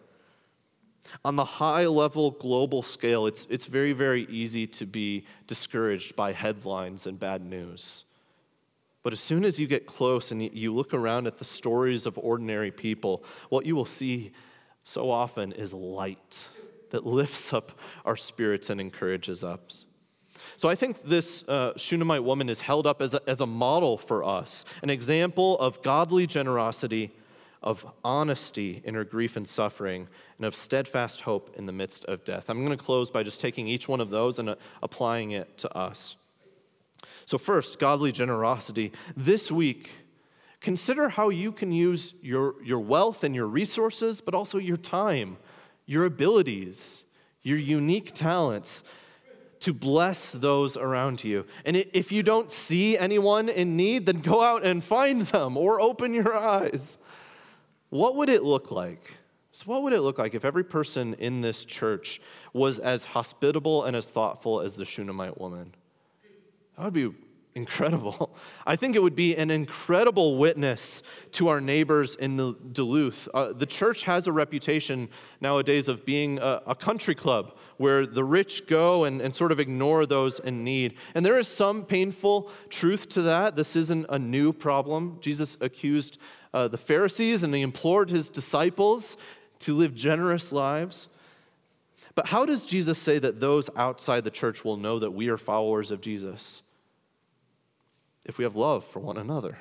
On 1.25 1.35
the 1.35 1.43
high 1.43 1.87
level 1.87 2.31
global 2.31 2.81
scale, 2.81 3.27
it's, 3.27 3.45
it's 3.49 3.65
very, 3.65 3.91
very 3.91 4.23
easy 4.27 4.65
to 4.65 4.85
be 4.85 5.25
discouraged 5.45 6.15
by 6.15 6.31
headlines 6.31 7.05
and 7.05 7.19
bad 7.19 7.45
news. 7.45 8.05
But 9.03 9.11
as 9.11 9.19
soon 9.19 9.43
as 9.43 9.59
you 9.59 9.67
get 9.67 9.85
close 9.85 10.31
and 10.31 10.41
you 10.41 10.73
look 10.73 10.93
around 10.93 11.27
at 11.27 11.37
the 11.37 11.45
stories 11.45 12.05
of 12.05 12.17
ordinary 12.17 12.71
people, 12.71 13.25
what 13.49 13.65
you 13.65 13.75
will 13.75 13.85
see 13.85 14.31
so 14.85 15.09
often 15.09 15.51
is 15.51 15.73
light 15.73 16.47
that 16.91 17.05
lifts 17.05 17.51
up 17.51 17.73
our 18.05 18.15
spirits 18.15 18.69
and 18.69 18.79
encourages 18.79 19.43
us. 19.43 19.85
So 20.57 20.69
I 20.69 20.75
think 20.75 21.03
this 21.03 21.47
uh, 21.49 21.73
Shunammite 21.75 22.23
woman 22.23 22.49
is 22.49 22.61
held 22.61 22.85
up 22.85 23.01
as 23.01 23.13
a, 23.15 23.21
as 23.27 23.41
a 23.41 23.45
model 23.45 23.97
for 23.97 24.23
us, 24.23 24.63
an 24.83 24.89
example 24.89 25.57
of 25.59 25.81
godly 25.81 26.27
generosity, 26.27 27.11
of 27.63 27.85
honesty 28.03 28.81
in 28.85 28.93
her 28.93 29.03
grief 29.03 29.35
and 29.35 29.47
suffering, 29.47 30.07
and 30.37 30.45
of 30.45 30.55
steadfast 30.55 31.21
hope 31.21 31.55
in 31.57 31.65
the 31.65 31.73
midst 31.73 32.05
of 32.05 32.23
death. 32.23 32.49
I'm 32.49 32.63
going 32.63 32.77
to 32.77 32.83
close 32.83 33.09
by 33.09 33.23
just 33.23 33.41
taking 33.41 33.67
each 33.67 33.87
one 33.87 33.99
of 33.99 34.11
those 34.11 34.37
and 34.37 34.49
uh, 34.49 34.55
applying 34.83 35.31
it 35.31 35.57
to 35.59 35.75
us. 35.75 36.15
So, 37.25 37.39
first, 37.39 37.79
godly 37.79 38.11
generosity. 38.11 38.91
This 39.17 39.51
week, 39.51 39.89
Consider 40.61 41.09
how 41.09 41.29
you 41.29 41.51
can 41.51 41.71
use 41.71 42.13
your, 42.21 42.61
your 42.63 42.79
wealth 42.79 43.23
and 43.23 43.35
your 43.35 43.47
resources, 43.47 44.21
but 44.21 44.33
also 44.33 44.57
your 44.57 44.77
time, 44.77 45.37
your 45.85 46.05
abilities, 46.05 47.03
your 47.43 47.57
unique 47.57 48.13
talents 48.13 48.83
to 49.59 49.73
bless 49.73 50.31
those 50.31 50.77
around 50.77 51.23
you. 51.23 51.45
And 51.65 51.75
if 51.75 52.11
you 52.11 52.21
don't 52.23 52.51
see 52.51 52.97
anyone 52.97 53.49
in 53.49 53.75
need, 53.75 54.05
then 54.05 54.21
go 54.21 54.43
out 54.43 54.63
and 54.65 54.83
find 54.83 55.21
them 55.23 55.57
or 55.57 55.81
open 55.81 56.13
your 56.13 56.35
eyes. 56.35 56.97
What 57.89 58.15
would 58.15 58.29
it 58.29 58.43
look 58.43 58.71
like? 58.71 59.15
So, 59.51 59.65
what 59.67 59.83
would 59.83 59.93
it 59.93 60.01
look 60.01 60.19
like 60.19 60.35
if 60.35 60.43
every 60.43 60.65
person 60.65 61.13
in 61.13 61.41
this 61.41 61.63
church 61.63 62.21
was 62.51 62.77
as 62.77 63.05
hospitable 63.05 63.85
and 63.85 63.95
as 63.95 64.09
thoughtful 64.09 64.59
as 64.59 64.75
the 64.75 64.83
Shunammite 64.83 65.39
woman? 65.39 65.73
That 66.77 66.83
would 66.83 66.93
be 66.93 67.13
incredible. 67.55 68.35
I 68.67 68.75
think 68.75 68.95
it 68.95 69.01
would 69.01 69.15
be 69.15 69.35
an 69.35 69.49
incredible 69.49 70.37
witness 70.37 71.01
to 71.33 71.47
our 71.47 71.61
neighbors 71.61 72.15
in 72.15 72.35
the 72.35 72.53
Duluth. 72.71 73.29
Uh, 73.33 73.53
the 73.53 73.65
church 73.65 74.03
has 74.03 74.27
a 74.27 74.31
reputation 74.31 75.09
nowadays 75.39 75.87
of 75.87 76.05
being 76.05 76.37
a, 76.39 76.61
a, 76.67 76.75
country 76.75 77.15
club 77.15 77.55
where 77.77 78.05
the 78.05 78.23
rich 78.23 78.67
go 78.67 79.05
and, 79.05 79.21
and 79.21 79.33
sort 79.33 79.51
of 79.53 79.59
ignore 79.59 80.05
those 80.05 80.39
in 80.39 80.63
need. 80.63 80.95
And 81.15 81.25
there 81.25 81.39
is 81.39 81.47
some 81.47 81.85
painful 81.85 82.51
truth 82.69 83.07
to 83.09 83.21
that. 83.23 83.55
This 83.55 83.75
isn't 83.75 84.05
a 84.09 84.19
new 84.19 84.51
problem. 84.51 85.17
Jesus 85.21 85.57
accused 85.61 86.17
uh, 86.53 86.67
the 86.67 86.77
Pharisees 86.77 87.43
and 87.43 87.55
he 87.55 87.61
implored 87.61 88.09
his 88.09 88.29
disciples 88.29 89.17
to 89.59 89.73
live 89.73 89.95
generous 89.95 90.51
lives. 90.51 91.07
But 92.15 92.27
how 92.27 92.45
does 92.45 92.65
Jesus 92.65 92.97
say 92.97 93.17
that 93.19 93.39
those 93.41 93.69
outside 93.75 94.23
the 94.23 94.31
church 94.31 94.63
will 94.63 94.77
know 94.77 94.99
that 94.99 95.11
we 95.11 95.29
are 95.29 95.37
followers 95.37 95.91
of 95.91 96.01
Jesus? 96.01 96.61
If 98.25 98.37
we 98.37 98.43
have 98.43 98.55
love 98.55 98.83
for 98.83 98.99
one 98.99 99.17
another. 99.17 99.57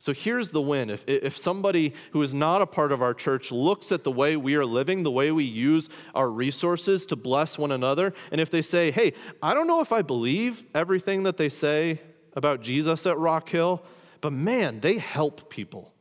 So 0.00 0.14
here's 0.14 0.50
the 0.50 0.62
win. 0.62 0.88
If, 0.88 1.04
if 1.06 1.36
somebody 1.36 1.92
who 2.12 2.22
is 2.22 2.32
not 2.32 2.62
a 2.62 2.66
part 2.66 2.90
of 2.90 3.02
our 3.02 3.12
church 3.12 3.52
looks 3.52 3.92
at 3.92 4.02
the 4.02 4.10
way 4.10 4.34
we 4.34 4.54
are 4.54 4.64
living, 4.64 5.02
the 5.02 5.10
way 5.10 5.30
we 5.30 5.44
use 5.44 5.90
our 6.14 6.30
resources 6.30 7.04
to 7.06 7.16
bless 7.16 7.58
one 7.58 7.70
another, 7.70 8.14
and 8.32 8.40
if 8.40 8.50
they 8.50 8.62
say, 8.62 8.90
hey, 8.90 9.12
I 9.42 9.52
don't 9.52 9.66
know 9.66 9.82
if 9.82 9.92
I 9.92 10.00
believe 10.00 10.64
everything 10.74 11.24
that 11.24 11.36
they 11.36 11.50
say 11.50 12.00
about 12.34 12.62
Jesus 12.62 13.06
at 13.06 13.18
Rock 13.18 13.50
Hill, 13.50 13.82
but 14.22 14.32
man, 14.32 14.80
they 14.80 14.96
help 14.96 15.50
people. 15.50 15.92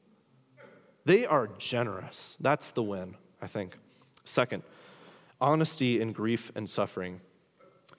They 1.03 1.25
are 1.25 1.47
generous. 1.57 2.37
That's 2.39 2.71
the 2.71 2.83
win, 2.83 3.15
I 3.41 3.47
think. 3.47 3.77
Second, 4.23 4.63
honesty 5.41 5.99
in 5.99 6.13
grief 6.13 6.53
and 6.55 6.69
suffering. 6.69 7.19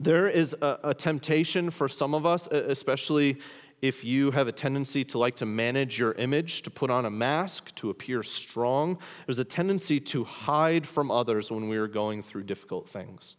There 0.00 0.28
is 0.28 0.56
a, 0.62 0.78
a 0.82 0.94
temptation 0.94 1.70
for 1.70 1.86
some 1.86 2.14
of 2.14 2.24
us, 2.24 2.46
especially 2.46 3.38
if 3.82 4.02
you 4.02 4.30
have 4.30 4.48
a 4.48 4.52
tendency 4.52 5.04
to 5.04 5.18
like 5.18 5.36
to 5.36 5.46
manage 5.46 5.98
your 5.98 6.12
image, 6.12 6.62
to 6.62 6.70
put 6.70 6.90
on 6.90 7.04
a 7.04 7.10
mask, 7.10 7.74
to 7.76 7.90
appear 7.90 8.22
strong, 8.22 8.98
there's 9.26 9.38
a 9.38 9.44
tendency 9.44 10.00
to 10.00 10.24
hide 10.24 10.86
from 10.86 11.10
others 11.10 11.50
when 11.50 11.68
we 11.68 11.76
are 11.76 11.86
going 11.86 12.22
through 12.22 12.44
difficult 12.44 12.88
things. 12.88 13.36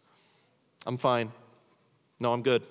I'm 0.86 0.98
fine. 0.98 1.32
No, 2.20 2.32
I'm 2.34 2.44
good. 2.44 2.64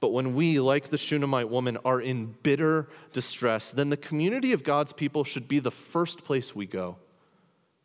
But 0.00 0.12
when 0.12 0.34
we, 0.34 0.60
like 0.60 0.90
the 0.90 0.98
Shunammite 0.98 1.48
woman, 1.48 1.78
are 1.84 2.00
in 2.00 2.34
bitter 2.42 2.88
distress, 3.12 3.70
then 3.70 3.88
the 3.88 3.96
community 3.96 4.52
of 4.52 4.64
God's 4.64 4.92
people 4.92 5.24
should 5.24 5.48
be 5.48 5.60
the 5.60 5.70
first 5.70 6.24
place 6.24 6.54
we 6.54 6.66
go. 6.66 6.96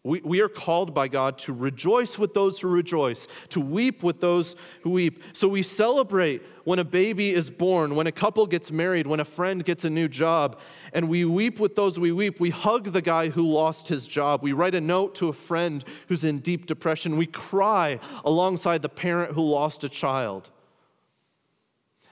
We, 0.04 0.22
we 0.22 0.40
are 0.40 0.48
called 0.48 0.94
by 0.94 1.10
God 1.10 1.38
to 1.40 1.54
rejoice 1.54 2.18
with 2.18 2.34
those 2.34 2.60
who 2.60 2.70
rejoice, 2.70 3.28
to 3.50 3.60
weep 3.60 4.02
with 4.02 4.22
those 4.22 4.56
who 4.82 4.92
weep. 4.92 5.22
So 5.34 5.50
we 5.50 5.62
celebrate 5.62 6.42
when 6.64 6.80
a 6.80 6.86
baby 6.86 7.34
is 7.34 7.50
born, 7.50 7.96
when 7.96 8.08
a 8.08 8.12
couple 8.12 8.48
gets 8.48 8.72
married, 8.72 9.08
when 9.08 9.20
a 9.20 9.26
friend 9.26 9.64
gets 9.66 9.84
a 9.84 9.90
new 9.90 10.08
job, 10.08 10.58
and 10.94 11.10
we 11.10 11.26
weep 11.26 11.60
with 11.60 11.76
those 11.76 12.00
we 12.00 12.14
weep. 12.14 12.40
We 12.40 12.50
hug 12.50 12.94
the 12.94 13.02
guy 13.02 13.28
who 13.28 13.46
lost 13.46 13.90
his 13.90 14.08
job. 14.08 14.42
We 14.42 14.54
write 14.54 14.74
a 14.74 14.82
note 14.82 15.16
to 15.16 15.28
a 15.28 15.34
friend 15.34 15.84
who's 16.08 16.24
in 16.24 16.40
deep 16.40 16.66
depression. 16.66 17.18
We 17.18 17.28
cry 17.28 18.00
alongside 18.24 18.82
the 18.82 18.90
parent 18.90 19.34
who 19.34 19.44
lost 19.44 19.84
a 19.84 19.90
child. 19.90 20.50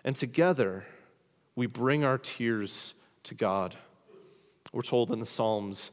And 0.03 0.13
together, 0.15 0.85
we 1.55 1.67
bring 1.67 2.03
our 2.03 2.17
tears 2.17 2.95
to 3.23 3.33
God. 3.33 3.75
We're 4.73 4.81
told 4.81 5.09
in 5.09 5.19
the 5.19 5.25
Psalms 5.25 5.91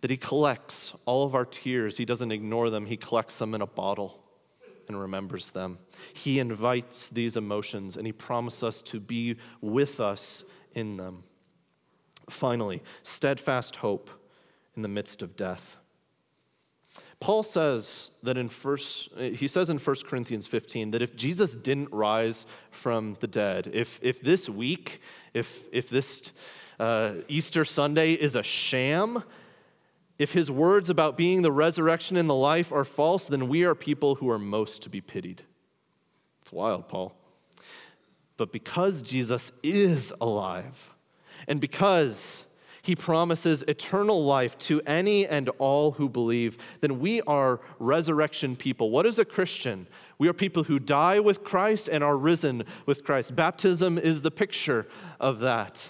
that 0.00 0.10
He 0.10 0.16
collects 0.16 0.94
all 1.04 1.24
of 1.24 1.34
our 1.34 1.44
tears. 1.44 1.96
He 1.96 2.04
doesn't 2.04 2.32
ignore 2.32 2.70
them, 2.70 2.86
He 2.86 2.96
collects 2.96 3.38
them 3.38 3.54
in 3.54 3.62
a 3.62 3.66
bottle 3.66 4.22
and 4.88 5.00
remembers 5.00 5.50
them. 5.50 5.78
He 6.12 6.38
invites 6.38 7.08
these 7.08 7.36
emotions 7.36 7.96
and 7.96 8.06
He 8.06 8.12
promises 8.12 8.62
us 8.62 8.82
to 8.82 9.00
be 9.00 9.36
with 9.60 10.00
us 10.00 10.44
in 10.74 10.96
them. 10.96 11.24
Finally, 12.28 12.82
steadfast 13.02 13.76
hope 13.76 14.10
in 14.74 14.82
the 14.82 14.88
midst 14.88 15.22
of 15.22 15.36
death. 15.36 15.76
Paul 17.18 17.42
says 17.42 18.10
that 18.22 18.36
in 18.36 18.48
first, 18.48 19.08
he 19.16 19.48
says 19.48 19.70
in 19.70 19.78
1 19.78 19.96
Corinthians 20.06 20.46
15 20.46 20.90
that 20.90 21.00
if 21.00 21.16
Jesus 21.16 21.54
didn't 21.54 21.90
rise 21.90 22.46
from 22.70 23.16
the 23.20 23.26
dead, 23.26 23.70
if, 23.72 23.98
if 24.02 24.20
this 24.20 24.50
week, 24.50 25.00
if, 25.32 25.62
if 25.72 25.88
this 25.88 26.32
uh, 26.78 27.14
Easter 27.26 27.64
Sunday 27.64 28.12
is 28.12 28.36
a 28.36 28.42
sham, 28.42 29.24
if 30.18 30.32
his 30.32 30.50
words 30.50 30.88
about 30.88 31.16
being 31.16 31.42
the 31.42 31.52
resurrection 31.52 32.16
and 32.16 32.28
the 32.28 32.34
life 32.34 32.72
are 32.72 32.84
false, 32.84 33.26
then 33.26 33.48
we 33.48 33.64
are 33.64 33.74
people 33.74 34.16
who 34.16 34.30
are 34.30 34.38
most 34.38 34.82
to 34.82 34.88
be 34.88 35.00
pitied. 35.00 35.42
It's 36.42 36.52
wild, 36.52 36.88
Paul. 36.88 37.14
But 38.36 38.52
because 38.52 39.02
Jesus 39.02 39.52
is 39.62 40.12
alive, 40.20 40.94
and 41.48 41.60
because 41.60 42.44
He 42.86 42.94
promises 42.94 43.64
eternal 43.66 44.24
life 44.24 44.56
to 44.58 44.80
any 44.86 45.26
and 45.26 45.48
all 45.58 45.90
who 45.90 46.08
believe. 46.08 46.56
Then 46.80 47.00
we 47.00 47.20
are 47.22 47.60
resurrection 47.80 48.54
people. 48.54 48.90
What 48.90 49.06
is 49.06 49.18
a 49.18 49.24
Christian? 49.24 49.88
We 50.18 50.28
are 50.28 50.32
people 50.32 50.62
who 50.62 50.78
die 50.78 51.18
with 51.18 51.42
Christ 51.42 51.88
and 51.88 52.04
are 52.04 52.16
risen 52.16 52.62
with 52.86 53.02
Christ. 53.02 53.34
Baptism 53.34 53.98
is 53.98 54.22
the 54.22 54.30
picture 54.30 54.86
of 55.18 55.40
that. 55.40 55.88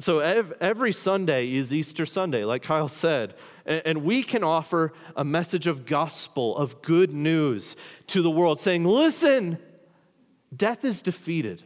So 0.00 0.20
every 0.20 0.92
Sunday 0.92 1.54
is 1.54 1.74
Easter 1.74 2.06
Sunday, 2.06 2.44
like 2.44 2.62
Kyle 2.62 2.88
said. 2.88 3.34
And 3.66 4.04
we 4.04 4.22
can 4.22 4.44
offer 4.44 4.92
a 5.16 5.24
message 5.24 5.66
of 5.66 5.86
gospel, 5.86 6.56
of 6.56 6.80
good 6.82 7.12
news 7.12 7.76
to 8.08 8.22
the 8.22 8.30
world, 8.30 8.60
saying, 8.60 8.84
listen, 8.84 9.58
death 10.56 10.84
is 10.84 11.02
defeated 11.02 11.62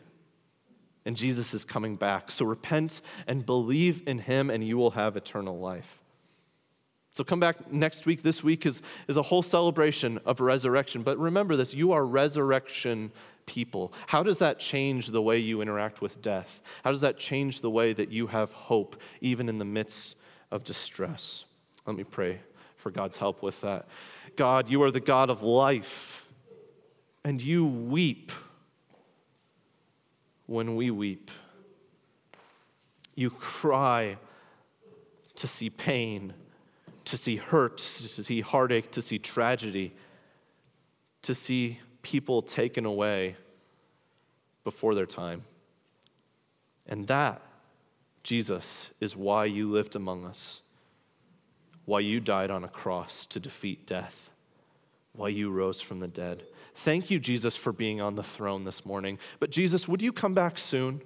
and 1.04 1.16
Jesus 1.16 1.52
is 1.52 1.64
coming 1.64 1.96
back. 1.96 2.30
So 2.30 2.44
repent 2.44 3.02
and 3.26 3.44
believe 3.44 4.02
in 4.06 4.18
him, 4.18 4.50
and 4.50 4.64
you 4.64 4.78
will 4.78 4.92
have 4.92 5.16
eternal 5.16 5.58
life. 5.58 6.01
So 7.12 7.24
come 7.24 7.40
back 7.40 7.70
next 7.70 8.06
week. 8.06 8.22
This 8.22 8.42
week 8.42 8.64
is, 8.64 8.80
is 9.06 9.18
a 9.18 9.22
whole 9.22 9.42
celebration 9.42 10.18
of 10.24 10.40
resurrection. 10.40 11.02
But 11.02 11.18
remember 11.18 11.56
this 11.56 11.74
you 11.74 11.92
are 11.92 12.04
resurrection 12.04 13.12
people. 13.44 13.92
How 14.06 14.22
does 14.22 14.38
that 14.38 14.58
change 14.58 15.08
the 15.08 15.20
way 15.20 15.38
you 15.38 15.60
interact 15.60 16.00
with 16.00 16.22
death? 16.22 16.62
How 16.84 16.90
does 16.90 17.02
that 17.02 17.18
change 17.18 17.60
the 17.60 17.70
way 17.70 17.92
that 17.92 18.10
you 18.10 18.28
have 18.28 18.52
hope, 18.52 19.00
even 19.20 19.48
in 19.48 19.58
the 19.58 19.64
midst 19.64 20.16
of 20.50 20.64
distress? 20.64 21.44
Let 21.86 21.96
me 21.96 22.04
pray 22.04 22.40
for 22.76 22.90
God's 22.90 23.16
help 23.16 23.42
with 23.42 23.60
that. 23.60 23.86
God, 24.36 24.70
you 24.70 24.82
are 24.82 24.90
the 24.90 25.00
God 25.00 25.28
of 25.28 25.42
life, 25.42 26.28
and 27.24 27.42
you 27.42 27.66
weep 27.66 28.32
when 30.46 30.76
we 30.76 30.90
weep. 30.90 31.30
You 33.14 33.30
cry 33.30 34.16
to 35.36 35.46
see 35.46 35.68
pain, 35.68 36.32
to 37.12 37.18
see 37.18 37.36
hurt, 37.36 37.76
to 37.76 38.24
see 38.24 38.40
heartache, 38.40 38.90
to 38.90 39.02
see 39.02 39.18
tragedy, 39.18 39.92
to 41.20 41.34
see 41.34 41.78
people 42.00 42.40
taken 42.40 42.86
away 42.86 43.36
before 44.64 44.94
their 44.94 45.04
time. 45.04 45.44
And 46.88 47.06
that, 47.08 47.42
Jesus, 48.22 48.94
is 48.98 49.14
why 49.14 49.44
you 49.44 49.70
lived 49.70 49.94
among 49.94 50.24
us, 50.24 50.62
why 51.84 52.00
you 52.00 52.18
died 52.18 52.50
on 52.50 52.64
a 52.64 52.68
cross 52.68 53.26
to 53.26 53.38
defeat 53.38 53.86
death, 53.86 54.30
why 55.12 55.28
you 55.28 55.50
rose 55.50 55.82
from 55.82 56.00
the 56.00 56.08
dead. 56.08 56.44
Thank 56.74 57.10
you, 57.10 57.18
Jesus, 57.18 57.58
for 57.58 57.72
being 57.72 58.00
on 58.00 58.14
the 58.14 58.22
throne 58.22 58.62
this 58.62 58.86
morning. 58.86 59.18
But, 59.38 59.50
Jesus, 59.50 59.86
would 59.86 60.00
you 60.00 60.14
come 60.14 60.32
back 60.32 60.56
soon? 60.56 61.02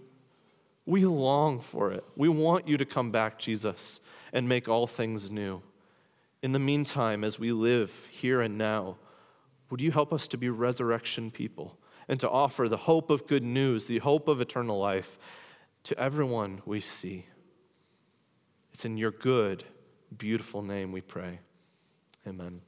We 0.87 1.05
long 1.05 1.59
for 1.59 1.91
it. 1.91 2.05
We 2.15 2.29
want 2.29 2.69
you 2.69 2.77
to 2.77 2.85
come 2.85 3.11
back, 3.11 3.41
Jesus, 3.41 3.99
and 4.33 4.49
make 4.49 4.69
all 4.69 4.87
things 4.87 5.33
new. 5.33 5.63
In 6.43 6.53
the 6.53 6.59
meantime, 6.59 7.25
as 7.25 7.39
we 7.39 7.53
live 7.53 8.09
here 8.11 8.41
and 8.41 8.59
now, 8.59 8.97
would 9.71 9.81
you 9.81 9.91
help 9.91 10.13
us 10.13 10.29
to 10.29 10.37
be 10.37 10.49
resurrection 10.49 11.31
people 11.31 11.79
and 12.09 12.21
to 12.21 12.31
offer 12.31 12.69
the 12.69 12.77
hope 12.77 13.11
of 13.11 13.27
good 13.27 13.43
news, 13.43 13.87
the 13.87 13.99
hope 13.99 14.29
of 14.29 14.41
eternal 14.41 14.79
life 14.79 15.19
to 15.85 15.99
everyone 15.99 16.63
we 16.65 16.81
see? 16.81 17.27
It's 18.73 18.85
in 18.85 18.97
your 18.97 19.11
good, 19.11 19.65
beautiful 20.17 20.63
name 20.63 20.93
we 20.93 21.01
pray. 21.01 21.41
Amen. 22.27 22.61